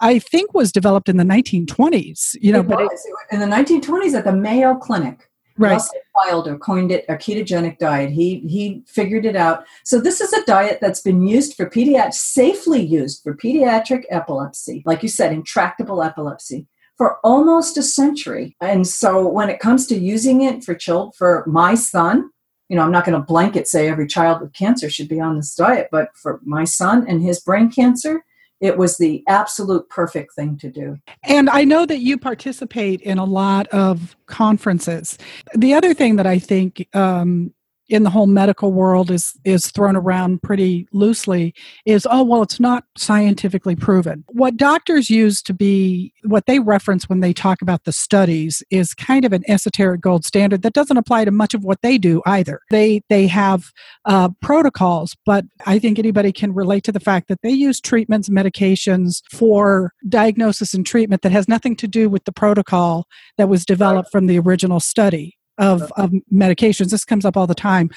I 0.00 0.18
think 0.18 0.54
was 0.54 0.72
developed 0.72 1.08
in 1.08 1.16
the 1.16 1.24
1920s. 1.24 2.36
You 2.40 2.52
know, 2.52 2.60
it 2.60 2.68
but 2.68 2.80
it, 2.80 2.90
in 3.30 3.40
the 3.40 3.46
1920s 3.46 4.14
at 4.14 4.24
the 4.24 4.32
Mayo 4.32 4.74
Clinic. 4.74 5.28
Right. 5.56 5.74
Russell 5.74 6.00
Wilder 6.16 6.58
coined 6.58 6.90
it 6.90 7.04
a 7.08 7.14
ketogenic 7.14 7.78
diet. 7.78 8.10
He 8.10 8.40
he 8.40 8.82
figured 8.88 9.24
it 9.24 9.36
out. 9.36 9.64
So 9.84 10.00
this 10.00 10.20
is 10.20 10.32
a 10.32 10.44
diet 10.46 10.78
that's 10.80 11.00
been 11.00 11.26
used 11.26 11.54
for 11.54 11.70
pediatric, 11.70 12.14
safely 12.14 12.82
used 12.84 13.22
for 13.22 13.36
pediatric 13.36 14.04
epilepsy, 14.10 14.82
like 14.84 15.02
you 15.04 15.08
said, 15.08 15.32
intractable 15.32 16.02
epilepsy, 16.02 16.66
for 16.96 17.18
almost 17.24 17.76
a 17.76 17.82
century. 17.82 18.56
And 18.60 18.86
so 18.86 19.26
when 19.26 19.50
it 19.50 19.60
comes 19.60 19.86
to 19.88 19.98
using 19.98 20.42
it 20.42 20.64
for 20.64 20.74
child 20.74 21.14
for 21.16 21.44
my 21.46 21.74
son, 21.74 22.30
you 22.68 22.76
know, 22.76 22.82
I'm 22.82 22.92
not 22.92 23.04
going 23.04 23.18
to 23.18 23.26
blanket 23.26 23.68
say 23.68 23.88
every 23.88 24.06
child 24.06 24.40
with 24.40 24.52
cancer 24.52 24.88
should 24.88 25.08
be 25.08 25.20
on 25.20 25.36
this 25.36 25.54
diet, 25.54 25.88
but 25.90 26.08
for 26.14 26.40
my 26.44 26.64
son 26.64 27.04
and 27.08 27.22
his 27.22 27.40
brain 27.40 27.70
cancer, 27.70 28.24
it 28.60 28.78
was 28.78 28.96
the 28.96 29.22
absolute 29.28 29.88
perfect 29.90 30.34
thing 30.34 30.56
to 30.58 30.70
do. 30.70 30.98
And 31.24 31.50
I 31.50 31.64
know 31.64 31.84
that 31.84 31.98
you 31.98 32.16
participate 32.16 33.00
in 33.02 33.18
a 33.18 33.24
lot 33.24 33.66
of 33.68 34.16
conferences. 34.26 35.18
The 35.54 35.74
other 35.74 35.92
thing 35.92 36.16
that 36.16 36.26
I 36.26 36.38
think 36.38 36.88
um, 36.94 37.52
in 37.88 38.02
the 38.02 38.10
whole 38.10 38.26
medical 38.26 38.72
world 38.72 39.10
is 39.10 39.34
is 39.44 39.70
thrown 39.70 39.96
around 39.96 40.42
pretty 40.42 40.88
loosely 40.92 41.54
is 41.84 42.06
oh 42.10 42.22
well 42.22 42.42
it's 42.42 42.60
not 42.60 42.84
scientifically 42.96 43.76
proven. 43.76 44.24
What 44.28 44.56
doctors 44.56 45.10
use 45.10 45.42
to 45.42 45.54
be 45.54 46.12
what 46.24 46.46
they 46.46 46.58
reference 46.58 47.08
when 47.08 47.20
they 47.20 47.32
talk 47.32 47.60
about 47.62 47.84
the 47.84 47.92
studies 47.92 48.62
is 48.70 48.94
kind 48.94 49.24
of 49.24 49.32
an 49.32 49.44
esoteric 49.48 50.00
gold 50.00 50.24
standard 50.24 50.62
that 50.62 50.72
doesn't 50.72 50.96
apply 50.96 51.24
to 51.24 51.30
much 51.30 51.54
of 51.54 51.64
what 51.64 51.82
they 51.82 51.98
do 51.98 52.22
either. 52.26 52.60
They 52.70 53.02
they 53.08 53.26
have 53.26 53.70
uh, 54.04 54.30
protocols 54.40 55.16
but 55.26 55.44
i 55.66 55.78
think 55.78 55.98
anybody 55.98 56.32
can 56.32 56.54
relate 56.54 56.84
to 56.84 56.92
the 56.92 57.00
fact 57.00 57.28
that 57.28 57.40
they 57.42 57.50
use 57.50 57.80
treatments 57.80 58.28
medications 58.28 59.22
for 59.30 59.92
diagnosis 60.08 60.74
and 60.74 60.86
treatment 60.86 61.22
that 61.22 61.32
has 61.32 61.48
nothing 61.48 61.76
to 61.76 61.88
do 61.88 62.08
with 62.08 62.24
the 62.24 62.32
protocol 62.32 63.06
that 63.38 63.48
was 63.48 63.64
developed 63.64 64.10
from 64.10 64.26
the 64.26 64.38
original 64.38 64.80
study 64.80 65.36
of, 65.58 65.92
of 65.96 66.12
medications. 66.32 66.90
This 66.90 67.04
comes 67.04 67.24
up 67.24 67.36
all 67.36 67.46
the 67.46 67.54
time 67.54 67.90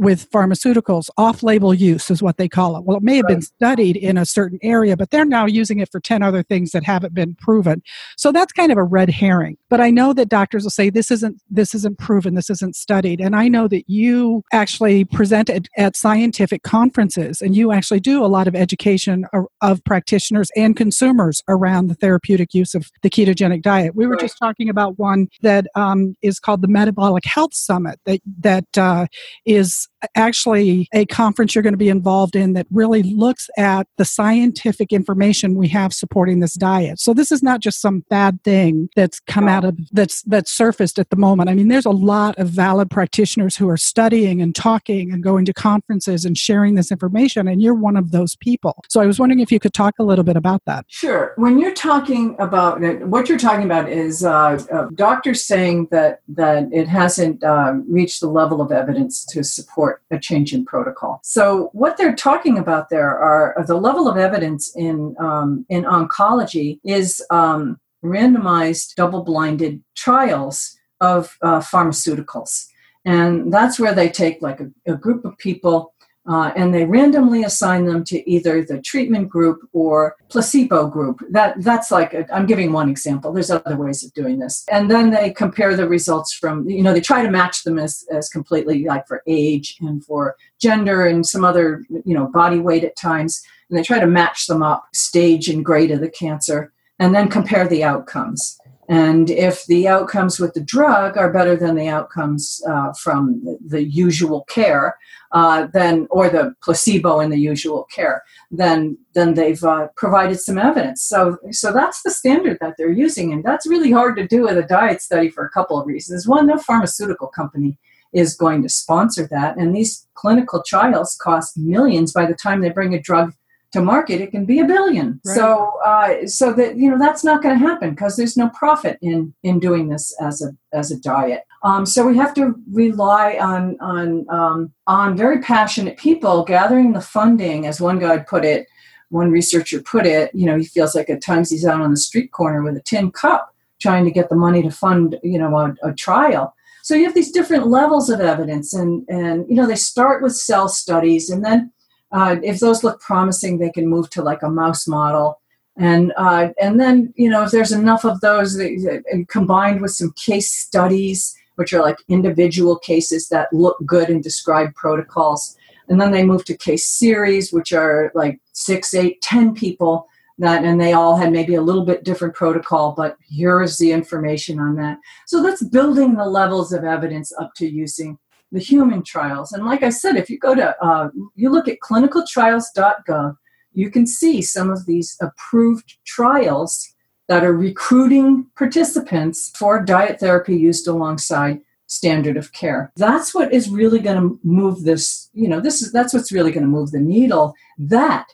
with 0.00 0.30
pharmaceuticals. 0.30 1.10
Off 1.18 1.42
label 1.42 1.74
use 1.74 2.10
is 2.10 2.22
what 2.22 2.38
they 2.38 2.48
call 2.48 2.74
it. 2.76 2.84
Well, 2.84 2.96
it 2.96 3.02
may 3.02 3.16
have 3.16 3.26
right. 3.26 3.34
been 3.34 3.42
studied 3.42 3.98
in 3.98 4.16
a 4.16 4.24
certain 4.24 4.58
area, 4.62 4.96
but 4.96 5.10
they're 5.10 5.26
now 5.26 5.44
using 5.44 5.78
it 5.78 5.92
for 5.92 6.00
10 6.00 6.22
other 6.22 6.42
things 6.42 6.70
that 6.70 6.84
haven't 6.84 7.12
been 7.12 7.34
proven. 7.34 7.82
So 8.16 8.32
that's 8.32 8.50
kind 8.50 8.72
of 8.72 8.78
a 8.78 8.82
red 8.82 9.10
herring. 9.10 9.58
But 9.68 9.82
I 9.82 9.90
know 9.90 10.14
that 10.14 10.30
doctors 10.30 10.62
will 10.62 10.70
say 10.70 10.88
this 10.88 11.10
isn't 11.10 11.42
this 11.50 11.74
isn't 11.74 11.98
proven, 11.98 12.34
this 12.34 12.48
isn't 12.48 12.76
studied. 12.76 13.20
And 13.20 13.36
I 13.36 13.48
know 13.48 13.68
that 13.68 13.84
you 13.88 14.42
actually 14.54 15.04
present 15.04 15.50
at, 15.50 15.68
at 15.76 15.96
scientific 15.96 16.62
conferences 16.62 17.42
and 17.42 17.54
you 17.54 17.70
actually 17.70 18.00
do 18.00 18.24
a 18.24 18.26
lot 18.26 18.48
of 18.48 18.56
education 18.56 19.26
of, 19.34 19.44
of, 19.60 19.84
practitioners 19.84 20.50
and 20.56 20.76
consumers 20.76 21.42
around 21.48 21.88
the 21.88 21.94
therapeutic 21.94 22.54
use 22.54 22.74
of 22.74 22.90
the 23.02 23.10
ketogenic 23.10 23.60
diet. 23.60 23.94
We 23.94 24.06
were 24.06 24.12
right. 24.12 24.20
just 24.20 24.38
talking 24.38 24.70
about 24.70 24.98
one 24.98 25.28
that 25.42 25.66
um, 25.74 26.16
is 26.22 26.38
called 26.38 26.62
the 26.62 26.68
Metabolic 26.68 27.24
Health 27.26 27.54
Summit 27.54 28.00
that 28.06 28.20
that 28.40 28.78
uh, 28.78 29.06
is 29.44 29.89
actually 30.14 30.88
a 30.92 31.06
conference 31.06 31.54
you're 31.54 31.62
going 31.62 31.72
to 31.72 31.78
be 31.78 31.88
involved 31.88 32.36
in 32.36 32.52
that 32.54 32.66
really 32.70 33.02
looks 33.02 33.48
at 33.56 33.86
the 33.98 34.04
scientific 34.04 34.92
information 34.92 35.54
we 35.54 35.68
have 35.68 35.92
supporting 35.92 36.40
this 36.40 36.54
diet. 36.54 37.00
So 37.00 37.14
this 37.14 37.30
is 37.32 37.42
not 37.42 37.60
just 37.60 37.80
some 37.80 38.04
bad 38.08 38.42
thing 38.44 38.88
that's 38.96 39.20
come 39.20 39.48
out 39.48 39.64
of 39.64 39.78
that's 39.92 40.22
that's 40.22 40.50
surfaced 40.50 40.98
at 40.98 41.10
the 41.10 41.16
moment. 41.16 41.50
I 41.50 41.54
mean, 41.54 41.68
there's 41.68 41.86
a 41.86 41.90
lot 41.90 42.38
of 42.38 42.48
valid 42.48 42.90
practitioners 42.90 43.56
who 43.56 43.68
are 43.68 43.76
studying 43.76 44.40
and 44.40 44.54
talking 44.54 45.12
and 45.12 45.22
going 45.22 45.44
to 45.46 45.52
conferences 45.52 46.24
and 46.24 46.36
sharing 46.36 46.74
this 46.74 46.90
information, 46.90 47.48
and 47.48 47.60
you're 47.62 47.74
one 47.74 47.96
of 47.96 48.10
those 48.10 48.36
people. 48.36 48.82
So 48.88 49.00
I 49.00 49.06
was 49.06 49.18
wondering 49.18 49.40
if 49.40 49.52
you 49.52 49.60
could 49.60 49.74
talk 49.74 49.94
a 49.98 50.02
little 50.02 50.24
bit 50.24 50.36
about 50.36 50.62
that. 50.66 50.84
Sure. 50.88 51.32
When 51.36 51.58
you're 51.58 51.74
talking 51.74 52.36
about 52.38 52.82
it, 52.82 53.06
what 53.06 53.28
you're 53.28 53.38
talking 53.38 53.64
about 53.64 53.88
is 53.88 54.24
uh, 54.24 54.62
uh, 54.72 54.88
doctors 54.94 55.44
saying 55.44 55.88
that 55.90 56.20
that 56.28 56.68
it 56.72 56.88
hasn't 56.88 57.42
uh, 57.42 57.74
reached 57.88 58.20
the 58.20 58.28
level 58.28 58.60
of 58.60 58.72
evidence 58.72 59.24
to 59.26 59.42
support 59.44 59.69
support 59.70 60.02
a 60.10 60.18
change 60.18 60.52
in 60.52 60.64
protocol. 60.64 61.20
So 61.22 61.70
what 61.72 61.96
they're 61.96 62.14
talking 62.14 62.58
about 62.58 62.88
there 62.90 63.18
are 63.18 63.64
the 63.66 63.74
level 63.74 64.08
of 64.08 64.16
evidence 64.16 64.74
in 64.76 65.14
um, 65.18 65.64
in 65.68 65.84
oncology 65.84 66.80
is 66.84 67.22
um, 67.30 67.78
randomized, 68.04 68.94
double-blinded 68.96 69.82
trials 69.94 70.76
of 71.00 71.36
uh, 71.42 71.60
pharmaceuticals, 71.60 72.66
and 73.04 73.52
that's 73.52 73.78
where 73.78 73.94
they 73.94 74.08
take 74.08 74.42
like 74.42 74.60
a, 74.60 74.70
a 74.92 74.96
group 74.96 75.24
of 75.24 75.36
people 75.38 75.94
uh, 76.28 76.52
and 76.54 76.74
they 76.74 76.84
randomly 76.84 77.42
assign 77.42 77.86
them 77.86 78.04
to 78.04 78.30
either 78.30 78.62
the 78.62 78.80
treatment 78.80 79.28
group 79.28 79.60
or 79.72 80.16
placebo 80.28 80.86
group. 80.86 81.20
That 81.30 81.62
that's 81.62 81.90
like 81.90 82.14
i 82.14 82.24
am 82.30 82.46
giving 82.46 82.72
one 82.72 82.90
example. 82.90 83.32
There's 83.32 83.50
other 83.50 83.76
ways 83.76 84.04
of 84.04 84.12
doing 84.12 84.38
this, 84.38 84.64
and 84.70 84.90
then 84.90 85.10
they 85.10 85.30
compare 85.30 85.74
the 85.74 85.88
results 85.88 86.34
from 86.34 86.68
you 86.68 86.82
know 86.82 86.92
they 86.92 87.00
try 87.00 87.22
to 87.22 87.30
match 87.30 87.64
them 87.64 87.78
as 87.78 88.04
as 88.12 88.28
completely 88.28 88.84
like 88.84 89.06
for 89.08 89.22
age 89.26 89.76
and 89.80 90.04
for 90.04 90.36
gender 90.60 91.06
and 91.06 91.26
some 91.26 91.44
other 91.44 91.84
you 92.04 92.14
know 92.14 92.26
body 92.26 92.58
weight 92.58 92.84
at 92.84 92.96
times, 92.96 93.42
and 93.68 93.78
they 93.78 93.82
try 93.82 93.98
to 93.98 94.06
match 94.06 94.46
them 94.46 94.62
up 94.62 94.88
stage 94.92 95.48
and 95.48 95.64
grade 95.64 95.90
of 95.90 96.00
the 96.00 96.10
cancer, 96.10 96.72
and 96.98 97.14
then 97.14 97.28
compare 97.28 97.66
the 97.66 97.82
outcomes. 97.82 98.59
And 98.90 99.30
if 99.30 99.66
the 99.66 99.86
outcomes 99.86 100.40
with 100.40 100.52
the 100.54 100.60
drug 100.60 101.16
are 101.16 101.32
better 101.32 101.54
than 101.54 101.76
the 101.76 101.86
outcomes 101.86 102.60
uh, 102.68 102.92
from 102.94 103.40
the 103.64 103.84
usual 103.84 104.42
care, 104.48 104.96
uh, 105.30 105.68
then 105.72 106.08
or 106.10 106.28
the 106.28 106.56
placebo 106.60 107.20
in 107.20 107.30
the 107.30 107.38
usual 107.38 107.86
care, 107.94 108.24
then 108.50 108.98
then 109.14 109.34
they've 109.34 109.62
uh, 109.62 109.86
provided 109.96 110.40
some 110.40 110.58
evidence. 110.58 111.04
So 111.04 111.38
so 111.52 111.72
that's 111.72 112.02
the 112.02 112.10
standard 112.10 112.58
that 112.60 112.74
they're 112.76 112.90
using, 112.90 113.32
and 113.32 113.44
that's 113.44 113.64
really 113.64 113.92
hard 113.92 114.16
to 114.16 114.26
do 114.26 114.42
with 114.42 114.58
a 114.58 114.64
diet 114.64 115.00
study 115.00 115.30
for 115.30 115.44
a 115.46 115.50
couple 115.50 115.80
of 115.80 115.86
reasons. 115.86 116.26
One, 116.26 116.48
no 116.48 116.58
pharmaceutical 116.58 117.28
company 117.28 117.78
is 118.12 118.34
going 118.34 118.60
to 118.64 118.68
sponsor 118.68 119.28
that, 119.30 119.56
and 119.56 119.72
these 119.72 120.04
clinical 120.14 120.64
trials 120.66 121.16
cost 121.22 121.56
millions 121.56 122.12
by 122.12 122.26
the 122.26 122.34
time 122.34 122.60
they 122.60 122.70
bring 122.70 122.92
a 122.92 123.00
drug 123.00 123.34
to 123.72 123.80
market, 123.80 124.20
it 124.20 124.30
can 124.32 124.44
be 124.44 124.58
a 124.58 124.64
billion. 124.64 125.20
Right. 125.24 125.36
So, 125.36 125.72
uh, 125.84 126.26
so 126.26 126.52
that 126.54 126.76
you 126.76 126.90
know 126.90 126.98
that's 126.98 127.22
not 127.22 127.42
going 127.42 127.58
to 127.58 127.66
happen 127.66 127.90
because 127.90 128.16
there's 128.16 128.36
no 128.36 128.48
profit 128.50 128.98
in 129.00 129.32
in 129.42 129.60
doing 129.60 129.88
this 129.88 130.14
as 130.20 130.42
a 130.42 130.50
as 130.72 130.90
a 130.90 130.98
diet. 130.98 131.42
Um, 131.62 131.84
so 131.86 132.06
we 132.06 132.16
have 132.16 132.34
to 132.34 132.54
rely 132.72 133.38
on 133.40 133.76
on 133.80 134.26
um, 134.30 134.72
on 134.86 135.16
very 135.16 135.40
passionate 135.40 135.98
people 135.98 136.44
gathering 136.44 136.92
the 136.92 137.00
funding, 137.00 137.66
as 137.66 137.80
one 137.80 137.98
guy 137.98 138.18
put 138.18 138.44
it. 138.44 138.66
One 139.10 139.32
researcher 139.32 139.80
put 139.80 140.06
it. 140.06 140.32
You 140.34 140.46
know, 140.46 140.56
he 140.56 140.64
feels 140.64 140.94
like 140.94 141.10
at 141.10 141.22
times 141.22 141.50
he's 141.50 141.66
out 141.66 141.80
on 141.80 141.90
the 141.90 141.96
street 141.96 142.30
corner 142.30 142.62
with 142.62 142.76
a 142.76 142.82
tin 142.82 143.10
cup 143.10 143.54
trying 143.80 144.04
to 144.04 144.10
get 144.10 144.28
the 144.28 144.36
money 144.36 144.62
to 144.62 144.70
fund 144.70 145.18
you 145.22 145.38
know 145.38 145.56
a, 145.56 145.74
a 145.82 145.92
trial. 145.94 146.54
So 146.82 146.94
you 146.94 147.04
have 147.04 147.14
these 147.14 147.30
different 147.30 147.68
levels 147.68 148.10
of 148.10 148.20
evidence, 148.20 148.72
and 148.72 149.04
and 149.08 149.46
you 149.48 149.54
know 149.54 149.66
they 149.66 149.76
start 149.76 150.22
with 150.22 150.34
cell 150.34 150.68
studies, 150.68 151.30
and 151.30 151.44
then 151.44 151.72
uh, 152.12 152.36
if 152.42 152.60
those 152.60 152.82
look 152.82 153.00
promising, 153.00 153.58
they 153.58 153.70
can 153.70 153.86
move 153.86 154.10
to 154.10 154.22
like 154.22 154.42
a 154.42 154.50
mouse 154.50 154.86
model. 154.88 155.40
And 155.76 156.12
uh, 156.16 156.48
and 156.60 156.78
then 156.80 157.14
you 157.16 157.30
know 157.30 157.44
if 157.44 157.52
there's 157.52 157.72
enough 157.72 158.04
of 158.04 158.20
those 158.20 158.56
that, 158.56 159.02
that, 159.04 159.28
combined 159.28 159.80
with 159.80 159.92
some 159.92 160.12
case 160.12 160.52
studies, 160.52 161.34
which 161.54 161.72
are 161.72 161.80
like 161.80 161.96
individual 162.08 162.78
cases 162.78 163.28
that 163.28 163.52
look 163.52 163.78
good 163.86 164.10
and 164.10 164.22
describe 164.22 164.74
protocols, 164.74 165.56
and 165.88 166.00
then 166.00 166.10
they 166.10 166.24
move 166.24 166.44
to 166.46 166.56
case 166.56 166.86
series, 166.86 167.52
which 167.52 167.72
are 167.72 168.10
like 168.14 168.40
six, 168.52 168.92
eight, 168.94 169.22
ten 169.22 169.54
people 169.54 170.08
that, 170.40 170.64
and 170.64 170.80
they 170.80 170.94
all 170.94 171.16
had 171.16 171.32
maybe 171.32 171.54
a 171.54 171.62
little 171.62 171.84
bit 171.84 172.02
different 172.02 172.34
protocol, 172.34 172.92
but 172.96 173.16
here 173.28 173.62
is 173.62 173.76
the 173.78 173.92
information 173.92 174.58
on 174.58 174.74
that. 174.76 174.98
So 175.26 175.42
that's 175.42 175.62
building 175.62 176.14
the 176.14 176.26
levels 176.26 176.72
of 176.72 176.82
evidence 176.82 177.32
up 177.38 177.52
to 177.56 177.68
using 177.68 178.18
the 178.52 178.60
human 178.60 179.02
trials. 179.02 179.52
And 179.52 179.64
like 179.64 179.82
I 179.82 179.90
said, 179.90 180.16
if 180.16 180.28
you 180.28 180.38
go 180.38 180.54
to, 180.54 180.76
uh, 180.84 181.10
you 181.34 181.50
look 181.50 181.68
at 181.68 181.78
clinicaltrials.gov, 181.80 183.36
you 183.72 183.90
can 183.90 184.06
see 184.06 184.42
some 184.42 184.70
of 184.70 184.86
these 184.86 185.16
approved 185.20 185.96
trials 186.04 186.92
that 187.28 187.44
are 187.44 187.56
recruiting 187.56 188.46
participants 188.56 189.52
for 189.56 189.84
diet 189.84 190.18
therapy 190.18 190.56
used 190.56 190.88
alongside 190.88 191.60
standard 191.86 192.36
of 192.36 192.52
care. 192.52 192.92
That's 192.96 193.34
what 193.34 193.52
is 193.52 193.68
really 193.68 194.00
going 194.00 194.20
to 194.20 194.40
move 194.42 194.82
this, 194.82 195.28
you 195.32 195.48
know, 195.48 195.60
this 195.60 195.82
is 195.82 195.92
that's 195.92 196.12
what's 196.12 196.32
really 196.32 196.50
going 196.50 196.64
to 196.64 196.68
move 196.68 196.90
the 196.90 197.00
needle. 197.00 197.54
That 197.78 198.26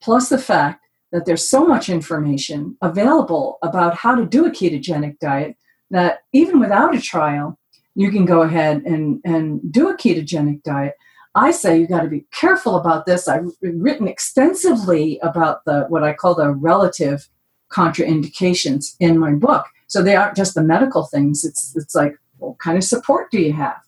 plus 0.00 0.28
the 0.28 0.38
fact 0.38 0.84
that 1.12 1.24
there's 1.24 1.48
so 1.48 1.66
much 1.66 1.88
information 1.88 2.76
available 2.82 3.58
about 3.62 3.94
how 3.94 4.14
to 4.14 4.26
do 4.26 4.46
a 4.46 4.50
ketogenic 4.50 5.18
diet 5.18 5.56
that 5.90 6.20
even 6.32 6.60
without 6.60 6.94
a 6.94 7.00
trial, 7.00 7.57
you 7.98 8.12
can 8.12 8.24
go 8.24 8.42
ahead 8.42 8.82
and, 8.86 9.20
and 9.24 9.60
do 9.72 9.88
a 9.88 9.96
ketogenic 9.96 10.62
diet. 10.62 10.94
I 11.34 11.50
say 11.50 11.80
you 11.80 11.88
got 11.88 12.02
to 12.02 12.08
be 12.08 12.26
careful 12.32 12.76
about 12.76 13.06
this. 13.06 13.26
I've 13.26 13.48
written 13.60 14.06
extensively 14.06 15.18
about 15.20 15.64
the 15.64 15.84
what 15.88 16.04
I 16.04 16.12
call 16.12 16.36
the 16.36 16.50
relative 16.50 17.28
contraindications 17.72 18.94
in 19.00 19.18
my 19.18 19.32
book. 19.32 19.66
So 19.88 20.00
they 20.00 20.14
aren't 20.14 20.36
just 20.36 20.54
the 20.54 20.62
medical 20.62 21.06
things. 21.06 21.44
It's 21.44 21.74
it's 21.76 21.96
like 21.96 22.14
what 22.38 22.60
kind 22.60 22.78
of 22.78 22.84
support 22.84 23.32
do 23.32 23.40
you 23.40 23.52
have? 23.52 23.80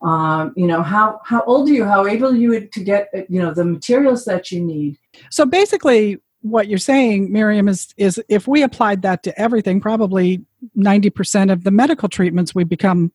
Um, 0.00 0.54
you 0.56 0.66
know 0.66 0.82
how 0.82 1.20
how 1.26 1.42
old 1.42 1.68
are 1.68 1.72
you? 1.72 1.84
How 1.84 2.06
able 2.06 2.28
are 2.28 2.36
you 2.36 2.66
to 2.66 2.80
get 2.82 3.10
you 3.28 3.40
know 3.42 3.52
the 3.52 3.66
materials 3.66 4.24
that 4.24 4.50
you 4.50 4.64
need? 4.64 4.96
So 5.30 5.44
basically, 5.44 6.22
what 6.40 6.68
you're 6.68 6.78
saying, 6.78 7.30
Miriam, 7.32 7.68
is 7.68 7.92
is 7.98 8.18
if 8.30 8.48
we 8.48 8.62
applied 8.62 9.02
that 9.02 9.22
to 9.24 9.38
everything, 9.38 9.78
probably 9.80 10.42
90% 10.76 11.52
of 11.52 11.64
the 11.64 11.70
medical 11.70 12.08
treatments 12.08 12.54
we 12.54 12.64
become 12.64 13.12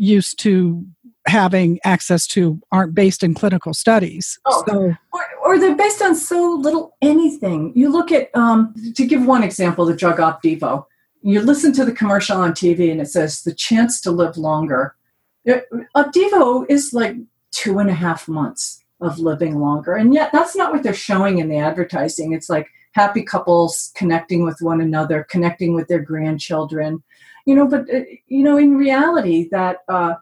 used 0.00 0.38
to 0.40 0.84
having 1.26 1.78
access 1.84 2.26
to 2.26 2.60
aren't 2.72 2.94
based 2.94 3.22
in 3.22 3.34
clinical 3.34 3.74
studies. 3.74 4.38
Oh, 4.46 4.64
so, 4.66 4.96
or, 5.12 5.26
or 5.44 5.58
they're 5.58 5.76
based 5.76 6.02
on 6.02 6.14
so 6.14 6.56
little 6.60 6.96
anything. 7.02 7.72
You 7.76 7.90
look 7.92 8.10
at, 8.10 8.34
um, 8.34 8.74
to 8.96 9.06
give 9.06 9.24
one 9.24 9.42
example, 9.42 9.84
the 9.84 9.94
drug 9.94 10.18
Opdivo. 10.18 10.86
You 11.22 11.42
listen 11.42 11.72
to 11.74 11.84
the 11.84 11.92
commercial 11.92 12.38
on 12.38 12.52
TV 12.52 12.90
and 12.90 13.00
it 13.00 13.08
says 13.08 13.42
the 13.42 13.54
chance 13.54 14.00
to 14.02 14.10
live 14.10 14.38
longer. 14.38 14.96
It, 15.44 15.66
Opdivo 15.94 16.64
is 16.70 16.92
like 16.92 17.16
two 17.50 17.78
and 17.78 17.90
a 17.90 17.94
half 17.94 18.26
months 18.26 18.82
of 19.00 19.18
living 19.18 19.58
longer. 19.58 19.94
And 19.94 20.14
yet, 20.14 20.30
that's 20.32 20.56
not 20.56 20.72
what 20.72 20.82
they're 20.82 20.94
showing 20.94 21.38
in 21.38 21.48
the 21.48 21.58
advertising. 21.58 22.32
It's 22.32 22.48
like 22.50 22.68
happy 22.92 23.22
couples 23.22 23.92
connecting 23.94 24.44
with 24.44 24.58
one 24.60 24.80
another, 24.80 25.26
connecting 25.30 25.74
with 25.74 25.88
their 25.88 26.00
grandchildren. 26.00 27.02
You 27.46 27.54
know, 27.54 27.66
but 27.66 27.92
uh, 27.92 28.00
you 28.26 28.42
know, 28.42 28.58
in 28.58 28.76
reality, 28.76 29.48
that 29.50 29.78
uh, 29.88 30.14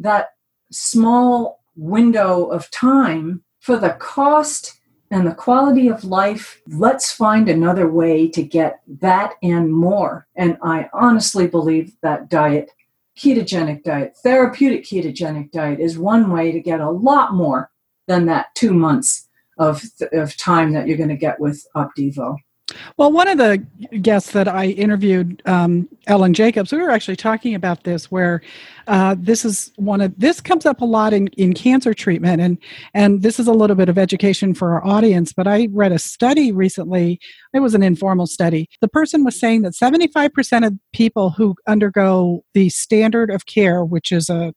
that 0.00 0.30
small 0.70 1.60
window 1.76 2.46
of 2.46 2.70
time 2.70 3.42
for 3.60 3.76
the 3.76 3.90
cost 3.90 4.78
and 5.10 5.26
the 5.26 5.34
quality 5.34 5.88
of 5.88 6.04
life, 6.04 6.60
let's 6.68 7.12
find 7.12 7.48
another 7.48 7.88
way 7.88 8.28
to 8.28 8.42
get 8.42 8.80
that 9.00 9.34
and 9.42 9.72
more. 9.72 10.26
And 10.34 10.58
I 10.62 10.88
honestly 10.92 11.46
believe 11.46 11.92
that 12.02 12.28
diet, 12.28 12.70
ketogenic 13.16 13.84
diet, 13.84 14.16
therapeutic 14.22 14.84
ketogenic 14.84 15.52
diet, 15.52 15.80
is 15.80 15.98
one 15.98 16.30
way 16.30 16.50
to 16.50 16.60
get 16.60 16.80
a 16.80 16.90
lot 16.90 17.34
more 17.34 17.70
than 18.08 18.26
that 18.26 18.46
two 18.54 18.74
months 18.74 19.28
of, 19.58 19.82
of 20.12 20.36
time 20.36 20.72
that 20.72 20.86
you're 20.86 20.96
going 20.96 21.08
to 21.08 21.16
get 21.16 21.40
with 21.40 21.64
Opdivo. 21.76 22.36
Well, 22.96 23.12
one 23.12 23.28
of 23.28 23.38
the 23.38 23.58
guests 24.00 24.32
that 24.32 24.48
I 24.48 24.66
interviewed, 24.66 25.42
um, 25.46 25.88
Ellen 26.06 26.34
Jacobs, 26.34 26.72
we 26.72 26.78
were 26.78 26.90
actually 26.90 27.16
talking 27.16 27.54
about 27.54 27.84
this, 27.84 28.10
where 28.10 28.42
uh, 28.86 29.16
this 29.18 29.44
is 29.44 29.72
one 29.76 30.00
of 30.00 30.14
this 30.18 30.40
comes 30.40 30.66
up 30.66 30.80
a 30.80 30.84
lot 30.84 31.12
in, 31.12 31.28
in 31.28 31.52
cancer 31.52 31.94
treatment, 31.94 32.40
and 32.40 32.58
and 32.94 33.22
this 33.22 33.40
is 33.40 33.48
a 33.48 33.52
little 33.52 33.76
bit 33.76 33.88
of 33.88 33.98
education 33.98 34.54
for 34.54 34.72
our 34.72 34.86
audience. 34.86 35.32
But 35.32 35.46
I 35.46 35.68
read 35.72 35.92
a 35.92 35.98
study 35.98 36.52
recently; 36.52 37.18
it 37.52 37.60
was 37.60 37.74
an 37.74 37.82
informal 37.82 38.26
study. 38.26 38.68
The 38.80 38.88
person 38.88 39.24
was 39.24 39.38
saying 39.38 39.62
that 39.62 39.74
seventy 39.74 40.06
five 40.08 40.32
percent 40.32 40.64
of 40.64 40.74
people 40.92 41.30
who 41.30 41.54
undergo 41.66 42.44
the 42.54 42.68
standard 42.68 43.30
of 43.30 43.46
care, 43.46 43.84
which 43.84 44.12
is 44.12 44.28
a 44.30 44.52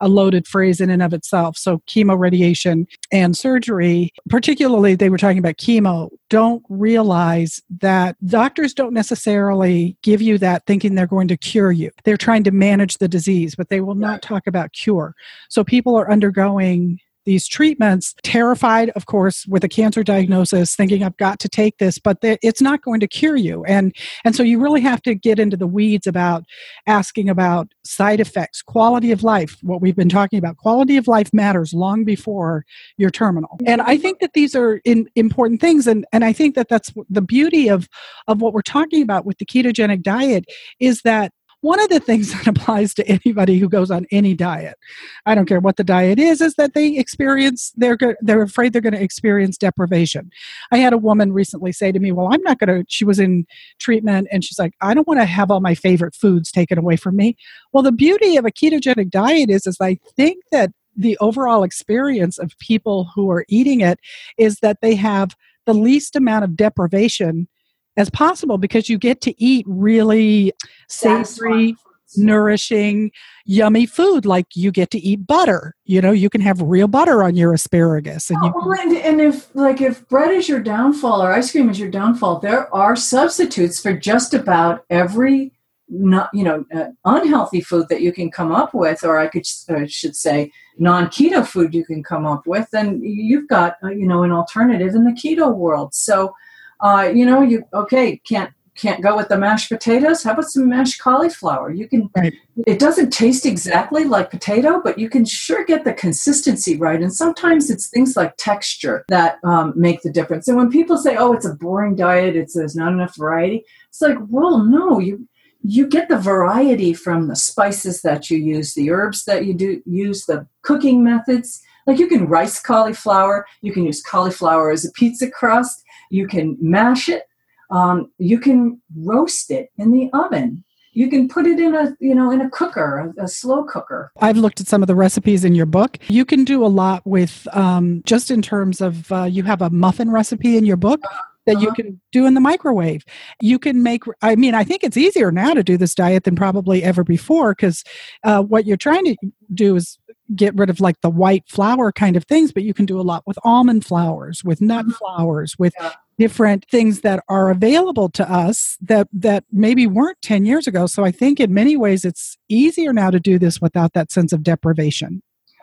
a 0.00 0.08
loaded 0.08 0.46
phrase 0.46 0.80
in 0.80 0.90
and 0.90 1.02
of 1.02 1.12
itself. 1.12 1.56
So, 1.56 1.78
chemo, 1.88 2.18
radiation, 2.18 2.86
and 3.12 3.36
surgery, 3.36 4.12
particularly 4.28 4.94
they 4.94 5.10
were 5.10 5.18
talking 5.18 5.38
about 5.38 5.56
chemo, 5.56 6.10
don't 6.28 6.62
realize 6.68 7.62
that 7.80 8.16
doctors 8.26 8.74
don't 8.74 8.92
necessarily 8.92 9.96
give 10.02 10.20
you 10.20 10.38
that 10.38 10.66
thinking 10.66 10.94
they're 10.94 11.06
going 11.06 11.28
to 11.28 11.36
cure 11.36 11.72
you. 11.72 11.90
They're 12.04 12.16
trying 12.16 12.44
to 12.44 12.50
manage 12.50 12.98
the 12.98 13.08
disease, 13.08 13.54
but 13.54 13.68
they 13.68 13.80
will 13.80 13.94
not 13.94 14.22
talk 14.22 14.46
about 14.46 14.72
cure. 14.72 15.14
So, 15.48 15.64
people 15.64 15.96
are 15.96 16.10
undergoing 16.10 17.00
these 17.26 17.46
treatments, 17.46 18.14
terrified, 18.22 18.90
of 18.90 19.06
course, 19.06 19.44
with 19.46 19.62
a 19.64 19.68
cancer 19.68 20.02
diagnosis, 20.02 20.74
thinking 20.74 21.02
I've 21.02 21.16
got 21.16 21.38
to 21.40 21.48
take 21.48 21.78
this, 21.78 21.98
but 21.98 22.18
it's 22.22 22.62
not 22.62 22.82
going 22.82 23.00
to 23.00 23.08
cure 23.08 23.36
you. 23.36 23.64
And 23.64 23.94
and 24.24 24.34
so 24.34 24.42
you 24.42 24.58
really 24.58 24.80
have 24.80 25.02
to 25.02 25.14
get 25.14 25.38
into 25.38 25.56
the 25.56 25.66
weeds 25.66 26.06
about 26.06 26.44
asking 26.86 27.28
about 27.28 27.68
side 27.84 28.20
effects, 28.20 28.62
quality 28.62 29.12
of 29.12 29.22
life, 29.22 29.58
what 29.62 29.80
we've 29.82 29.96
been 29.96 30.08
talking 30.08 30.38
about. 30.38 30.56
Quality 30.56 30.96
of 30.96 31.08
life 31.08 31.32
matters 31.34 31.74
long 31.74 32.04
before 32.04 32.64
you're 32.96 33.10
terminal. 33.10 33.58
And 33.66 33.82
I 33.82 33.96
think 33.96 34.20
that 34.20 34.32
these 34.32 34.54
are 34.54 34.80
in, 34.84 35.08
important 35.14 35.60
things. 35.60 35.86
And, 35.86 36.06
and 36.12 36.24
I 36.24 36.32
think 36.32 36.54
that 36.54 36.68
that's 36.68 36.92
the 37.10 37.22
beauty 37.22 37.68
of, 37.68 37.88
of 38.28 38.40
what 38.40 38.52
we're 38.52 38.62
talking 38.62 39.02
about 39.02 39.26
with 39.26 39.38
the 39.38 39.46
ketogenic 39.46 40.02
diet 40.02 40.44
is 40.80 41.02
that 41.02 41.32
one 41.66 41.80
of 41.80 41.88
the 41.88 42.00
things 42.00 42.32
that 42.32 42.46
applies 42.46 42.94
to 42.94 43.06
anybody 43.08 43.58
who 43.58 43.68
goes 43.68 43.90
on 43.90 44.06
any 44.10 44.34
diet, 44.34 44.78
I 45.26 45.34
don't 45.34 45.46
care 45.46 45.60
what 45.60 45.76
the 45.76 45.84
diet 45.84 46.18
is, 46.18 46.40
is 46.40 46.54
that 46.54 46.74
they 46.74 46.96
experience 46.96 47.72
they're 47.76 47.98
they're 48.20 48.42
afraid 48.42 48.72
they're 48.72 48.80
going 48.80 48.94
to 48.94 49.02
experience 49.02 49.58
deprivation. 49.58 50.30
I 50.70 50.78
had 50.78 50.92
a 50.92 50.98
woman 50.98 51.32
recently 51.32 51.72
say 51.72 51.92
to 51.92 51.98
me, 51.98 52.12
"Well, 52.12 52.28
I'm 52.32 52.42
not 52.42 52.58
going 52.58 52.68
to." 52.68 52.86
She 52.88 53.04
was 53.04 53.18
in 53.18 53.46
treatment 53.78 54.28
and 54.30 54.44
she's 54.44 54.58
like, 54.58 54.74
"I 54.80 54.94
don't 54.94 55.08
want 55.08 55.20
to 55.20 55.26
have 55.26 55.50
all 55.50 55.60
my 55.60 55.74
favorite 55.74 56.14
foods 56.14 56.52
taken 56.52 56.78
away 56.78 56.96
from 56.96 57.16
me." 57.16 57.36
Well, 57.72 57.82
the 57.82 57.92
beauty 57.92 58.36
of 58.36 58.44
a 58.44 58.50
ketogenic 58.50 59.10
diet 59.10 59.50
is, 59.50 59.66
is 59.66 59.76
I 59.80 59.98
think 60.16 60.44
that 60.52 60.70
the 60.96 61.18
overall 61.18 61.62
experience 61.62 62.38
of 62.38 62.58
people 62.58 63.10
who 63.14 63.30
are 63.30 63.44
eating 63.48 63.80
it 63.80 63.98
is 64.38 64.60
that 64.60 64.78
they 64.80 64.94
have 64.94 65.36
the 65.66 65.74
least 65.74 66.16
amount 66.16 66.44
of 66.44 66.56
deprivation 66.56 67.48
as 67.96 68.10
possible 68.10 68.58
because 68.58 68.88
you 68.88 68.98
get 68.98 69.20
to 69.22 69.42
eat 69.42 69.64
really 69.68 70.52
savory 70.88 71.76
nourishing 72.16 73.10
yummy 73.44 73.86
food. 73.86 74.24
Like 74.26 74.46
you 74.54 74.70
get 74.70 74.90
to 74.92 74.98
eat 74.98 75.26
butter. 75.26 75.74
You 75.84 76.00
know 76.00 76.12
you 76.12 76.30
can 76.30 76.40
have 76.40 76.60
real 76.60 76.88
butter 76.88 77.22
on 77.22 77.36
your 77.36 77.52
asparagus 77.52 78.30
and, 78.30 78.38
oh, 78.42 78.74
and, 78.80 78.96
and 78.96 79.20
if 79.20 79.54
like 79.54 79.80
if 79.80 80.06
bread 80.08 80.32
is 80.32 80.48
your 80.48 80.60
downfall 80.60 81.22
or 81.22 81.32
ice 81.32 81.52
cream 81.52 81.70
is 81.70 81.78
your 81.78 81.90
downfall 81.90 82.40
there 82.40 82.72
are 82.74 82.96
substitutes 82.96 83.80
for 83.80 83.92
just 83.92 84.34
about 84.34 84.84
every 84.90 85.52
not 85.88 86.28
you 86.32 86.42
know 86.42 86.64
uh, 86.74 86.86
unhealthy 87.04 87.60
food 87.60 87.86
that 87.88 88.00
you 88.00 88.12
can 88.12 88.28
come 88.28 88.50
up 88.50 88.74
with 88.74 89.04
or 89.04 89.18
i 89.18 89.28
could 89.28 89.46
should 89.86 90.16
say 90.16 90.50
non-keto 90.78 91.46
food 91.46 91.72
you 91.72 91.84
can 91.84 92.02
come 92.02 92.26
up 92.26 92.44
with 92.46 92.68
then 92.72 93.00
you've 93.00 93.48
got 93.48 93.76
uh, 93.84 93.88
you 93.88 94.06
know 94.06 94.24
an 94.24 94.32
alternative 94.32 94.94
in 94.94 95.04
the 95.04 95.12
keto 95.12 95.54
world. 95.54 95.94
So 95.94 96.34
uh, 96.80 97.10
you 97.14 97.24
know, 97.24 97.42
you 97.42 97.64
okay, 97.72 98.18
can't 98.28 98.50
can't 98.76 99.02
go 99.02 99.16
with 99.16 99.28
the 99.28 99.38
mashed 99.38 99.70
potatoes? 99.70 100.22
How 100.22 100.32
about 100.32 100.50
some 100.50 100.68
mashed 100.68 101.00
cauliflower? 101.00 101.72
You 101.72 101.88
can 101.88 102.10
Right. 102.16 102.34
it 102.66 102.78
doesn't 102.78 103.10
taste 103.10 103.46
exactly 103.46 104.04
like 104.04 104.30
potato 104.30 104.80
but 104.82 104.98
you 104.98 105.08
can 105.08 105.24
sure 105.24 105.64
get 105.64 105.84
the 105.84 105.92
consistency 105.92 106.76
right 106.76 107.02
and 107.02 107.12
sometimes 107.12 107.70
it's 107.70 107.88
things 107.88 108.16
like 108.16 108.34
texture 108.36 109.04
that 109.08 109.38
um, 109.44 109.72
make 109.76 110.02
the 110.02 110.12
difference. 110.12 110.46
And 110.48 110.56
when 110.56 110.70
people 110.70 110.96
say 110.98 111.16
oh 111.16 111.32
it's 111.32 111.46
a 111.46 111.54
boring 111.54 111.96
diet 111.96 112.36
it's 112.36 112.54
there's 112.54 112.76
not 112.76 112.92
enough 112.92 113.16
variety 113.16 113.64
it's 113.88 114.00
like 114.00 114.18
well 114.28 114.58
no 114.58 114.98
you 114.98 115.26
you 115.62 115.86
get 115.86 116.08
the 116.08 116.18
variety 116.18 116.92
from 116.92 117.26
the 117.26 117.36
spices 117.36 118.02
that 118.02 118.30
you 118.30 118.38
use 118.38 118.74
the 118.74 118.90
herbs 118.90 119.24
that 119.24 119.46
you 119.46 119.54
do 119.54 119.82
use 119.84 120.26
the 120.26 120.46
cooking 120.62 121.02
methods. 121.02 121.60
Like 121.86 121.98
you 121.98 122.08
can 122.08 122.26
rice 122.26 122.60
cauliflower 122.60 123.46
you 123.62 123.72
can 123.72 123.84
use 123.84 124.02
cauliflower 124.02 124.70
as 124.70 124.84
a 124.84 124.92
pizza 124.92 125.30
crust 125.30 125.82
you 126.10 126.26
can 126.26 126.56
mash 126.60 127.08
it 127.08 127.24
um, 127.70 128.10
you 128.18 128.38
can 128.38 128.80
roast 128.96 129.50
it 129.50 129.70
in 129.78 129.90
the 129.92 130.08
oven 130.12 130.62
you 130.92 131.10
can 131.10 131.28
put 131.28 131.46
it 131.46 131.58
in 131.60 131.74
a 131.74 131.94
you 132.00 132.14
know 132.14 132.30
in 132.30 132.40
a 132.40 132.50
cooker 132.50 133.12
a, 133.18 133.24
a 133.24 133.28
slow 133.28 133.64
cooker 133.64 134.12
I've 134.20 134.36
looked 134.38 134.60
at 134.60 134.66
some 134.66 134.82
of 134.82 134.86
the 134.86 134.94
recipes 134.94 135.44
in 135.44 135.54
your 135.54 135.66
book. 135.66 135.98
You 136.08 136.24
can 136.24 136.44
do 136.44 136.64
a 136.64 136.68
lot 136.68 137.06
with 137.06 137.46
um, 137.52 138.02
just 138.06 138.30
in 138.30 138.40
terms 138.40 138.80
of 138.80 139.10
uh, 139.12 139.24
you 139.24 139.42
have 139.42 139.60
a 139.62 139.68
muffin 139.70 140.10
recipe 140.10 140.56
in 140.56 140.64
your 140.64 140.76
book 140.78 141.00
that 141.44 141.60
you 141.60 141.68
Uh-huh. 141.68 141.74
can 141.74 142.00
do 142.12 142.24
in 142.26 142.34
the 142.34 142.40
microwave. 142.40 143.04
You 143.40 143.58
can 143.58 143.82
make, 143.82 144.02
I 144.22 144.34
mean, 144.36 144.54
I 144.54 144.64
think 144.64 144.82
it's 144.82 144.96
easier 144.96 145.30
now 145.30 145.52
to 145.54 145.62
do 145.62 145.76
this 145.76 145.94
diet 145.94 146.24
than 146.24 146.34
probably 146.34 146.82
ever 146.82 147.04
before 147.04 147.52
because 147.54 147.84
uh, 148.24 148.42
what 148.42 148.66
you're 148.66 148.76
trying 148.76 149.04
to 149.04 149.16
do 149.54 149.76
is 149.76 149.98
get 150.34 150.54
rid 150.56 150.70
of 150.70 150.80
like 150.80 151.00
the 151.02 151.10
white 151.10 151.44
flour 151.48 151.92
kind 151.92 152.16
of 152.16 152.24
things, 152.24 152.52
but 152.52 152.62
you 152.62 152.74
can 152.74 152.86
do 152.86 153.00
a 153.00 153.02
lot 153.02 153.22
with 153.26 153.38
almond 153.44 153.84
flours, 153.84 154.42
with 154.44 154.60
nut 154.60 154.86
Mhm. 154.86 154.94
flours, 154.94 155.54
with 155.58 155.74
Yeah. 155.80 155.92
different 156.18 156.64
things 156.70 157.02
that 157.02 157.22
are 157.28 157.50
available 157.50 158.08
to 158.08 158.30
us 158.30 158.78
that 158.80 159.06
that 159.12 159.44
maybe 159.52 159.86
weren't 159.86 160.16
10 160.22 160.46
years 160.46 160.66
ago 160.66 160.86
so 160.86 161.04
i 161.04 161.10
think 161.10 161.38
in 161.38 161.52
many 161.52 161.76
ways 161.76 162.06
it's 162.06 162.38
easier 162.48 162.90
now 162.90 163.10
to 163.10 163.20
do 163.20 163.38
this 163.38 163.60
without 163.60 163.92
that 163.92 164.10
sense 164.10 164.32
of 164.32 164.42
deprivation 164.42 165.20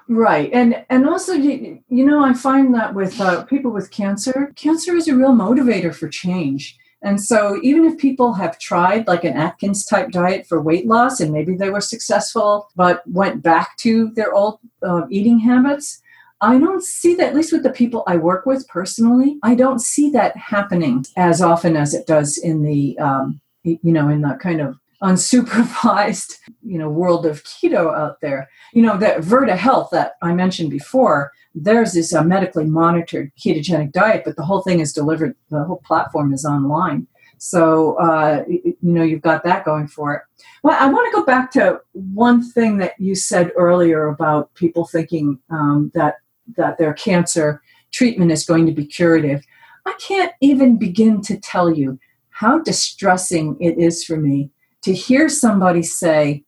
Right, 0.10 0.52
and 0.54 0.86
and 0.90 1.08
also 1.10 1.32
you, 1.34 1.80
you 1.88 2.06
know 2.06 2.24
I 2.24 2.34
find 2.34 2.76
that 2.76 2.94
with 2.94 3.20
uh, 3.22 3.46
people 3.46 3.72
with 3.72 3.90
cancer, 3.90 4.52
cancer 4.58 4.94
is 4.96 5.08
a 5.08 5.16
real 5.16 5.32
motivator 5.32 5.96
for 5.96 6.10
change. 6.10 6.78
And 7.04 7.22
so 7.22 7.60
even 7.62 7.86
if 7.86 7.98
people 7.98 8.34
have 8.34 8.58
tried 8.60 9.08
like 9.08 9.24
an 9.26 9.34
Atkins 9.34 9.86
type 9.86 10.10
diet 10.12 10.48
for 10.48 10.62
weight 10.62 10.88
loss 10.88 11.20
and 11.20 11.32
maybe 11.32 11.56
they 11.56 11.70
were 11.70 11.82
successful 11.82 12.70
but 12.76 13.06
went 13.08 13.44
back 13.44 13.76
to 13.78 14.10
their 14.16 14.34
old 14.34 14.60
uh, 14.82 15.04
eating 15.10 15.40
habits, 15.40 16.02
I 16.40 16.58
don't 16.58 16.84
see 16.84 17.16
that. 17.16 17.30
At 17.30 17.36
least 17.36 17.54
with 17.54 17.64
the 17.64 17.72
people 17.72 18.04
I 18.08 18.18
work 18.18 18.46
with 18.46 18.68
personally, 18.68 19.38
I 19.44 19.56
don't 19.56 19.80
see 19.80 20.10
that 20.12 20.36
happening 20.36 21.06
as 21.16 21.42
often 21.42 21.76
as 21.76 21.94
it 21.94 22.08
does 22.08 22.38
in 22.38 22.64
the 22.64 22.98
um, 23.00 23.40
you 23.64 23.80
know 23.84 24.10
in 24.10 24.22
the 24.22 24.38
kind 24.42 24.60
of 24.60 24.78
unsupervised 25.02 26.38
you 26.64 26.78
know 26.78 26.90
world 26.90 27.26
of 27.26 27.44
keto 27.44 27.94
out 27.98 28.20
there 28.22 28.50
you 28.74 28.82
know 28.82 28.98
that 28.98 29.22
Virta 29.22 29.56
Health 29.56 29.90
that 29.92 30.14
I 30.22 30.34
mentioned 30.34 30.70
before, 30.70 31.32
theirs 31.56 31.96
is 31.96 32.14
a 32.14 32.24
medically 32.24 32.66
monitored 32.66 33.32
ketogenic 33.38 33.92
diet, 33.92 34.24
but 34.26 34.36
the 34.36 34.46
whole 34.46 34.62
thing 34.62 34.80
is 34.80 34.94
delivered. 34.94 35.36
The 35.50 35.64
whole 35.64 35.82
platform 35.86 36.34
is 36.34 36.46
online, 36.46 37.08
so 37.38 37.96
uh, 37.96 38.44
you 38.48 38.76
know 38.82 39.04
you've 39.04 39.22
got 39.22 39.44
that 39.44 39.66
going 39.66 39.88
for 39.88 40.14
it. 40.14 40.22
Well, 40.64 40.78
I 40.80 40.92
want 40.92 41.12
to 41.12 41.20
go 41.20 41.26
back 41.26 41.52
to 41.52 41.82
one 41.92 42.50
thing 42.52 42.78
that 42.78 42.94
you 43.00 43.16
said 43.16 43.52
earlier 43.56 44.08
about 44.08 44.54
people 44.56 44.86
thinking 44.86 45.40
um, 45.50 45.92
that 45.94 46.16
that 46.58 46.78
their 46.78 46.94
cancer 46.94 47.62
treatment 47.92 48.32
is 48.32 48.46
going 48.46 48.66
to 48.66 48.72
be 48.72 48.86
curative. 48.86 49.46
I 49.86 49.94
can't 49.94 50.32
even 50.42 50.78
begin 50.78 51.22
to 51.22 51.38
tell 51.38 51.72
you 51.72 52.00
how 52.30 52.60
distressing 52.60 53.58
it 53.60 53.78
is 53.78 54.04
for 54.04 54.18
me 54.18 54.50
to 54.84 54.94
hear 54.94 55.30
somebody 55.30 55.82
say, 55.82 56.44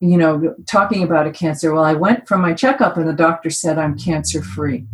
you 0.00 0.16
know, 0.16 0.54
talking 0.66 1.02
about 1.02 1.26
a 1.26 1.30
cancer. 1.30 1.72
Well, 1.72 1.84
I 1.84 1.94
went 1.94 2.28
for 2.28 2.36
my 2.36 2.52
checkup 2.52 2.96
and 2.96 3.08
the 3.08 3.12
doctor 3.12 3.50
said 3.50 3.78
I'm 3.78 3.98
cancer 3.98 4.42
free. 4.42 4.86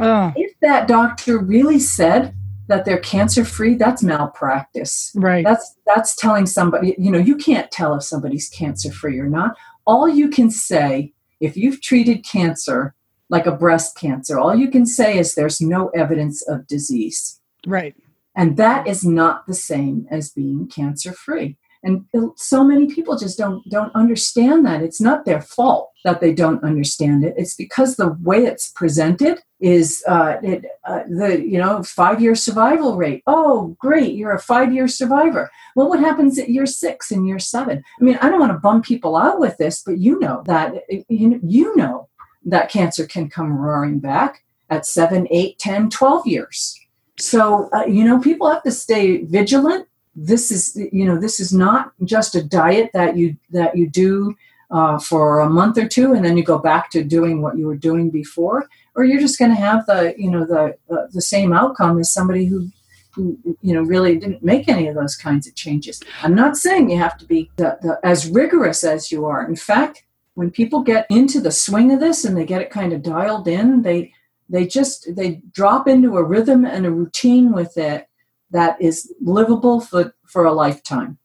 oh 0.00 0.32
If 0.36 0.52
that 0.60 0.88
doctor 0.88 1.38
really 1.38 1.78
said 1.78 2.34
that 2.68 2.84
they're 2.84 2.98
cancer 2.98 3.44
free, 3.44 3.74
that's 3.74 4.02
malpractice. 4.02 5.12
right 5.14 5.44
That's 5.44 5.76
that's 5.86 6.16
telling 6.16 6.46
somebody, 6.46 6.94
you 6.98 7.10
know, 7.10 7.18
you 7.18 7.36
can't 7.36 7.70
tell 7.70 7.94
if 7.94 8.02
somebody's 8.02 8.48
cancer 8.48 8.90
free 8.90 9.18
or 9.18 9.28
not. 9.28 9.56
All 9.86 10.08
you 10.08 10.28
can 10.28 10.50
say 10.50 11.12
if 11.40 11.56
you've 11.56 11.82
treated 11.82 12.24
cancer 12.24 12.94
like 13.28 13.46
a 13.46 13.52
breast 13.52 13.96
cancer, 13.98 14.38
all 14.38 14.54
you 14.54 14.70
can 14.70 14.86
say 14.86 15.18
is 15.18 15.34
there's 15.34 15.60
no 15.60 15.88
evidence 15.88 16.46
of 16.48 16.66
disease. 16.66 17.40
right 17.66 17.94
And 18.34 18.56
that 18.56 18.86
is 18.86 19.04
not 19.04 19.46
the 19.46 19.54
same 19.54 20.06
as 20.10 20.30
being 20.30 20.66
cancer 20.66 21.12
free. 21.12 21.56
And 21.84 22.06
so 22.36 22.64
many 22.64 22.86
people 22.86 23.16
just 23.16 23.38
don't 23.38 23.62
don't 23.68 23.94
understand 23.94 24.64
that. 24.66 24.82
It's 24.82 25.00
not 25.00 25.24
their 25.24 25.42
fault 25.42 25.92
that 26.04 26.20
they 26.20 26.32
don't 26.32 26.64
understand 26.64 27.24
it. 27.24 27.34
It's 27.36 27.54
because 27.54 27.96
the 27.96 28.16
way 28.22 28.44
it's 28.44 28.70
presented 28.70 29.40
is 29.60 30.02
uh, 30.08 30.36
it, 30.42 30.64
uh, 30.84 31.02
the 31.08 31.46
you 31.46 31.58
know 31.58 31.82
five 31.82 32.20
year 32.20 32.34
survival 32.34 32.96
rate. 32.96 33.22
Oh, 33.26 33.76
great, 33.78 34.14
you're 34.14 34.32
a 34.32 34.40
five 34.40 34.72
year 34.72 34.88
survivor. 34.88 35.50
Well, 35.76 35.88
what 35.88 36.00
happens 36.00 36.38
at 36.38 36.48
year 36.48 36.66
six 36.66 37.10
and 37.10 37.28
year 37.28 37.38
seven? 37.38 37.84
I 38.00 38.04
mean, 38.04 38.18
I 38.20 38.30
don't 38.30 38.40
want 38.40 38.52
to 38.52 38.58
bum 38.58 38.82
people 38.82 39.14
out 39.14 39.38
with 39.38 39.58
this, 39.58 39.82
but 39.84 39.98
you 39.98 40.18
know 40.18 40.42
that 40.46 40.74
you 41.08 41.38
you 41.42 41.76
know 41.76 42.08
that 42.46 42.70
cancer 42.70 43.06
can 43.06 43.28
come 43.28 43.56
roaring 43.56 43.98
back 43.98 44.42
at 44.70 44.86
seven, 44.86 45.26
eight, 45.30 45.58
10, 45.58 45.90
12 45.90 46.26
years. 46.26 46.78
So, 47.18 47.68
uh, 47.72 47.84
you 47.86 48.04
know, 48.04 48.18
people 48.18 48.50
have 48.50 48.62
to 48.64 48.72
stay 48.72 49.22
vigilant. 49.22 49.86
This 50.16 50.50
is, 50.50 50.76
you 50.92 51.04
know, 51.04 51.18
this 51.18 51.40
is 51.40 51.52
not 51.52 51.92
just 52.04 52.34
a 52.34 52.42
diet 52.42 52.90
that 52.94 53.16
you 53.16 53.36
that 53.50 53.76
you 53.76 53.88
do 53.88 54.34
uh, 54.70 54.98
for 54.98 55.40
a 55.40 55.50
month 55.50 55.78
or 55.78 55.88
two, 55.88 56.12
and 56.14 56.24
then 56.24 56.36
you 56.36 56.44
go 56.44 56.58
back 56.58 56.90
to 56.90 57.04
doing 57.04 57.42
what 57.42 57.56
you 57.56 57.66
were 57.66 57.76
doing 57.76 58.10
before, 58.10 58.68
or 58.94 59.04
you're 59.04 59.20
just 59.20 59.38
going 59.38 59.50
to 59.50 59.60
have 59.60 59.86
the, 59.86 60.14
you 60.16 60.30
know, 60.30 60.44
the 60.44 60.76
uh, 60.94 61.06
the 61.12 61.22
same 61.22 61.52
outcome 61.52 61.98
as 61.98 62.12
somebody 62.12 62.46
who, 62.46 62.68
who, 63.12 63.38
you 63.60 63.74
know, 63.74 63.82
really 63.82 64.16
didn't 64.16 64.42
make 64.42 64.68
any 64.68 64.88
of 64.88 64.94
those 64.94 65.16
kinds 65.16 65.46
of 65.46 65.54
changes. 65.54 66.00
I'm 66.22 66.34
not 66.34 66.56
saying 66.56 66.90
you 66.90 66.98
have 66.98 67.18
to 67.18 67.24
be 67.24 67.50
the, 67.56 67.78
the, 67.82 67.98
as 68.02 68.28
rigorous 68.28 68.84
as 68.84 69.12
you 69.12 69.26
are. 69.26 69.46
In 69.46 69.56
fact, 69.56 70.04
when 70.34 70.50
people 70.50 70.80
get 70.80 71.06
into 71.10 71.40
the 71.40 71.52
swing 71.52 71.92
of 71.92 72.00
this 72.00 72.24
and 72.24 72.36
they 72.36 72.44
get 72.44 72.62
it 72.62 72.70
kind 72.70 72.92
of 72.92 73.02
dialed 73.02 73.48
in, 73.48 73.82
they 73.82 74.12
they 74.48 74.66
just 74.66 75.14
they 75.14 75.42
drop 75.52 75.88
into 75.88 76.16
a 76.16 76.22
rhythm 76.22 76.64
and 76.64 76.84
a 76.84 76.90
routine 76.90 77.52
with 77.52 77.76
it 77.76 78.08
that 78.50 78.80
is 78.80 79.12
livable 79.20 79.80
for 79.80 80.14
for 80.26 80.44
a 80.44 80.52
lifetime. 80.52 81.18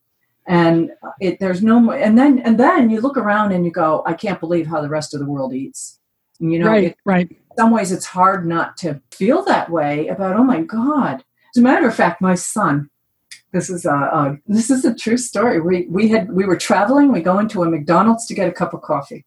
And 0.47 0.91
it 1.21 1.39
there's 1.39 1.61
no 1.61 1.79
more 1.79 1.95
and 1.95 2.17
then 2.17 2.39
and 2.39 2.59
then 2.59 2.89
you 2.89 3.01
look 3.01 3.17
around 3.17 3.51
and 3.51 3.65
you 3.65 3.71
go 3.71 4.01
i 4.07 4.13
can't 4.13 4.39
believe 4.39 4.65
how 4.65 4.81
the 4.81 4.89
rest 4.89 5.13
of 5.13 5.19
the 5.19 5.29
world 5.29 5.53
eats. 5.53 5.99
And, 6.39 6.51
you 6.51 6.59
know 6.59 6.67
right 6.67 6.83
it, 6.85 6.97
right. 7.05 7.29
in 7.29 7.37
some 7.57 7.71
ways 7.71 7.91
it's 7.91 8.05
hard 8.05 8.47
not 8.47 8.77
to 8.77 9.01
feel 9.11 9.43
that 9.45 9.69
way 9.69 10.07
about 10.07 10.35
oh 10.35 10.43
my 10.43 10.61
god. 10.61 11.23
As 11.55 11.59
a 11.59 11.63
matter 11.63 11.87
of 11.87 11.95
fact 11.95 12.21
my 12.21 12.35
son 12.35 12.89
this 13.51 13.69
is 13.69 13.85
a, 13.85 13.93
a 13.93 14.37
this 14.47 14.69
is 14.69 14.85
a 14.85 14.93
true 14.93 15.17
story. 15.17 15.59
We 15.59 15.87
we 15.89 16.07
had 16.09 16.31
we 16.31 16.45
were 16.45 16.57
traveling 16.57 17.11
we 17.11 17.21
go 17.21 17.39
into 17.39 17.63
a 17.63 17.69
mcdonald's 17.69 18.25
to 18.27 18.33
get 18.33 18.47
a 18.47 18.53
cup 18.53 18.73
of 18.73 18.81
coffee 18.81 19.25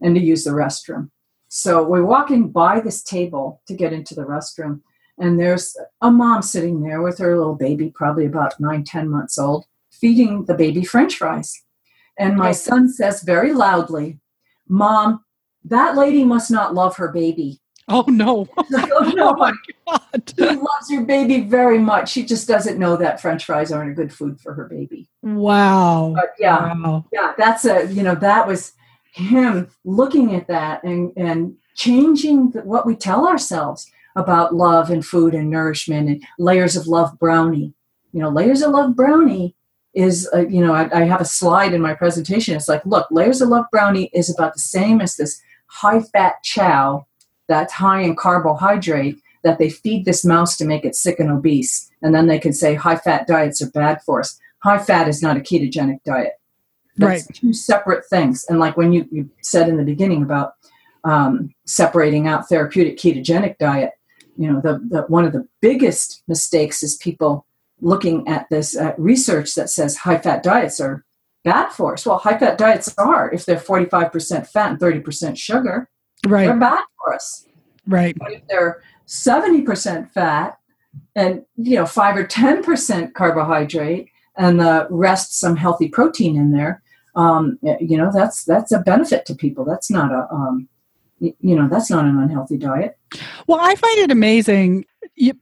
and 0.00 0.14
to 0.14 0.20
use 0.20 0.44
the 0.44 0.50
restroom. 0.50 1.10
So 1.48 1.82
we're 1.82 2.04
walking 2.04 2.48
by 2.48 2.80
this 2.80 3.02
table 3.02 3.60
to 3.66 3.74
get 3.74 3.92
into 3.92 4.14
the 4.14 4.24
restroom 4.24 4.80
and 5.22 5.38
there's 5.38 5.76
a 6.00 6.10
mom 6.10 6.42
sitting 6.42 6.82
there 6.82 7.00
with 7.00 7.18
her 7.18 7.38
little 7.38 7.54
baby 7.54 7.92
probably 7.94 8.26
about 8.26 8.58
nine 8.58 8.82
ten 8.82 9.08
months 9.08 9.38
old 9.38 9.64
feeding 9.90 10.44
the 10.46 10.54
baby 10.54 10.84
french 10.84 11.14
fries. 11.16 11.62
And 12.18 12.36
my 12.36 12.52
son 12.52 12.92
says 12.92 13.22
very 13.22 13.52
loudly 13.52 14.18
mom 14.68 15.24
that 15.64 15.96
lady 15.96 16.24
must 16.24 16.50
not 16.50 16.74
love 16.74 16.96
her 16.96 17.08
baby. 17.08 17.60
Oh 17.88 18.04
no. 18.08 18.48
Oh 18.94 19.12
no, 19.14 19.30
oh 19.30 19.36
my 19.36 19.52
god. 19.86 20.32
She 20.36 20.44
loves 20.44 20.90
her 20.90 21.04
baby 21.04 21.40
very 21.40 21.78
much. 21.78 22.10
She 22.10 22.24
just 22.24 22.48
doesn't 22.48 22.78
know 22.78 22.96
that 22.96 23.20
French 23.20 23.44
fries 23.44 23.72
aren't 23.72 23.92
a 23.92 23.94
good 23.94 24.12
food 24.12 24.40
for 24.40 24.54
her 24.54 24.66
baby. 24.66 25.08
wow. 25.22 26.12
But 26.14 26.32
yeah, 26.38 26.74
wow. 26.74 27.04
Yeah, 27.12 27.32
that's 27.38 27.64
a 27.64 27.86
you 27.92 28.02
know 28.02 28.16
that 28.16 28.46
was 28.46 28.72
him 29.12 29.68
looking 29.84 30.34
at 30.34 30.48
that 30.48 30.82
and 30.82 31.12
and 31.16 31.56
changing 31.74 32.50
the, 32.50 32.62
what 32.62 32.86
we 32.86 32.96
tell 32.96 33.26
ourselves 33.26 33.90
about 34.16 34.54
love 34.54 34.90
and 34.90 35.04
food 35.04 35.34
and 35.34 35.50
nourishment 35.50 36.08
and 36.08 36.22
layers 36.38 36.76
of 36.76 36.86
love 36.86 37.18
brownie. 37.18 37.72
You 38.12 38.20
know, 38.20 38.28
layers 38.28 38.62
of 38.62 38.72
love 38.72 38.94
brownie 38.94 39.54
is 39.94 40.28
uh, 40.34 40.46
you 40.46 40.64
know 40.64 40.72
I, 40.74 41.00
I 41.00 41.04
have 41.04 41.20
a 41.20 41.26
slide 41.26 41.72
in 41.74 41.80
my 41.80 41.94
presentation. 41.94 42.56
It's 42.56 42.68
like, 42.68 42.84
look, 42.86 43.06
layers 43.10 43.40
of 43.40 43.48
love 43.48 43.66
brownie 43.70 44.10
is 44.12 44.30
about 44.30 44.54
the 44.54 44.60
same 44.60 45.00
as 45.00 45.16
this 45.16 45.40
high 45.66 46.00
fat 46.00 46.34
chow 46.42 47.06
that's 47.48 47.72
high 47.72 48.00
in 48.00 48.16
carbohydrate 48.16 49.18
that 49.44 49.58
they 49.58 49.68
feed 49.68 50.04
this 50.04 50.24
mouse 50.24 50.56
to 50.56 50.64
make 50.64 50.84
it 50.84 50.94
sick 50.94 51.18
and 51.18 51.30
obese. 51.30 51.90
And 52.02 52.14
then 52.14 52.26
they 52.26 52.38
can 52.38 52.52
say 52.52 52.74
high 52.74 52.96
fat 52.96 53.26
diets 53.26 53.60
are 53.60 53.70
bad 53.70 54.02
for 54.02 54.20
us. 54.20 54.38
High 54.60 54.78
fat 54.78 55.08
is 55.08 55.22
not 55.22 55.36
a 55.36 55.40
ketogenic 55.40 56.02
diet. 56.04 56.34
That's 56.96 57.26
Right. 57.26 57.34
two 57.36 57.52
separate 57.52 58.04
things. 58.08 58.44
And 58.48 58.60
like 58.60 58.76
when 58.76 58.92
you, 58.92 59.08
you 59.10 59.28
said 59.40 59.68
in 59.68 59.76
the 59.76 59.82
beginning 59.82 60.22
about 60.22 60.54
um, 61.04 61.52
separating 61.66 62.28
out 62.28 62.48
therapeutic 62.48 62.96
ketogenic 62.96 63.58
diet, 63.58 63.92
you 64.36 64.50
know, 64.50 64.60
the, 64.60 64.80
the 64.88 65.02
one 65.02 65.24
of 65.24 65.32
the 65.32 65.46
biggest 65.60 66.22
mistakes 66.28 66.82
is 66.82 66.96
people 66.96 67.46
looking 67.80 68.26
at 68.28 68.48
this 68.50 68.76
uh, 68.76 68.94
research 68.96 69.54
that 69.54 69.68
says 69.68 69.96
high 69.96 70.18
fat 70.18 70.42
diets 70.42 70.80
are 70.80 71.04
bad 71.44 71.70
for 71.70 71.94
us. 71.94 72.06
Well, 72.06 72.18
high 72.18 72.38
fat 72.38 72.58
diets 72.58 72.94
are 72.98 73.30
if 73.32 73.44
they're 73.44 73.56
45% 73.56 74.46
fat 74.46 74.70
and 74.70 74.78
30% 74.78 75.36
sugar, 75.36 75.90
right. 76.26 76.46
they're 76.46 76.56
bad 76.56 76.84
for 76.98 77.14
us. 77.14 77.46
Right. 77.86 78.16
But 78.18 78.32
if 78.32 78.46
they're 78.48 78.82
70% 79.08 80.10
fat 80.12 80.58
and 81.16 81.44
you 81.56 81.76
know 81.76 81.86
5 81.86 82.16
or 82.16 82.24
10% 82.24 83.14
carbohydrate 83.14 84.08
and 84.36 84.60
the 84.60 84.86
rest 84.90 85.38
some 85.38 85.56
healthy 85.56 85.88
protein 85.88 86.36
in 86.36 86.52
there, 86.52 86.82
um, 87.14 87.58
you 87.80 87.98
know 87.98 88.10
that's 88.12 88.44
that's 88.44 88.72
a 88.72 88.78
benefit 88.78 89.26
to 89.26 89.34
people. 89.34 89.66
That's 89.66 89.90
not 89.90 90.12
a 90.12 90.26
um, 90.32 90.68
you 91.22 91.56
know 91.56 91.68
that's 91.70 91.90
not 91.90 92.04
an 92.04 92.18
unhealthy 92.18 92.58
diet. 92.58 92.98
Well, 93.46 93.58
I 93.60 93.74
find 93.74 93.98
it 93.98 94.10
amazing, 94.10 94.84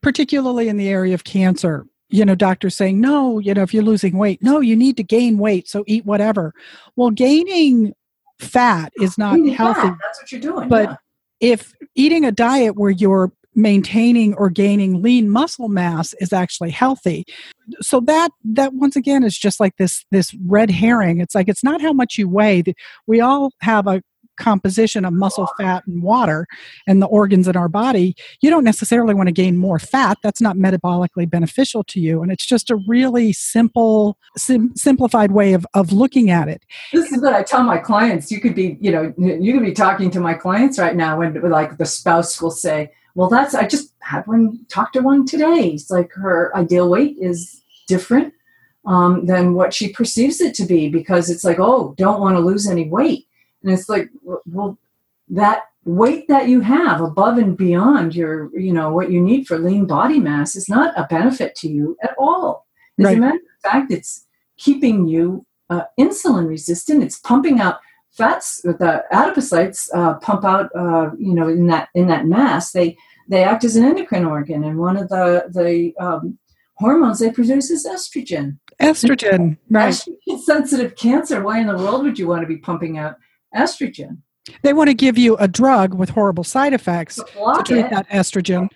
particularly 0.02 0.68
in 0.68 0.76
the 0.76 0.88
area 0.88 1.14
of 1.14 1.24
cancer. 1.24 1.86
You 2.12 2.24
know, 2.24 2.34
doctors 2.34 2.76
saying, 2.76 3.00
no, 3.00 3.38
you 3.38 3.54
know, 3.54 3.62
if 3.62 3.72
you're 3.72 3.84
losing 3.84 4.18
weight, 4.18 4.42
no, 4.42 4.58
you 4.58 4.74
need 4.74 4.96
to 4.96 5.04
gain 5.04 5.38
weight, 5.38 5.68
so 5.68 5.84
eat 5.86 6.04
whatever. 6.04 6.52
Well, 6.96 7.10
gaining 7.10 7.94
fat 8.40 8.92
is 9.00 9.16
not 9.16 9.38
Eating 9.38 9.54
healthy. 9.54 9.88
that's 10.02 10.20
what 10.20 10.32
you're 10.32 10.40
doing. 10.40 10.68
But 10.68 10.88
yeah. 10.88 10.96
if 11.40 11.72
eating 11.94 12.24
a 12.24 12.32
diet 12.32 12.76
where 12.76 12.90
you're 12.90 13.32
maintaining 13.54 14.34
or 14.34 14.48
gaining 14.48 15.02
lean 15.02 15.28
muscle 15.28 15.68
mass 15.68 16.14
is 16.20 16.32
actually 16.32 16.70
healthy 16.70 17.24
so 17.80 17.98
that 18.00 18.30
that 18.44 18.72
once 18.74 18.94
again 18.94 19.24
is 19.24 19.36
just 19.36 19.58
like 19.58 19.76
this 19.76 20.04
this 20.12 20.32
red 20.46 20.70
herring 20.70 21.20
it's 21.20 21.34
like 21.34 21.48
it's 21.48 21.64
not 21.64 21.80
how 21.80 21.92
much 21.92 22.16
you 22.16 22.28
weigh 22.28 22.62
we 23.08 23.20
all 23.20 23.50
have 23.60 23.88
a 23.88 24.00
composition 24.40 25.04
of 25.04 25.12
muscle 25.12 25.48
fat 25.58 25.86
and 25.86 26.02
water 26.02 26.46
and 26.86 27.00
the 27.00 27.06
organs 27.06 27.46
in 27.46 27.56
our 27.56 27.68
body 27.68 28.14
you 28.40 28.50
don't 28.50 28.64
necessarily 28.64 29.14
want 29.14 29.28
to 29.28 29.32
gain 29.32 29.56
more 29.56 29.78
fat. 29.78 30.18
That's 30.22 30.40
not 30.40 30.56
metabolically 30.56 31.28
beneficial 31.30 31.84
to 31.84 32.00
you 32.00 32.22
and 32.22 32.32
it's 32.32 32.46
just 32.46 32.70
a 32.70 32.76
really 32.88 33.32
simple 33.32 34.16
sim- 34.36 34.74
simplified 34.74 35.32
way 35.32 35.52
of, 35.52 35.66
of 35.74 35.92
looking 35.92 36.30
at 36.30 36.48
it. 36.48 36.64
This 36.92 37.12
is 37.12 37.22
what 37.22 37.34
i 37.34 37.42
tell 37.42 37.62
my 37.62 37.78
clients. 37.78 38.32
You 38.32 38.40
could 38.40 38.54
be 38.54 38.78
you 38.80 38.90
know 38.90 39.14
you 39.18 39.52
could 39.52 39.64
be 39.64 39.72
talking 39.72 40.10
to 40.10 40.20
my 40.20 40.34
clients 40.34 40.78
right 40.78 40.96
now 40.96 41.18
when 41.18 41.40
like 41.50 41.76
the 41.78 41.86
spouse 41.86 42.40
will 42.40 42.50
say 42.50 42.90
well 43.14 43.28
that's 43.28 43.54
i 43.54 43.66
just 43.66 43.92
had 44.00 44.26
one 44.26 44.64
talk 44.68 44.92
to 44.92 45.00
one 45.00 45.26
today. 45.26 45.70
It's 45.74 45.90
like 45.90 46.12
her 46.12 46.56
ideal 46.56 46.88
weight 46.88 47.16
is 47.20 47.62
different 47.86 48.34
um, 48.86 49.26
than 49.26 49.54
what 49.54 49.74
she 49.74 49.92
perceives 49.92 50.40
it 50.40 50.54
to 50.54 50.64
be 50.64 50.88
because 50.88 51.28
it's 51.30 51.44
like 51.44 51.58
oh 51.58 51.94
don't 51.98 52.20
want 52.20 52.36
to 52.36 52.40
lose 52.40 52.66
any 52.66 52.88
weight 52.88 53.26
and 53.62 53.72
it's 53.72 53.88
like 53.88 54.08
well 54.46 54.78
that 55.28 55.64
weight 55.84 56.28
that 56.28 56.48
you 56.48 56.60
have 56.60 57.00
above 57.00 57.38
and 57.38 57.56
beyond 57.56 58.14
your 58.14 58.50
you 58.58 58.72
know 58.72 58.92
what 58.92 59.10
you 59.10 59.20
need 59.20 59.46
for 59.46 59.58
lean 59.58 59.86
body 59.86 60.18
mass 60.20 60.54
is 60.54 60.68
not 60.68 60.92
a 60.96 61.06
benefit 61.08 61.54
to 61.56 61.68
you 61.68 61.96
at 62.02 62.14
all. 62.18 62.66
As 62.98 63.06
Right. 63.06 63.16
a 63.16 63.20
matter 63.20 63.36
of 63.36 63.70
fact 63.70 63.92
it's 63.92 64.26
keeping 64.58 65.06
you 65.08 65.46
uh, 65.70 65.84
insulin 65.98 66.48
resistant. 66.48 67.02
It's 67.02 67.18
pumping 67.18 67.60
out 67.60 67.78
fats 68.10 68.60
the 68.62 69.04
adipocytes 69.12 69.88
uh, 69.94 70.14
pump 70.14 70.44
out 70.44 70.68
uh, 70.76 71.10
you 71.18 71.32
know 71.34 71.48
in 71.48 71.66
that 71.68 71.88
in 71.94 72.08
that 72.08 72.26
mass. 72.26 72.72
They 72.72 72.96
they 73.28 73.44
act 73.44 73.64
as 73.64 73.76
an 73.76 73.84
endocrine 73.84 74.24
organ 74.24 74.64
and 74.64 74.78
one 74.78 74.96
of 74.96 75.08
the 75.08 75.44
the 75.48 75.94
um, 76.04 76.38
hormones 76.74 77.20
they 77.20 77.30
produce 77.30 77.70
is 77.70 77.86
estrogen. 77.86 78.58
Estrogen 78.80 79.56
right. 79.70 79.94
Estrogen 79.94 80.40
sensitive 80.40 80.96
cancer. 80.96 81.42
Why 81.42 81.60
in 81.60 81.68
the 81.68 81.76
world 81.76 82.02
would 82.02 82.18
you 82.18 82.26
want 82.26 82.42
to 82.42 82.46
be 82.48 82.58
pumping 82.58 82.98
out 82.98 83.16
estrogen. 83.54 84.18
They 84.62 84.72
want 84.72 84.88
to 84.88 84.94
give 84.94 85.18
you 85.18 85.36
a 85.36 85.46
drug 85.48 85.94
with 85.94 86.10
horrible 86.10 86.44
side 86.44 86.72
effects 86.72 87.16
to 87.16 87.24
to 87.24 87.62
treat 87.64 87.84
it. 87.86 87.90
that 87.90 88.08
estrogen 88.08 88.68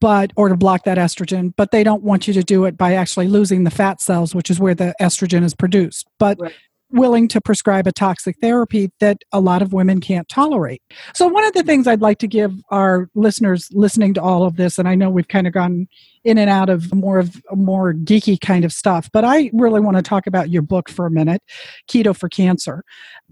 but 0.00 0.30
or 0.36 0.48
to 0.50 0.56
block 0.56 0.84
that 0.84 0.98
estrogen 0.98 1.54
but 1.56 1.70
they 1.70 1.82
don't 1.82 2.02
want 2.02 2.28
you 2.28 2.34
to 2.34 2.42
do 2.42 2.64
it 2.66 2.76
by 2.76 2.92
actually 2.94 3.26
losing 3.28 3.64
the 3.64 3.70
fat 3.70 4.00
cells 4.00 4.34
which 4.34 4.50
is 4.50 4.60
where 4.60 4.74
the 4.74 4.94
estrogen 5.00 5.42
is 5.42 5.54
produced 5.54 6.06
but 6.18 6.36
Right. 6.38 6.52
willing 6.90 7.28
to 7.28 7.40
prescribe 7.40 7.86
a 7.86 7.92
toxic 7.92 8.36
therapy 8.42 8.90
that 9.00 9.16
a 9.32 9.40
lot 9.40 9.62
of 9.62 9.72
women 9.72 10.00
can't 10.00 10.28
tolerate. 10.28 10.82
So 11.14 11.26
one 11.26 11.44
of 11.44 11.54
the 11.54 11.62
things 11.62 11.86
i'd 11.86 12.02
like 12.02 12.18
to 12.18 12.28
give 12.28 12.52
our 12.70 13.08
listeners 13.14 13.68
listening 13.72 14.12
to 14.14 14.22
all 14.22 14.44
of 14.44 14.56
this 14.56 14.78
and 14.78 14.86
i 14.86 14.94
know 14.94 15.08
we've 15.08 15.28
kind 15.28 15.46
of 15.46 15.54
gone 15.54 15.88
in 16.26 16.38
and 16.38 16.50
out 16.50 16.68
of 16.68 16.92
more 16.94 17.18
of 17.18 17.40
more 17.52 17.94
geeky 17.94 18.38
kind 18.40 18.64
of 18.64 18.72
stuff 18.72 19.08
but 19.12 19.24
i 19.24 19.50
really 19.52 19.80
want 19.80 19.96
to 19.96 20.02
talk 20.02 20.26
about 20.26 20.50
your 20.50 20.62
book 20.62 20.88
for 20.88 21.06
a 21.06 21.10
minute 21.10 21.42
keto 21.88 22.14
for 22.14 22.28
cancer 22.28 22.82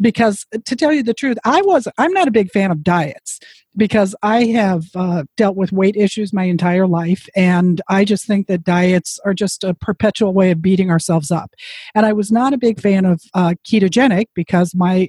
because 0.00 0.46
to 0.64 0.76
tell 0.76 0.92
you 0.92 1.02
the 1.02 1.14
truth 1.14 1.36
i 1.44 1.60
was 1.62 1.88
i'm 1.98 2.12
not 2.12 2.28
a 2.28 2.30
big 2.30 2.50
fan 2.50 2.70
of 2.70 2.82
diets 2.82 3.40
because 3.76 4.14
I 4.22 4.44
have 4.44 4.84
uh, 4.94 5.24
dealt 5.36 5.56
with 5.56 5.72
weight 5.72 5.96
issues 5.96 6.32
my 6.32 6.44
entire 6.44 6.86
life, 6.86 7.28
and 7.34 7.80
I 7.88 8.04
just 8.04 8.26
think 8.26 8.46
that 8.46 8.64
diets 8.64 9.18
are 9.24 9.34
just 9.34 9.64
a 9.64 9.74
perpetual 9.74 10.32
way 10.32 10.50
of 10.50 10.62
beating 10.62 10.90
ourselves 10.90 11.30
up. 11.30 11.54
And 11.94 12.06
I 12.06 12.12
was 12.12 12.30
not 12.30 12.52
a 12.52 12.58
big 12.58 12.80
fan 12.80 13.04
of 13.04 13.20
uh, 13.34 13.54
ketogenic 13.66 14.26
because 14.34 14.74
my 14.74 15.08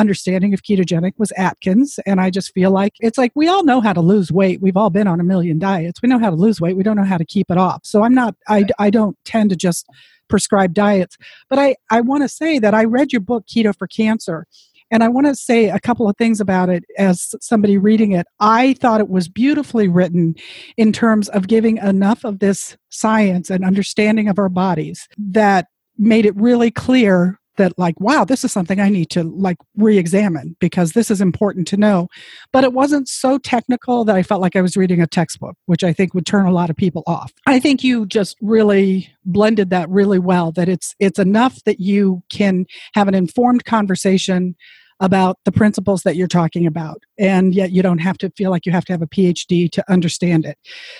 understanding 0.00 0.54
of 0.54 0.62
ketogenic 0.62 1.12
was 1.18 1.32
Atkins, 1.36 2.00
and 2.06 2.20
I 2.20 2.30
just 2.30 2.52
feel 2.52 2.70
like 2.70 2.94
it's 3.00 3.18
like 3.18 3.32
we 3.34 3.46
all 3.48 3.64
know 3.64 3.80
how 3.80 3.92
to 3.92 4.00
lose 4.00 4.32
weight. 4.32 4.60
We've 4.60 4.76
all 4.76 4.90
been 4.90 5.06
on 5.06 5.20
a 5.20 5.24
million 5.24 5.58
diets. 5.58 6.00
We 6.02 6.08
know 6.08 6.18
how 6.18 6.30
to 6.30 6.36
lose 6.36 6.60
weight. 6.60 6.76
We 6.76 6.82
don't 6.82 6.96
know 6.96 7.04
how 7.04 7.18
to 7.18 7.24
keep 7.24 7.50
it 7.50 7.58
off. 7.58 7.82
So 7.84 8.02
I'm 8.02 8.14
not. 8.14 8.34
I 8.48 8.64
I 8.78 8.90
don't 8.90 9.16
tend 9.24 9.50
to 9.50 9.56
just 9.56 9.86
prescribe 10.28 10.74
diets, 10.74 11.16
but 11.48 11.58
I 11.58 11.76
I 11.90 12.00
want 12.00 12.22
to 12.22 12.28
say 12.28 12.58
that 12.58 12.74
I 12.74 12.84
read 12.84 13.12
your 13.12 13.20
book 13.20 13.44
Keto 13.46 13.76
for 13.76 13.86
Cancer. 13.86 14.46
And 14.92 15.04
I 15.04 15.08
want 15.08 15.28
to 15.28 15.36
say 15.36 15.68
a 15.68 15.78
couple 15.78 16.08
of 16.08 16.16
things 16.16 16.40
about 16.40 16.68
it 16.68 16.82
as 16.98 17.32
somebody 17.40 17.78
reading 17.78 18.10
it. 18.10 18.26
I 18.40 18.72
thought 18.74 19.00
it 19.00 19.08
was 19.08 19.28
beautifully 19.28 19.86
written 19.86 20.34
in 20.76 20.92
terms 20.92 21.28
of 21.28 21.46
giving 21.46 21.76
enough 21.76 22.24
of 22.24 22.40
this 22.40 22.76
science 22.88 23.50
and 23.50 23.64
understanding 23.64 24.28
of 24.28 24.36
our 24.40 24.48
bodies 24.48 25.06
that 25.16 25.68
made 25.96 26.26
it 26.26 26.34
really 26.34 26.72
clear 26.72 27.39
that 27.60 27.78
like 27.78 28.00
wow 28.00 28.24
this 28.24 28.42
is 28.42 28.50
something 28.50 28.80
i 28.80 28.88
need 28.88 29.10
to 29.10 29.22
like 29.22 29.58
re-examine 29.76 30.56
because 30.60 30.92
this 30.92 31.10
is 31.10 31.20
important 31.20 31.68
to 31.68 31.76
know. 31.76 32.08
But 32.52 32.64
it 32.64 32.72
wasn't 32.72 33.06
so 33.06 33.36
technical 33.36 34.04
that 34.06 34.16
i 34.16 34.22
felt 34.22 34.40
like 34.40 34.56
i 34.56 34.62
was 34.62 34.76
reading 34.78 35.02
a 35.02 35.06
textbook 35.06 35.56
which 35.66 35.84
i 35.84 35.92
think 35.92 36.14
would 36.14 36.24
turn 36.24 36.46
a 36.46 36.52
lot 36.52 36.70
of 36.70 36.76
people 36.76 37.02
off. 37.06 37.32
I 37.46 37.60
think 37.60 37.84
you 37.84 38.06
just 38.06 38.36
really 38.40 39.08
blended 39.26 39.68
that 39.70 39.90
really 39.90 40.18
well 40.18 40.52
that 40.52 40.68
it's 40.68 40.94
it's 40.98 41.18
enough 41.18 41.62
that 41.64 41.80
you 41.80 42.22
can 42.30 42.64
have 42.94 43.08
an 43.08 43.14
informed 43.14 43.66
conversation 43.66 44.56
about 45.00 45.36
the 45.44 45.52
principles 45.52 46.02
that 46.02 46.16
you're 46.16 46.28
talking 46.28 46.66
about 46.66 47.02
and 47.18 47.54
yet 47.54 47.72
you 47.72 47.82
don't 47.82 47.98
have 47.98 48.16
to 48.18 48.30
feel 48.38 48.50
like 48.50 48.64
you 48.64 48.72
have 48.72 48.86
to 48.86 48.92
have 48.92 49.02
a 49.02 49.06
phd 49.06 49.70
to 49.70 49.92
understand 49.92 50.46
it. 50.46 50.56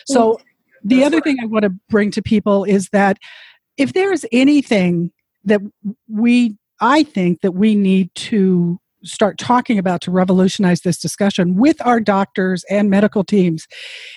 So 0.06 0.38
the 0.84 1.04
other 1.04 1.22
thing 1.22 1.38
i 1.42 1.46
want 1.46 1.62
to 1.62 1.72
bring 1.88 2.10
to 2.10 2.22
people 2.22 2.64
is 2.64 2.90
that 2.90 3.16
if 3.78 3.94
there's 3.94 4.26
anything 4.30 5.10
that 5.44 5.60
we 6.08 6.56
i 6.80 7.02
think 7.02 7.40
that 7.40 7.52
we 7.52 7.74
need 7.74 8.14
to 8.14 8.78
start 9.04 9.38
talking 9.38 9.78
about 9.78 10.00
to 10.02 10.10
revolutionize 10.10 10.80
this 10.82 10.98
discussion 10.98 11.56
with 11.56 11.84
our 11.86 12.00
doctors 12.00 12.64
and 12.70 12.90
medical 12.90 13.24
teams 13.24 13.66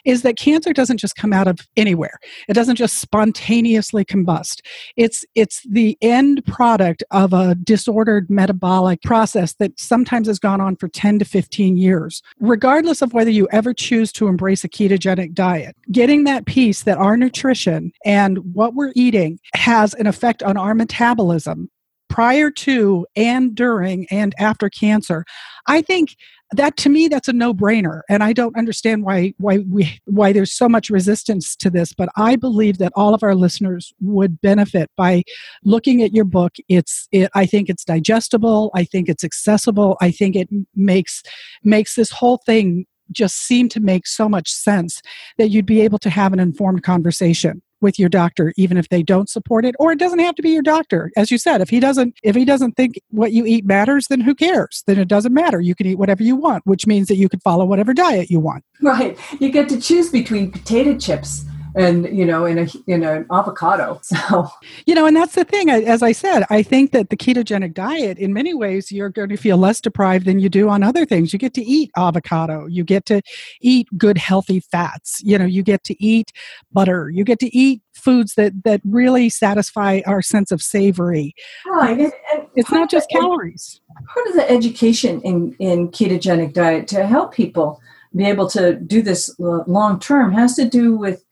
is 0.05 0.21
that 0.21 0.37
cancer 0.37 0.73
doesn't 0.73 0.97
just 0.97 1.15
come 1.15 1.33
out 1.33 1.47
of 1.47 1.59
anywhere. 1.77 2.19
It 2.47 2.53
doesn't 2.53 2.75
just 2.75 2.97
spontaneously 2.97 4.05
combust. 4.05 4.61
It's 4.97 5.25
it's 5.35 5.63
the 5.69 5.97
end 6.01 6.45
product 6.45 7.03
of 7.11 7.33
a 7.33 7.55
disordered 7.55 8.29
metabolic 8.29 9.01
process 9.01 9.53
that 9.55 9.79
sometimes 9.79 10.27
has 10.27 10.39
gone 10.39 10.61
on 10.61 10.75
for 10.75 10.87
10 10.87 11.19
to 11.19 11.25
15 11.25 11.77
years. 11.77 12.21
Regardless 12.39 13.01
of 13.01 13.13
whether 13.13 13.31
you 13.31 13.47
ever 13.51 13.73
choose 13.73 14.11
to 14.13 14.27
embrace 14.27 14.63
a 14.63 14.69
ketogenic 14.69 15.33
diet 15.33 15.75
getting 15.91 16.23
that 16.23 16.45
piece 16.45 16.83
that 16.83 16.97
our 16.97 17.17
nutrition 17.17 17.91
and 18.05 18.37
what 18.53 18.73
we're 18.73 18.91
eating 18.95 19.39
has 19.53 19.93
an 19.95 20.07
effect 20.07 20.43
on 20.43 20.57
our 20.57 20.73
metabolism 20.73 21.69
prior 22.13 22.51
to 22.51 23.07
and 23.15 23.55
during 23.55 24.05
and 24.11 24.35
after 24.37 24.69
cancer 24.69 25.25
i 25.65 25.81
think 25.81 26.15
that 26.51 26.77
to 26.77 26.87
me 26.87 27.07
that's 27.07 27.27
a 27.27 27.33
no-brainer 27.33 28.01
and 28.07 28.23
i 28.23 28.31
don't 28.31 28.55
understand 28.55 29.03
why 29.03 29.33
why 29.39 29.57
we 29.67 29.99
why 30.05 30.31
there's 30.31 30.53
so 30.53 30.69
much 30.69 30.91
resistance 30.91 31.55
to 31.55 31.71
this 31.71 31.91
but 31.91 32.09
i 32.15 32.35
believe 32.35 32.77
that 32.77 32.91
all 32.95 33.15
of 33.15 33.23
our 33.23 33.33
listeners 33.33 33.91
would 33.99 34.39
benefit 34.41 34.91
by 34.95 35.23
looking 35.63 36.03
at 36.03 36.13
your 36.13 36.23
book. 36.23 36.53
It's 36.69 37.07
it, 37.11 37.31
i 37.33 37.47
think 37.47 37.67
it's 37.67 37.83
digestible 37.83 38.69
i 38.75 38.83
think 38.83 39.09
it's 39.09 39.23
accessible 39.23 39.97
i 39.99 40.11
think 40.11 40.35
it 40.35 40.49
makes 40.75 41.23
makes 41.63 41.95
this 41.95 42.11
whole 42.11 42.37
thing 42.45 42.85
just 43.11 43.37
seem 43.37 43.69
to 43.69 43.79
make 43.79 44.05
so 44.05 44.29
much 44.29 44.51
sense 44.51 45.01
that 45.39 45.49
you'd 45.49 45.65
be 45.65 45.81
able 45.81 45.97
to 45.97 46.11
have 46.11 46.31
an 46.31 46.39
informed 46.39 46.83
conversation 46.83 47.62
with 47.83 47.99
your 47.99 48.09
doctor 48.09 48.53
even 48.57 48.77
if 48.77 48.89
they 48.89 49.03
don't 49.03 49.29
support 49.29 49.65
it 49.65 49.75
or 49.77 49.91
it 49.91 49.99
doesn't 49.99 50.19
have 50.19 50.35
to 50.35 50.41
be 50.41 50.49
your 50.49 50.63
doctor. 50.63 51.11
As 51.15 51.29
you 51.29 51.37
said 51.37 51.61
if 51.61 51.69
he 51.69 51.79
doesn't 51.79 52.17
if 52.23 52.35
he 52.35 52.45
doesn't 52.45 52.75
think 52.75 52.99
what 53.09 53.31
you 53.31 53.45
eat 53.45 53.65
matters 53.65 54.07
then 54.07 54.21
who 54.21 54.33
cares? 54.33 54.83
Then 54.87 54.97
it 54.97 55.07
doesn't 55.07 55.33
matter. 55.33 55.61
You 55.61 55.75
can 55.75 55.85
eat 55.85 55.99
whatever 55.99 56.23
you 56.23 56.35
want 56.35 56.65
which 56.65 56.87
means 56.87 57.07
that 57.09 57.17
you 57.17 57.29
can 57.29 57.39
follow 57.41 57.65
whatever 57.65 57.93
diet 57.93 58.31
you 58.31 58.39
want. 58.39 58.63
Right. 58.81 59.17
You 59.39 59.51
get 59.51 59.69
to 59.69 59.79
choose 59.79 60.09
between 60.09 60.51
potato 60.51 60.97
chips 60.97 61.45
and 61.75 62.15
you 62.15 62.25
know 62.25 62.45
in 62.45 62.59
a 62.59 62.67
in 62.87 63.03
an 63.03 63.25
avocado. 63.31 63.99
So 64.13 64.47
you 64.85 64.93
know 64.93 65.05
and 65.05 65.15
that's 65.15 65.35
the 65.35 65.43
thing. 65.43 65.69
As 65.69 66.03
i 66.03 66.11
said 66.11 66.43
i 66.49 66.61
think 66.61 66.91
that 66.91 67.09
the 67.09 67.17
ketogenic 67.17 67.73
diet 67.73 68.17
in 68.17 68.31
many 68.33 68.53
ways 68.53 68.91
you're 68.91 69.09
going 69.09 69.29
to 69.29 69.37
feel 69.37 69.57
less 69.57 69.81
deprived 69.81 70.25
than 70.25 70.39
you 70.39 70.49
do 70.49 70.69
on 70.69 70.83
other 70.83 71.05
things. 71.05 71.33
You 71.33 71.39
get 71.39 71.53
to 71.55 71.63
eat 71.63 71.91
avocado. 71.97 72.67
You 72.67 72.83
get 72.83 73.05
to 73.07 73.21
eat 73.61 73.87
good 73.97 74.17
healthy 74.17 74.59
fats. 74.59 75.21
You 75.23 75.37
know 75.37 75.45
you 75.45 75.63
get 75.63 75.83
to 75.85 76.03
eat 76.03 76.31
butter. 76.71 77.09
You 77.09 77.23
get 77.23 77.39
to 77.39 77.55
eat 77.55 77.81
foods 77.95 78.35
that 78.35 78.63
that 78.63 78.81
really 78.83 79.29
satisfy 79.29 80.01
our 80.05 80.21
sense 80.21 80.51
of 80.51 80.61
savory. 80.61 81.33
Right 81.65 81.99
and, 81.99 82.13
and 82.33 82.47
it's 82.55 82.71
not 82.71 82.89
just 82.89 83.09
calories. 83.09 83.81
part 84.13 84.27
of 84.27 84.35
the 84.35 84.49
education 84.49 85.21
in 85.21 85.55
in 85.59 85.89
ketogenic 85.89 86.53
diet 86.53 86.87
to 86.89 87.05
help 87.05 87.33
people 87.33 87.81
be 88.15 88.25
able 88.25 88.49
to 88.49 88.75
do 88.75 89.01
this 89.01 89.33
uh, 89.39 89.63
long 89.65 89.99
term 89.99 90.31
has 90.31 90.55
to 90.55 90.65
do 90.65 90.95
with 90.95 91.23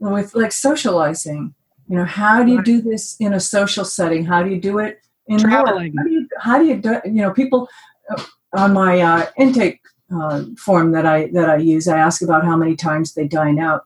with 0.00 0.34
like 0.34 0.52
socializing 0.52 1.54
you 1.88 1.96
know 1.96 2.04
how 2.04 2.44
do 2.44 2.52
you 2.52 2.62
do 2.62 2.82
this 2.82 3.16
in 3.18 3.32
a 3.32 3.40
social 3.40 3.84
setting? 3.84 4.24
How 4.24 4.42
do 4.42 4.50
you 4.50 4.60
do 4.60 4.78
it 4.78 5.00
in 5.26 5.38
traveling. 5.38 5.94
How 5.96 6.04
do 6.04 6.10
you, 6.10 6.28
how 6.38 6.58
do 6.58 6.64
you 6.66 6.76
do 6.76 7.00
you 7.04 7.22
know 7.22 7.32
people 7.32 7.68
uh, 8.10 8.22
on 8.52 8.72
my 8.74 9.00
uh, 9.00 9.26
intake 9.38 9.80
uh, 10.14 10.44
form 10.58 10.92
that 10.92 11.04
i 11.04 11.26
that 11.28 11.50
i 11.50 11.56
use 11.56 11.86
i 11.86 11.98
ask 11.98 12.22
about 12.22 12.44
how 12.44 12.56
many 12.56 12.76
times 12.76 13.14
they 13.14 13.26
dine 13.26 13.58
out. 13.58 13.84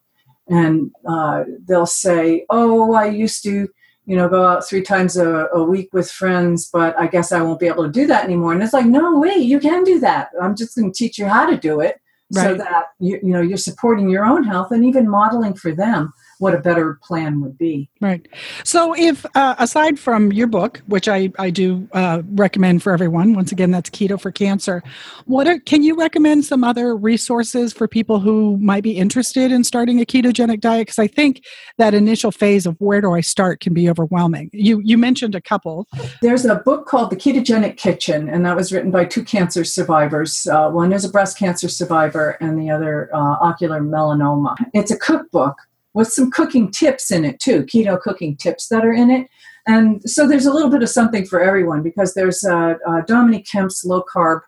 And 0.49 0.91
uh, 1.07 1.45
they'll 1.67 1.87
say 1.87 2.45
oh 2.51 2.93
i 2.95 3.07
used 3.07 3.43
to 3.45 3.69
you 4.05 4.17
know 4.17 4.29
go 4.29 4.45
out 4.45 4.67
three 4.67 4.83
times 4.83 5.17
a, 5.17 5.47
a 5.55 5.63
week 5.63 5.89
with 5.93 6.11
friends 6.11 6.69
but 6.73 6.99
i 6.99 7.07
guess 7.07 7.31
i 7.31 7.41
won't 7.41 7.61
be 7.61 7.69
able 7.69 7.85
to 7.85 7.93
do 8.01 8.07
that 8.09 8.25
anymore. 8.25 8.53
And 8.53 8.63
it's 8.63 8.73
like 8.73 8.87
no 8.87 9.19
wait 9.19 9.43
you 9.43 9.61
can 9.61 9.85
do 9.85 10.01
that. 10.01 10.31
I'm 10.41 10.57
just 10.57 10.77
going 10.77 10.93
to 10.93 10.99
teach 10.99 11.19
you 11.19 11.27
how 11.27 11.49
to 11.49 11.57
do 11.57 11.81
it 11.81 12.01
right. 12.35 12.45
so 12.45 12.55
that 12.55 12.87
you, 12.99 13.19
you 13.23 13.33
know 13.33 13.41
you're 13.41 13.57
supporting 13.57 14.09
your 14.09 14.25
own 14.25 14.45
health 14.45 14.71
and 14.71 14.85
even 14.85 15.09
modeling 15.09 15.55
for 15.55 15.75
them 15.75 16.13
what 16.43 16.55
a 16.57 16.59
better 16.59 16.99
plan 17.05 17.41
would 17.41 17.57
be. 17.57 17.89
Right. 18.01 18.27
So, 18.65 18.95
if 18.99 19.25
uh, 19.37 19.55
aside 19.61 19.97
from 19.97 20.33
your 20.33 20.49
book, 20.49 20.83
which 20.87 21.09
I 21.09 21.31
I 21.39 21.51
do 21.51 21.89
uh, 21.93 22.23
recommend 22.33 22.83
for 22.83 22.93
everyone, 22.93 23.35
once 23.35 23.53
again, 23.53 23.71
that's 23.71 23.89
Keto 23.89 24.21
for 24.21 24.33
Cancer. 24.33 24.83
What 25.27 25.47
are, 25.47 25.61
can 25.61 25.85
you 25.85 25.95
recommend 25.97 26.45
some 26.45 26.65
other 26.65 26.97
resources 26.97 27.73
for 27.73 27.87
people 27.87 28.19
who 28.19 28.59
might 28.59 28.83
be 28.83 28.99
interested 28.99 29.53
in 29.53 29.63
starting 29.63 30.01
a 30.01 30.05
ketogenic 30.05 30.61
diet? 30.61 30.89
Because 30.89 30.99
I 30.99 31.07
think 31.07 31.45
that 31.79 31.95
initial 31.95 32.33
phase 32.33 32.67
of 32.67 32.75
where 32.81 33.01
do 33.01 33.13
I 33.13 33.21
start 33.21 33.61
can 33.61 33.73
be 33.73 33.89
overwhelming. 33.89 34.51
You 34.53 34.81
you 34.85 34.99
mentioned 34.99 35.37
a 35.37 35.41
couple. 35.41 35.87
There's 36.23 36.45
a 36.45 36.57
book 36.57 36.87
called 36.87 37.11
The 37.11 37.17
Ketogenic 37.17 37.77
Kitchen, 37.77 38.29
and 38.29 38.45
that 38.47 38.57
was 38.57 38.73
written 38.73 38.91
by 38.91 39.05
two 39.05 39.23
cancer 39.23 39.63
survivors. 39.63 40.45
Uh, 40.49 40.71
one 40.71 40.93
is 40.93 41.05
a 41.05 41.09
breast 41.09 41.39
cancer 41.39 41.69
survivor, 41.69 42.37
and 42.41 42.61
the 42.61 42.69
other 42.69 43.15
uh, 43.15 43.37
ocular 43.41 43.81
melanoma. 43.81 44.57
It's 44.75 44.91
a 44.91 44.99
cookbook 44.99 45.57
with 45.95 46.09
some 46.09 46.31
cooking 46.31 46.71
tips 46.71 47.11
in 47.11 47.25
it 47.25 47.39
too, 47.41 47.65
keto 47.65 48.01
cooking 48.01 48.37
tips 48.37 48.69
that 48.69 48.85
are 48.85 48.93
in 48.93 49.11
it. 49.11 49.29
And 49.67 50.03
so 50.09 50.27
there's 50.27 50.47
a 50.47 50.53
little 50.53 50.71
bit 50.71 50.83
of 50.83 50.89
something 50.89 51.25
for 51.25 51.41
everyone 51.41 51.83
because 51.83 52.15
there's 52.15 52.43
uh, 52.45 52.75
uh, 52.87 53.03
Dominique 53.03 53.47
Kemp's 53.51 53.85
low 53.85 54.03
carb 54.03 54.41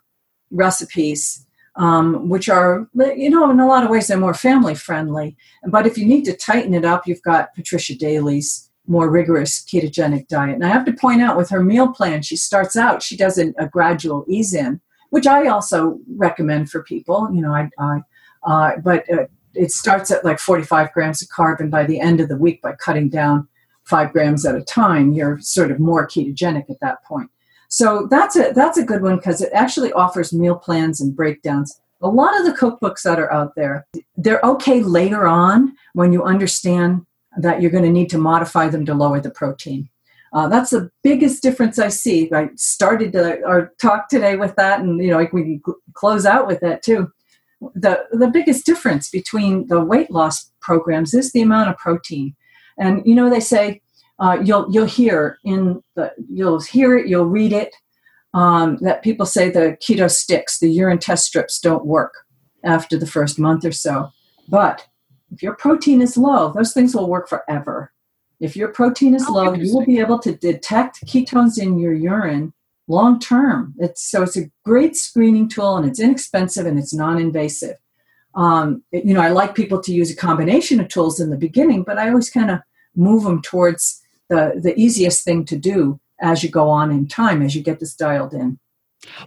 recipes, 0.51 1.47
um, 1.77 2.29
which 2.29 2.49
are, 2.49 2.89
you 3.17 3.31
know, 3.31 3.51
in 3.51 3.61
a 3.61 3.67
lot 3.67 3.85
of 3.85 3.91
ways 3.91 4.07
they're 4.07 4.17
more 4.17 4.35
family 4.35 4.75
friendly. 4.75 5.37
But 5.69 5.87
if 5.87 5.97
you 5.99 6.07
need 6.07 6.25
to 6.25 6.37
tighten 6.37 6.75
it 6.75 6.85
up, 6.85 7.07
you've 7.07 7.23
got 7.23 7.55
Patricia 7.55 7.95
Daly's 7.95 8.71
more 8.87 9.11
rigorous 9.11 9.65
ketogenic 9.65 10.29
diet. 10.29 10.55
And 10.55 10.65
I 10.65 10.69
have 10.69 10.85
to 10.87 10.93
point 10.93 11.23
out 11.23 11.37
with 11.37 11.49
her 11.51 11.63
meal 11.63 11.89
plan, 11.89 12.23
she 12.23 12.37
starts 12.37 12.77
out, 12.77 13.03
she 13.03 13.17
does 13.17 13.39
a, 13.39 13.53
a 13.59 13.69
gradual 13.69 14.25
ease 14.29 14.53
in, 14.53 14.81
which 15.11 15.27
I 15.27 15.47
also 15.47 15.99
recommend 16.17 16.71
for 16.71 16.83
people. 16.83 17.31
You 17.33 17.41
know, 17.41 17.53
I, 17.53 17.71
I 17.79 18.01
uh, 18.45 18.77
but 18.83 19.11
uh, 19.11 19.25
it 19.55 19.73
starts 19.73 20.11
at 20.11 20.25
like 20.25 20.39
45 20.39 20.93
grams 20.93 21.23
of 21.23 21.29
carb, 21.29 21.61
and 21.61 21.71
by 21.71 21.85
the 21.85 22.01
end 22.01 22.21
of 22.21 22.29
the 22.29 22.37
week, 22.37 22.63
by 22.63 22.73
cutting 22.73 23.09
down 23.09 23.49
five 23.85 24.13
grams 24.13 24.47
at 24.47 24.55
a 24.55 24.63
time, 24.63 25.13
you're 25.13 25.39
sort 25.41 25.71
of 25.71 25.79
more 25.79 26.07
ketogenic 26.07 26.69
at 26.71 26.81
that 26.81 27.03
point. 27.05 27.31
So 27.69 28.07
that's 28.11 28.37
a 28.37 28.53
that's 28.55 28.79
a 28.79 28.85
good 28.85 29.03
one 29.03 29.17
because 29.17 29.41
it 29.41 29.51
actually 29.53 29.93
offers 29.93 30.33
meal 30.33 30.57
plans 30.57 31.01
and 31.01 31.15
breakdowns. 31.15 31.81
A 32.03 32.09
lot 32.09 32.39
of 32.39 32.47
the 32.47 32.53
cookbooks 32.53 33.03
that 33.03 33.19
are 33.19 33.33
out 33.33 33.55
there, 33.57 33.87
they're 34.17 34.41
okay 34.43 34.83
later 34.83 35.27
on 35.27 35.75
when 35.95 36.13
you 36.13 36.23
understand 36.23 37.07
that 37.39 37.61
you're 37.61 37.71
going 37.71 37.85
to 37.85 37.91
need 37.91 38.11
to 38.11 38.19
modify 38.19 38.69
them 38.69 38.85
to 38.87 38.95
lower 38.95 39.21
the 39.21 39.31
protein. 39.31 39.89
Uh, 40.33 40.49
that's 40.49 40.71
the 40.71 40.91
biggest 41.03 41.43
difference 41.43 41.79
I 41.79 41.89
see. 41.89 42.31
I 42.33 42.51
started 42.57 43.13
to, 43.13 43.43
our 43.45 43.73
talk 43.81 44.09
today 44.09 44.37
with 44.37 44.55
that, 44.57 44.81
and 44.81 45.03
you 45.03 45.11
know 45.11 45.27
we 45.33 45.43
can 45.43 45.63
close 45.95 46.27
out 46.27 46.47
with 46.47 46.61
that 46.61 46.83
too 46.83 47.11
the, 47.75 48.05
the 48.13 48.29
biggest 48.29 48.67
difference 48.67 49.11
between 49.11 49.67
the 49.69 49.83
weight 49.85 50.11
loss 50.11 50.51
programs 50.61 51.15
is 51.15 51.33
the 51.33 51.43
amount 51.43 51.71
of 51.71 51.77
protein. 51.77 52.35
And 52.79 53.03
you 53.05 53.15
know, 53.15 53.31
they 53.31 53.41
say 53.41 53.81
uh, 54.19 54.39
you'll 54.43 54.67
you'll 54.71 54.87
hear 54.87 55.39
in 55.45 55.83
the 55.97 56.13
you'll 56.31 56.61
hear 56.61 56.97
it, 56.97 57.09
you'll 57.09 57.27
read 57.27 57.53
it 57.53 57.75
um, 58.35 58.79
that 58.81 59.03
people 59.03 59.27
say 59.27 59.49
the 59.49 59.77
keto 59.81 60.11
sticks, 60.11 60.59
the 60.59 60.71
urine 60.71 60.99
test 60.99 61.25
strips 61.25 61.59
don't 61.61 61.87
work 61.87 62.13
after 62.65 62.99
the 62.99 63.07
first 63.07 63.39
month 63.39 63.65
or 63.65 63.73
so. 63.73 64.11
But 64.49 64.87
if 65.33 65.43
your 65.43 65.55
protein 65.55 66.03
is 66.03 66.17
low, 66.17 66.53
those 66.53 66.73
things 66.73 66.95
will 66.95 67.09
work 67.09 67.29
forever. 67.29 67.93
If 68.41 68.57
your 68.57 68.69
protein 68.69 69.15
is 69.15 69.25
oh, 69.29 69.33
low, 69.33 69.53
you 69.55 69.73
will 69.73 69.87
be 69.87 70.01
able 70.01 70.19
to 70.21 70.35
detect 70.35 71.07
ketones 71.07 71.61
in 71.61 71.79
your 71.79 71.95
urine 71.95 72.53
long 72.89 73.19
term. 73.19 73.75
It's 73.79 74.09
so 74.09 74.23
it's 74.23 74.37
a 74.37 74.51
great 74.65 74.97
screening 74.97 75.49
tool 75.49 75.77
and 75.77 75.89
it's 75.89 76.01
inexpensive 76.01 76.67
and 76.67 76.79
it's 76.79 76.95
non-invasive. 76.95 77.77
Um, 78.35 78.83
it, 78.93 79.05
you 79.05 79.15
know, 79.15 79.21
I 79.21 79.29
like 79.29 79.55
people 79.55 79.81
to 79.83 79.93
use 79.93 80.11
a 80.11 80.17
combination 80.17 80.81
of 80.81 80.89
tools 80.89 81.21
in 81.21 81.31
the 81.31 81.37
beginning, 81.37 81.85
but 81.85 81.99
I 81.99 82.09
always 82.09 82.31
kind 82.31 82.51
of 82.51 82.61
move 82.97 83.25
them 83.25 83.43
towards 83.43 84.03
the 84.29 84.61
the 84.63 84.79
easiest 84.79 85.25
thing 85.25 85.45
to 85.47 85.57
do 85.57 86.01
as 86.21 86.43
you 86.43 86.49
go 86.49 86.69
on 86.69 86.91
in 86.91 87.07
time 87.07 87.43
as 87.43 87.55
you 87.55 87.63
get 87.63 87.81
this 87.81 87.95
dialed 87.95 88.35
in. 88.35 88.59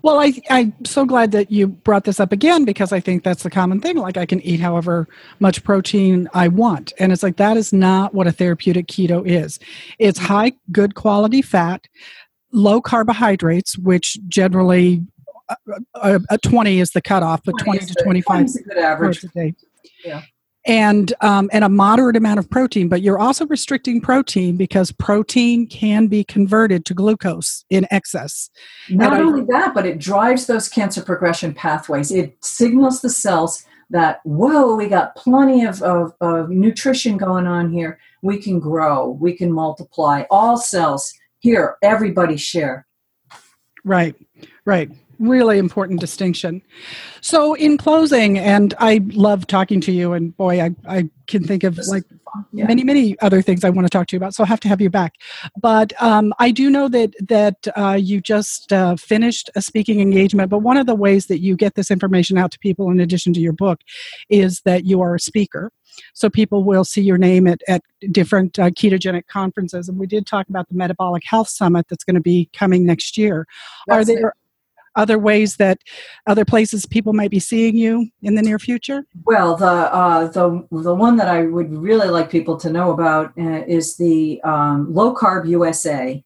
Well, 0.02 0.20
I, 0.20 0.34
I'm 0.50 0.74
so 0.86 1.06
glad 1.06 1.32
that 1.32 1.52
you 1.52 1.68
brought 1.68 2.04
this 2.04 2.20
up 2.20 2.32
again 2.32 2.66
because 2.66 2.92
I 2.92 3.00
think 3.00 3.24
that's 3.24 3.44
the 3.44 3.50
common 3.50 3.80
thing. 3.80 3.98
Like, 3.98 4.18
I 4.18 4.26
can 4.26 4.42
eat 4.42 4.60
however 4.60 5.08
much 5.40 5.64
protein 5.64 6.28
I 6.34 6.48
want. 6.48 6.94
And 7.00 7.12
it's 7.12 7.24
like 7.24 7.38
that 7.38 7.58
is 7.58 7.74
not 7.74 8.14
what 8.14 8.28
a 8.28 8.32
therapeutic 8.32 8.88
keto 8.88 9.26
is. 9.26 9.60
It's 10.00 10.20
high, 10.20 10.54
good 10.72 10.96
quality 10.96 11.42
fat 11.42 11.88
low 12.52 12.82
carbohydrates, 12.82 13.78
which 13.78 14.18
generally 14.28 15.04
a, 15.50 15.56
uh, 15.70 15.80
uh, 15.96 16.20
a 16.30 16.38
20 16.38 16.80
is 16.80 16.92
the 16.92 17.02
cutoff, 17.02 17.42
but 17.44 17.54
20, 17.60 17.80
20 17.80 17.94
to 17.94 18.04
25 18.04 18.46
is 18.46 18.56
a 18.58 18.64
good 18.64 18.78
average 18.78 19.24
a 19.24 19.28
day. 19.28 19.54
Yeah. 20.04 20.24
And 20.66 21.14
um, 21.22 21.50
and 21.54 21.64
a 21.64 21.70
moderate 21.70 22.18
amount 22.18 22.40
of 22.40 22.50
protein, 22.50 22.90
but 22.90 23.02
you're 23.02 23.20
also 23.20 23.46
restricting 23.48 24.02
protein 24.02 24.58
because 24.58 24.92
protein 24.92 25.66
can 25.66 26.08
be 26.08 26.26
converted 26.26 26.84
to 26.88 26.94
glucose 26.94 27.64
in 27.70 27.88
excess. 27.90 28.50
Not 28.90 29.14
and 29.14 29.22
only 29.22 29.42
I, 29.44 29.60
that, 29.60 29.74
but 29.74 29.86
it 29.86 29.98
drives 29.98 30.46
those 30.46 30.68
cancer 30.68 31.02
progression 31.02 31.54
pathways. 31.54 32.12
It 32.12 32.44
signals 32.44 33.00
the 33.00 33.10
cells 33.10 33.66
that 33.92 34.20
whoa, 34.26 34.76
we 34.76 34.88
got 34.88 35.16
plenty 35.16 35.64
of, 35.64 35.82
of, 35.82 36.14
of 36.20 36.50
nutrition 36.50 37.18
going 37.18 37.48
on 37.48 37.72
here. 37.72 37.98
We 38.22 38.38
can 38.38 38.60
grow, 38.60 39.18
we 39.22 39.34
can 39.34 39.52
multiply. 39.52 40.24
All 40.30 40.58
cells 40.58 41.14
here 41.48 41.78
everybody 41.82 42.36
share. 42.36 42.86
Right 43.86 44.16
right 44.66 44.92
really 45.20 45.58
important 45.58 46.00
distinction 46.00 46.62
so 47.22 47.54
in 47.56 47.78
closing 47.78 48.38
and 48.38 48.74
i 48.80 49.02
love 49.14 49.48
talking 49.48 49.82
to 49.82 49.92
you 49.92 50.14
and 50.14 50.36
boy 50.38 50.62
i, 50.62 50.76
I 50.88 51.10
can 51.28 51.44
think 51.44 51.64
of 51.64 51.78
like 51.88 52.04
yeah. 52.54 52.66
many 52.68 52.84
many 52.84 53.20
other 53.20 53.42
things 53.42 53.64
i 53.64 53.70
want 53.70 53.86
to 53.86 53.90
talk 53.90 54.08
to 54.08 54.16
you 54.16 54.18
about 54.18 54.34
so 54.34 54.44
i'll 54.44 54.48
have 54.48 54.60
to 54.62 54.68
have 54.68 54.82
you 54.82 54.90
back 54.90 55.16
but 55.60 55.94
um, 56.02 56.34
i 56.40 56.52
do 56.52 56.70
know 56.70 56.88
that 56.90 57.14
that 57.28 57.68
uh, 57.76 57.98
you 58.00 58.22
just 58.22 58.72
uh, 58.72 58.96
finished 58.96 59.50
a 59.56 59.62
speaking 59.62 60.00
engagement 60.00 60.50
but 60.50 60.60
one 60.60 60.78
of 60.78 60.86
the 60.86 60.96
ways 60.96 61.28
that 61.28 61.40
you 61.40 61.56
get 61.56 61.76
this 61.76 61.92
information 61.92 62.38
out 62.38 62.52
to 62.52 62.60
people 62.60 62.92
in 62.92 63.00
addition 63.00 63.34
to 63.34 63.40
your 63.40 63.54
book 63.54 63.82
is 64.30 64.62
that 64.62 64.86
you 64.86 65.02
are 65.02 65.16
a 65.16 65.20
speaker 65.20 65.72
so 66.14 66.30
people 66.30 66.64
will 66.64 66.84
see 66.84 67.02
your 67.02 67.18
name 67.18 67.48
at, 67.48 67.62
at 67.68 67.82
different 68.12 68.60
uh, 68.60 68.70
ketogenic 68.70 69.28
conferences. 69.28 69.90
And 69.90 69.98
we 69.98 70.08
did 70.08 70.26
talk 70.26 70.48
about 70.50 70.68
the 70.70 70.76
Metabolic 70.76 71.24
Health 71.26 71.50
Summit 71.50 71.88
that's 71.90 72.04
going 72.04 72.16
to 72.16 72.22
be 72.22 72.50
coming 72.54 72.86
next 72.86 73.18
year. 73.18 73.48
That's 73.88 74.10
Are 74.10 74.14
there. 74.14 74.34
Other 74.98 75.18
ways 75.18 75.56
that 75.56 75.80
other 76.26 76.44
places 76.44 76.86
people 76.86 77.14
might 77.14 77.32
be 77.32 77.40
seeing 77.40 77.78
you 77.78 78.10
in 78.22 78.36
the 78.36 78.42
near 78.42 78.60
future? 78.60 79.06
Well, 79.24 79.56
the 79.56 79.66
uh, 79.66 80.28
the 80.28 80.68
the 80.72 80.96
one 80.96 81.16
that 81.18 81.30
I 81.30 81.44
would 81.44 81.74
really 81.74 82.10
like 82.10 82.30
people 82.30 82.58
to 82.58 82.70
know 82.70 82.92
about 82.92 83.32
uh, 83.40 83.64
is 83.66 83.96
the 83.96 84.42
um, 84.42 84.94
Low 84.94 85.16
Carb 85.16 85.48
USA 85.48 86.24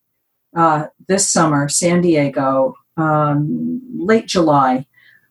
uh, 0.55 0.85
this 1.07 1.29
summer, 1.29 1.69
San 1.69 2.01
Diego, 2.01 2.75
um, 2.97 3.81
late 3.93 4.27
July. 4.27 4.87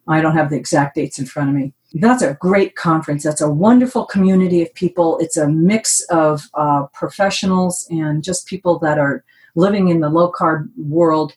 I 0.06 0.20
don't 0.20 0.36
have 0.36 0.50
the 0.50 0.56
exact 0.56 0.94
dates 0.94 1.18
in 1.18 1.26
front 1.26 1.50
of 1.50 1.56
me 1.56 1.72
that's 1.94 2.22
a 2.22 2.34
great 2.34 2.76
conference. 2.76 3.24
That's 3.24 3.40
a 3.40 3.50
wonderful 3.50 4.04
community 4.04 4.62
of 4.62 4.72
people. 4.74 5.18
It's 5.18 5.36
a 5.36 5.48
mix 5.48 6.00
of 6.10 6.42
uh, 6.54 6.86
professionals 6.92 7.86
and 7.90 8.22
just 8.22 8.46
people 8.46 8.78
that 8.80 8.98
are 8.98 9.24
living 9.56 9.88
in 9.88 10.00
the 10.00 10.08
low 10.08 10.30
carb 10.30 10.68
world. 10.76 11.34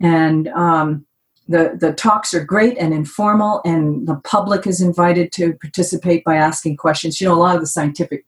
And 0.00 0.48
um, 0.48 1.06
the, 1.48 1.76
the 1.78 1.92
talks 1.92 2.32
are 2.34 2.44
great 2.44 2.78
and 2.78 2.94
informal, 2.94 3.60
and 3.64 4.06
the 4.06 4.16
public 4.24 4.66
is 4.66 4.80
invited 4.80 5.32
to 5.32 5.54
participate 5.54 6.24
by 6.24 6.36
asking 6.36 6.76
questions. 6.76 7.20
You 7.20 7.28
know, 7.28 7.34
a 7.34 7.36
lot 7.36 7.54
of 7.54 7.60
the 7.60 7.66
scientific 7.66 8.24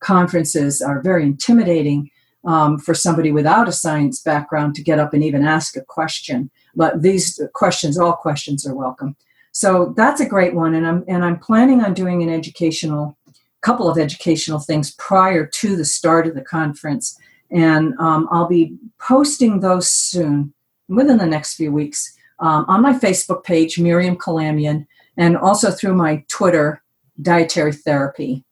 conferences 0.00 0.80
are 0.80 1.00
very 1.00 1.24
intimidating 1.24 2.10
um, 2.44 2.78
for 2.78 2.94
somebody 2.94 3.32
without 3.32 3.68
a 3.68 3.72
science 3.72 4.22
background 4.22 4.74
to 4.74 4.82
get 4.82 4.98
up 4.98 5.12
and 5.12 5.24
even 5.24 5.44
ask 5.44 5.76
a 5.76 5.82
question. 5.82 6.50
But 6.74 7.02
these 7.02 7.40
questions, 7.54 7.98
all 7.98 8.12
questions, 8.12 8.66
are 8.66 8.74
welcome. 8.74 9.16
So 9.52 9.92
that's 9.96 10.20
a 10.20 10.28
great 10.28 10.54
one, 10.54 10.74
and 10.74 10.86
I'm 10.86 11.04
and 11.08 11.24
I'm 11.24 11.38
planning 11.38 11.82
on 11.82 11.94
doing 11.94 12.22
an 12.22 12.28
educational 12.28 13.16
couple 13.60 13.88
of 13.88 13.98
educational 13.98 14.60
things 14.60 14.92
prior 14.92 15.44
to 15.44 15.74
the 15.74 15.84
start 15.84 16.28
of 16.28 16.34
the 16.34 16.42
conference, 16.42 17.18
and 17.50 17.94
um, 17.98 18.28
I'll 18.30 18.46
be 18.46 18.76
posting 19.00 19.60
those 19.60 19.88
soon, 19.88 20.54
within 20.88 21.18
the 21.18 21.26
next 21.26 21.56
few 21.56 21.72
weeks, 21.72 22.14
um, 22.40 22.64
on 22.68 22.82
my 22.82 22.92
Facebook 22.92 23.44
page, 23.44 23.78
Miriam 23.78 24.16
Kalamian, 24.16 24.86
and 25.16 25.36
also 25.36 25.70
through 25.70 25.94
my 25.94 26.24
Twitter, 26.28 26.82
Dietary 27.20 27.72
Therapy. 27.72 28.44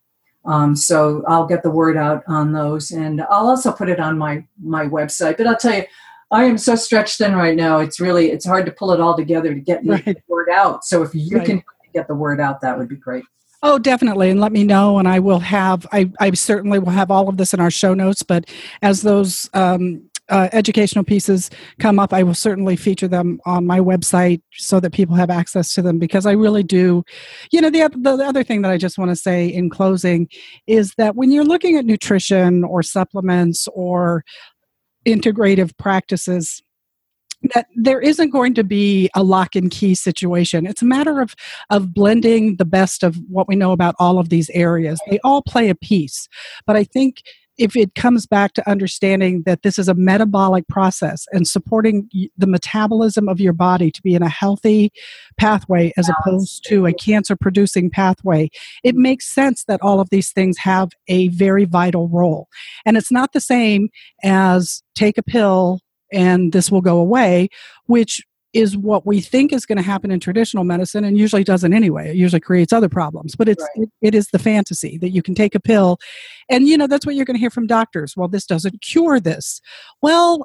Um, 0.44 0.76
so 0.76 1.24
I'll 1.26 1.46
get 1.46 1.62
the 1.62 1.70
word 1.70 1.96
out 1.96 2.22
on 2.28 2.52
those, 2.52 2.90
and 2.90 3.20
I'll 3.22 3.48
also 3.48 3.72
put 3.72 3.88
it 3.88 4.00
on 4.00 4.16
my 4.16 4.44
my 4.62 4.86
website. 4.86 5.36
But 5.36 5.46
I'll 5.46 5.56
tell 5.56 5.74
you, 5.74 5.84
I 6.30 6.44
am 6.44 6.58
so 6.58 6.74
stretched 6.74 7.18
thin 7.18 7.34
right 7.34 7.56
now. 7.56 7.80
It's 7.80 8.00
really 8.00 8.30
it's 8.30 8.44
hard 8.44 8.66
to 8.66 8.72
pull 8.72 8.92
it 8.92 9.00
all 9.00 9.16
together 9.16 9.52
to 9.52 9.60
get 9.60 9.84
right. 9.84 10.04
the 10.04 10.16
word 10.28 10.48
out. 10.48 10.84
So 10.84 11.02
if 11.02 11.14
you 11.14 11.38
right. 11.38 11.46
can 11.46 11.64
get 11.94 12.06
the 12.06 12.14
word 12.14 12.40
out, 12.40 12.60
that 12.60 12.78
would 12.78 12.88
be 12.88 12.96
great. 12.96 13.24
Oh, 13.62 13.78
definitely. 13.78 14.30
And 14.30 14.38
let 14.38 14.52
me 14.52 14.64
know. 14.64 14.98
And 14.98 15.08
I 15.08 15.18
will 15.18 15.40
have, 15.40 15.86
I, 15.90 16.10
I 16.20 16.30
certainly 16.32 16.78
will 16.78 16.92
have 16.92 17.10
all 17.10 17.28
of 17.28 17.36
this 17.36 17.54
in 17.54 17.58
our 17.58 17.70
show 17.70 17.94
notes. 17.94 18.22
But 18.22 18.48
as 18.82 19.02
those 19.02 19.50
um, 19.54 20.05
uh, 20.28 20.48
educational 20.52 21.04
pieces 21.04 21.50
come 21.78 21.98
up, 21.98 22.12
I 22.12 22.22
will 22.22 22.34
certainly 22.34 22.76
feature 22.76 23.08
them 23.08 23.40
on 23.46 23.66
my 23.66 23.80
website 23.80 24.42
so 24.52 24.80
that 24.80 24.92
people 24.92 25.14
have 25.14 25.30
access 25.30 25.74
to 25.74 25.82
them 25.82 25.98
because 25.98 26.26
I 26.26 26.32
really 26.32 26.62
do. 26.62 27.04
You 27.52 27.60
know, 27.60 27.70
the, 27.70 27.88
the 27.94 28.24
other 28.24 28.42
thing 28.42 28.62
that 28.62 28.70
I 28.70 28.78
just 28.78 28.98
want 28.98 29.10
to 29.10 29.16
say 29.16 29.46
in 29.46 29.70
closing 29.70 30.28
is 30.66 30.94
that 30.98 31.16
when 31.16 31.30
you're 31.30 31.44
looking 31.44 31.76
at 31.76 31.84
nutrition 31.84 32.64
or 32.64 32.82
supplements 32.82 33.68
or 33.72 34.24
integrative 35.06 35.76
practices, 35.78 36.62
that 37.54 37.66
there 37.76 38.00
isn't 38.00 38.30
going 38.30 38.54
to 38.54 38.64
be 38.64 39.10
a 39.14 39.22
lock 39.22 39.54
and 39.54 39.70
key 39.70 39.94
situation. 39.94 40.66
It's 40.66 40.82
a 40.82 40.86
matter 40.86 41.20
of 41.20 41.34
of 41.70 41.92
blending 41.92 42.56
the 42.56 42.64
best 42.64 43.02
of 43.02 43.16
what 43.28 43.46
we 43.46 43.54
know 43.56 43.72
about 43.72 43.94
all 43.98 44.18
of 44.18 44.30
these 44.30 44.50
areas. 44.50 44.98
They 45.08 45.20
all 45.22 45.42
play 45.42 45.68
a 45.68 45.74
piece. 45.74 46.28
But 46.66 46.76
I 46.76 46.84
think 46.84 47.22
if 47.58 47.76
it 47.76 47.94
comes 47.94 48.26
back 48.26 48.52
to 48.54 48.68
understanding 48.68 49.42
that 49.46 49.62
this 49.62 49.78
is 49.78 49.88
a 49.88 49.94
metabolic 49.94 50.66
process 50.68 51.26
and 51.32 51.46
supporting 51.46 52.08
the 52.36 52.46
metabolism 52.46 53.28
of 53.28 53.40
your 53.40 53.52
body 53.52 53.90
to 53.90 54.02
be 54.02 54.14
in 54.14 54.22
a 54.22 54.28
healthy 54.28 54.92
pathway 55.38 55.92
as 55.96 56.08
opposed 56.08 56.64
to 56.66 56.86
a 56.86 56.92
cancer 56.92 57.36
producing 57.36 57.90
pathway, 57.90 58.50
it 58.84 58.94
makes 58.94 59.26
sense 59.26 59.64
that 59.64 59.80
all 59.82 60.00
of 60.00 60.10
these 60.10 60.30
things 60.32 60.58
have 60.58 60.90
a 61.08 61.28
very 61.28 61.64
vital 61.64 62.08
role. 62.08 62.48
And 62.84 62.96
it's 62.96 63.12
not 63.12 63.32
the 63.32 63.40
same 63.40 63.88
as 64.22 64.82
take 64.94 65.18
a 65.18 65.22
pill 65.22 65.80
and 66.12 66.52
this 66.52 66.70
will 66.70 66.80
go 66.82 66.98
away, 66.98 67.48
which 67.86 68.22
is 68.56 68.76
what 68.76 69.06
we 69.06 69.20
think 69.20 69.52
is 69.52 69.66
going 69.66 69.76
to 69.76 69.82
happen 69.82 70.10
in 70.10 70.18
traditional 70.18 70.64
medicine 70.64 71.04
and 71.04 71.18
usually 71.18 71.44
doesn't 71.44 71.74
anyway. 71.74 72.08
It 72.08 72.16
usually 72.16 72.40
creates 72.40 72.72
other 72.72 72.88
problems, 72.88 73.36
but 73.36 73.48
it's 73.48 73.62
right. 73.62 73.86
it, 74.00 74.08
it 74.08 74.14
is 74.14 74.28
the 74.28 74.38
fantasy 74.38 74.96
that 74.98 75.10
you 75.10 75.22
can 75.22 75.34
take 75.34 75.54
a 75.54 75.60
pill 75.60 75.98
and 76.48 76.66
you 76.66 76.78
know 76.78 76.86
that's 76.86 77.04
what 77.04 77.14
you're 77.14 77.24
going 77.24 77.36
to 77.36 77.40
hear 77.40 77.50
from 77.50 77.66
doctors. 77.66 78.16
Well, 78.16 78.28
this 78.28 78.46
doesn't 78.46 78.80
cure 78.80 79.20
this. 79.20 79.60
Well, 80.00 80.44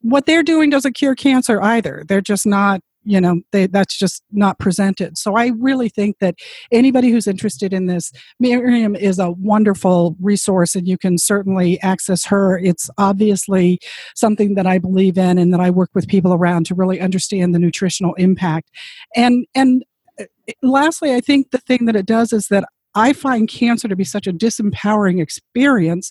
what 0.00 0.26
they're 0.26 0.42
doing 0.42 0.70
doesn't 0.70 0.94
cure 0.94 1.14
cancer 1.14 1.60
either. 1.60 2.04
They're 2.08 2.20
just 2.20 2.46
not 2.46 2.80
you 3.04 3.20
know 3.20 3.40
they, 3.52 3.66
that's 3.66 3.96
just 3.96 4.22
not 4.32 4.58
presented. 4.58 5.16
So 5.16 5.36
i 5.36 5.48
really 5.58 5.88
think 5.88 6.18
that 6.20 6.34
anybody 6.70 7.10
who's 7.10 7.26
interested 7.26 7.72
in 7.72 7.86
this 7.86 8.12
miriam 8.38 8.94
is 8.94 9.18
a 9.18 9.30
wonderful 9.32 10.16
resource 10.20 10.74
and 10.74 10.86
you 10.86 10.98
can 10.98 11.18
certainly 11.18 11.80
access 11.80 12.24
her. 12.26 12.58
It's 12.58 12.90
obviously 12.98 13.80
something 14.14 14.54
that 14.54 14.66
i 14.66 14.78
believe 14.78 15.18
in 15.18 15.38
and 15.38 15.52
that 15.52 15.60
i 15.60 15.70
work 15.70 15.90
with 15.94 16.08
people 16.08 16.32
around 16.34 16.66
to 16.66 16.74
really 16.74 17.00
understand 17.00 17.54
the 17.54 17.58
nutritional 17.58 18.14
impact. 18.14 18.70
And 19.16 19.46
and 19.54 19.84
uh, 20.20 20.24
lastly 20.62 21.14
i 21.14 21.20
think 21.20 21.50
the 21.50 21.58
thing 21.58 21.86
that 21.86 21.96
it 21.96 22.06
does 22.06 22.32
is 22.32 22.48
that 22.48 22.64
I 22.94 23.12
find 23.12 23.48
cancer 23.48 23.88
to 23.88 23.96
be 23.96 24.04
such 24.04 24.26
a 24.26 24.32
disempowering 24.32 25.22
experience 25.22 26.10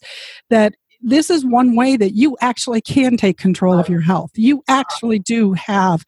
that 0.49 0.75
this 1.02 1.30
is 1.30 1.45
one 1.45 1.76
way 1.76 1.95
that 1.97 2.14
you 2.14 2.38
actually 2.41 2.82
can 2.82 3.18
take 3.18 3.38
control 3.38 3.80
of 3.80 3.89
your 3.89 4.02
health. 4.02 4.32
You 4.36 4.64
actually 4.68 5.20
do 5.20 5.54
have 5.54 6.04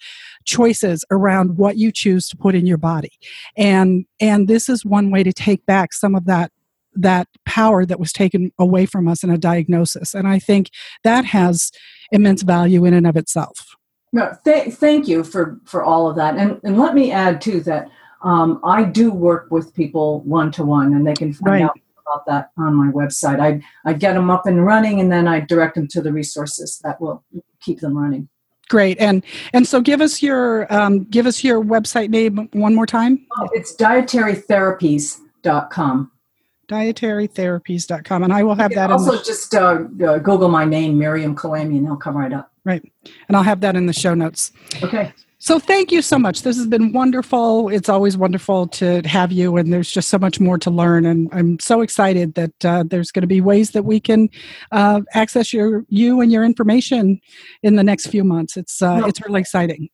choices 0.45 1.05
around 1.11 1.57
what 1.57 1.77
you 1.77 1.91
choose 1.91 2.27
to 2.29 2.37
put 2.37 2.55
in 2.55 2.65
your 2.65 2.77
body. 2.77 3.11
And 3.57 4.05
and 4.19 4.47
this 4.47 4.69
is 4.69 4.85
one 4.85 5.11
way 5.11 5.23
to 5.23 5.33
take 5.33 5.65
back 5.65 5.93
some 5.93 6.15
of 6.15 6.25
that 6.25 6.51
that 6.93 7.27
power 7.45 7.85
that 7.85 7.99
was 7.99 8.11
taken 8.11 8.51
away 8.59 8.85
from 8.85 9.07
us 9.07 9.23
in 9.23 9.29
a 9.29 9.37
diagnosis. 9.37 10.13
And 10.13 10.27
I 10.27 10.39
think 10.39 10.69
that 11.03 11.23
has 11.25 11.71
immense 12.11 12.41
value 12.41 12.83
in 12.83 12.93
and 12.93 13.07
of 13.07 13.15
itself. 13.15 13.75
No, 14.11 14.35
th- 14.43 14.73
thank 14.73 15.07
you 15.07 15.23
for 15.23 15.59
for 15.65 15.83
all 15.83 16.09
of 16.09 16.15
that. 16.17 16.35
And 16.35 16.59
and 16.63 16.77
let 16.77 16.95
me 16.95 17.11
add 17.11 17.39
too 17.39 17.61
that 17.61 17.87
um, 18.23 18.59
I 18.63 18.83
do 18.83 19.11
work 19.11 19.47
with 19.49 19.73
people 19.73 20.21
one 20.21 20.51
to 20.51 20.63
one, 20.63 20.93
and 20.93 21.07
they 21.07 21.13
can 21.13 21.33
find 21.33 21.47
right. 21.47 21.63
out 21.63 21.79
about 22.11 22.25
that 22.27 22.51
on 22.57 22.75
my 22.75 22.91
website. 22.91 23.39
I 23.39 23.61
I 23.85 23.93
get 23.93 24.13
them 24.13 24.29
up 24.29 24.45
and 24.45 24.63
running, 24.65 24.99
and 24.99 25.09
then 25.11 25.27
I 25.27 25.39
direct 25.41 25.73
them 25.75 25.87
to 25.89 26.01
the 26.01 26.11
resources 26.13 26.79
that 26.83 26.99
will 27.01 27.23
keep 27.61 27.79
them 27.79 27.97
running. 27.97 28.27
Great, 28.69 28.99
and 28.99 29.23
and 29.53 29.65
so 29.67 29.81
give 29.81 30.01
us 30.01 30.21
your 30.21 30.71
um, 30.73 31.03
give 31.05 31.25
us 31.25 31.43
your 31.43 31.63
website 31.63 32.09
name 32.09 32.47
one 32.53 32.75
more 32.75 32.85
time. 32.85 33.25
Oh, 33.37 33.49
it's 33.53 33.75
dietarytherapies.com. 33.75 36.11
Dietarytherapies.com, 36.69 38.23
and 38.23 38.31
I 38.31 38.43
will 38.43 38.55
have 38.55 38.73
that. 38.75 38.91
Also, 38.91 39.17
the- 39.17 39.23
just 39.23 39.53
uh, 39.53 39.83
uh, 40.05 40.19
Google 40.19 40.47
my 40.47 40.63
name, 40.63 40.97
Miriam 40.97 41.35
Kalamian, 41.35 41.75
and 41.77 41.83
it'll 41.85 41.97
come 41.97 42.15
right 42.15 42.31
up. 42.31 42.49
Right, 42.63 42.81
and 43.27 43.35
I'll 43.35 43.43
have 43.43 43.59
that 43.61 43.75
in 43.75 43.87
the 43.87 43.93
show 43.93 44.13
notes. 44.13 44.53
Okay. 44.81 45.11
So 45.41 45.57
thank 45.57 45.91
you 45.91 46.03
so 46.03 46.19
much. 46.19 46.43
This 46.43 46.55
has 46.57 46.67
been 46.67 46.93
wonderful. 46.93 47.67
It's 47.69 47.89
always 47.89 48.15
wonderful 48.15 48.67
to 48.67 49.01
have 49.05 49.31
you, 49.31 49.57
and 49.57 49.73
there's 49.73 49.91
just 49.91 50.09
so 50.09 50.19
much 50.19 50.39
more 50.39 50.59
to 50.59 50.69
learn. 50.69 51.03
And 51.03 51.29
I'm 51.31 51.59
so 51.59 51.81
excited 51.81 52.35
that 52.35 52.63
uh, 52.63 52.83
there's 52.85 53.11
going 53.11 53.23
to 53.23 53.27
be 53.27 53.41
ways 53.41 53.71
that 53.71 53.81
we 53.81 53.99
can 53.99 54.29
uh, 54.71 55.01
access 55.15 55.51
your 55.51 55.83
you 55.89 56.21
and 56.21 56.31
your 56.31 56.43
information 56.43 57.19
in 57.63 57.75
the 57.75 57.83
next 57.83 58.07
few 58.07 58.23
months. 58.23 58.55
It's 58.55 58.83
uh, 58.83 59.01
it's 59.05 59.19
really 59.19 59.41
exciting. 59.41 59.89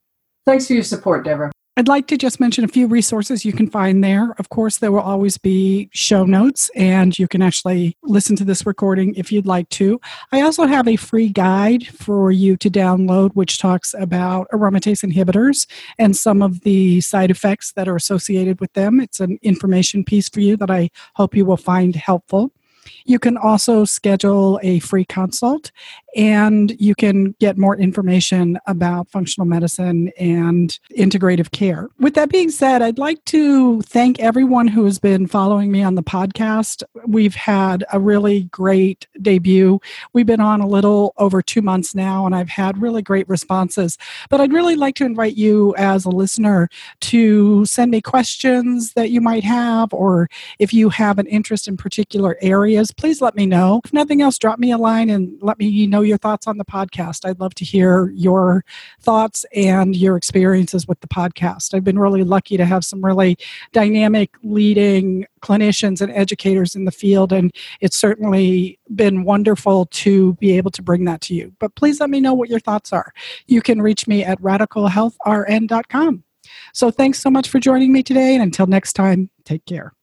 Thanks 0.46 0.68
for 0.68 0.74
your 0.74 0.84
support, 0.84 1.24
Deborah. 1.24 1.52
I'd 1.78 1.88
like 1.88 2.08
to 2.08 2.18
just 2.18 2.40
mention 2.40 2.64
a 2.64 2.68
few 2.68 2.88
resources 2.88 3.46
you 3.46 3.54
can 3.54 3.70
find 3.70 4.04
there. 4.04 4.34
Of 4.40 4.50
course, 4.50 4.80
there 4.80 4.92
will 4.92 5.00
always 5.00 5.38
be 5.38 5.90
show 5.94 6.26
notes, 6.26 6.72
and 6.76 7.18
you 7.20 7.28
can 7.28 7.44
actually 7.44 7.96
listen 8.02 8.36
to 8.38 8.44
this 8.44 8.66
recording 8.66 9.14
if 9.14 9.32
you'd 9.32 9.46
like 9.46 9.70
to. 9.70 10.02
I 10.32 10.42
also 10.42 10.66
have 10.66 10.88
a 10.88 10.96
free 10.96 11.30
guide 11.30 11.86
for 11.86 12.32
you 12.32 12.58
to 12.58 12.72
download, 12.72 13.30
which 13.36 13.60
talks 13.60 13.94
about 13.94 14.50
aromatase 14.50 15.08
inhibitors 15.08 15.68
and 16.00 16.18
some 16.18 16.42
of 16.42 16.62
the 16.62 17.00
side 17.02 17.30
effects 17.30 17.74
that 17.74 17.88
are 17.88 17.96
associated 17.96 18.60
with 18.60 18.74
them. 18.74 19.00
It's 19.00 19.20
an 19.20 19.38
information 19.44 20.04
piece 20.04 20.30
for 20.30 20.40
you 20.40 20.58
that 20.58 20.72
I 20.72 20.90
hope 21.14 21.36
you 21.36 21.46
will 21.46 21.58
find 21.58 21.96
helpful. 21.96 22.52
You 23.06 23.20
can 23.20 23.38
also 23.38 23.86
schedule 23.86 24.60
a 24.64 24.80
free 24.80 25.06
consult 25.06 25.72
and 26.18 26.76
you 26.80 26.96
can 26.96 27.36
get 27.40 27.60
more 27.60 27.78
information 27.78 28.58
about 28.66 29.08
functional 29.10 29.46
medicine 29.46 30.12
and 30.18 30.80
integrative 30.98 31.52
care. 31.52 31.90
With 32.00 32.16
that 32.16 32.30
being 32.30 32.50
said, 32.50 32.82
I'd 32.82 32.98
like 32.98 33.24
to 33.26 33.82
thank 33.84 34.20
everyone 34.20 34.68
who 34.68 34.84
has 34.86 34.98
been 34.98 35.28
following 35.28 35.72
me 35.72 35.84
on 35.84 35.94
the 35.94 36.02
podcast. 36.02 36.82
We've 37.06 37.36
had 37.36 37.86
a 37.94 38.00
really 38.00 38.46
great 38.46 39.06
debut. 39.22 39.80
We've 40.14 40.26
been 40.26 40.42
on 40.42 40.60
a 40.60 40.68
little 40.68 41.14
over 41.18 41.44
two 41.44 41.62
months 41.62 41.94
now, 41.94 42.26
and 42.26 42.34
I've 42.34 42.50
had 42.50 42.82
really 42.82 43.04
great 43.04 43.30
responses. 43.30 43.96
But 44.32 44.42
I'd 44.42 44.54
really 44.54 44.76
like 44.76 44.96
to 44.96 45.06
invite 45.06 45.36
you 45.36 45.76
as 45.78 46.04
a 46.04 46.10
listener 46.10 46.68
to 47.02 47.64
send 47.66 47.92
me 47.92 48.02
questions 48.02 48.94
that 48.94 49.12
you 49.12 49.22
might 49.22 49.44
have, 49.44 49.94
or 49.94 50.30
if 50.58 50.74
you 50.74 50.90
have 50.90 51.20
an 51.20 51.28
interest 51.28 51.68
in 51.68 51.78
particular 51.78 52.38
areas, 52.42 52.92
please 52.92 53.22
let 53.22 53.36
me 53.36 53.46
know. 53.46 53.82
If 53.86 53.94
nothing 53.94 54.24
else, 54.24 54.40
drop 54.40 54.58
me 54.58 54.72
a 54.72 54.80
line 54.80 55.12
and 55.12 55.38
let 55.44 55.60
me 55.60 55.86
know 55.86 56.07
your 56.08 56.18
thoughts 56.18 56.48
on 56.48 56.58
the 56.58 56.66
podcast. 56.66 57.26
I'd 57.26 57.40
love 57.40 57.54
to 57.56 57.66
hear 57.66 58.10
your 58.10 58.64
thoughts 59.02 59.46
and 59.56 59.96
your 59.96 60.18
experiences 60.18 60.88
with 60.88 61.00
the 61.02 61.08
podcast. 61.08 61.74
I've 61.74 61.84
been 61.84 62.00
really 62.00 62.24
lucky 62.24 62.58
to 62.58 62.66
have 62.66 62.84
some 62.84 63.04
really 63.04 63.38
dynamic 63.74 64.32
leading 64.44 65.26
clinicians 65.42 66.02
and 66.02 66.12
educators 66.12 66.76
in 66.76 66.86
the 66.86 66.92
field, 66.92 67.32
and 67.32 67.54
it's 67.82 67.98
certainly 67.98 68.80
been 68.96 69.24
wonderful 69.24 69.86
to 69.88 70.34
be 70.36 70.58
able 70.58 70.72
to 70.72 70.82
bring 70.82 71.06
that 71.06 71.22
to 71.22 71.36
you. 71.36 71.54
But 71.60 71.76
please 71.76 72.00
let 72.00 72.10
me 72.10 72.20
know 72.20 72.34
what 72.34 72.50
your 72.50 72.60
thoughts 72.60 72.92
are. 72.92 73.14
You 73.46 73.62
can 73.62 73.82
reach 73.82 74.08
me 74.08 74.24
at 74.24 74.42
radicalhealthrn.com. 74.42 76.24
So 76.74 76.92
thanks 76.92 77.20
so 77.20 77.30
much 77.30 77.50
for 77.50 77.60
joining 77.60 77.92
me 77.92 78.04
today, 78.04 78.34
and 78.34 78.42
until 78.42 78.68
next 78.68 78.94
time, 78.94 79.30
take 79.46 79.66
care. 79.66 79.94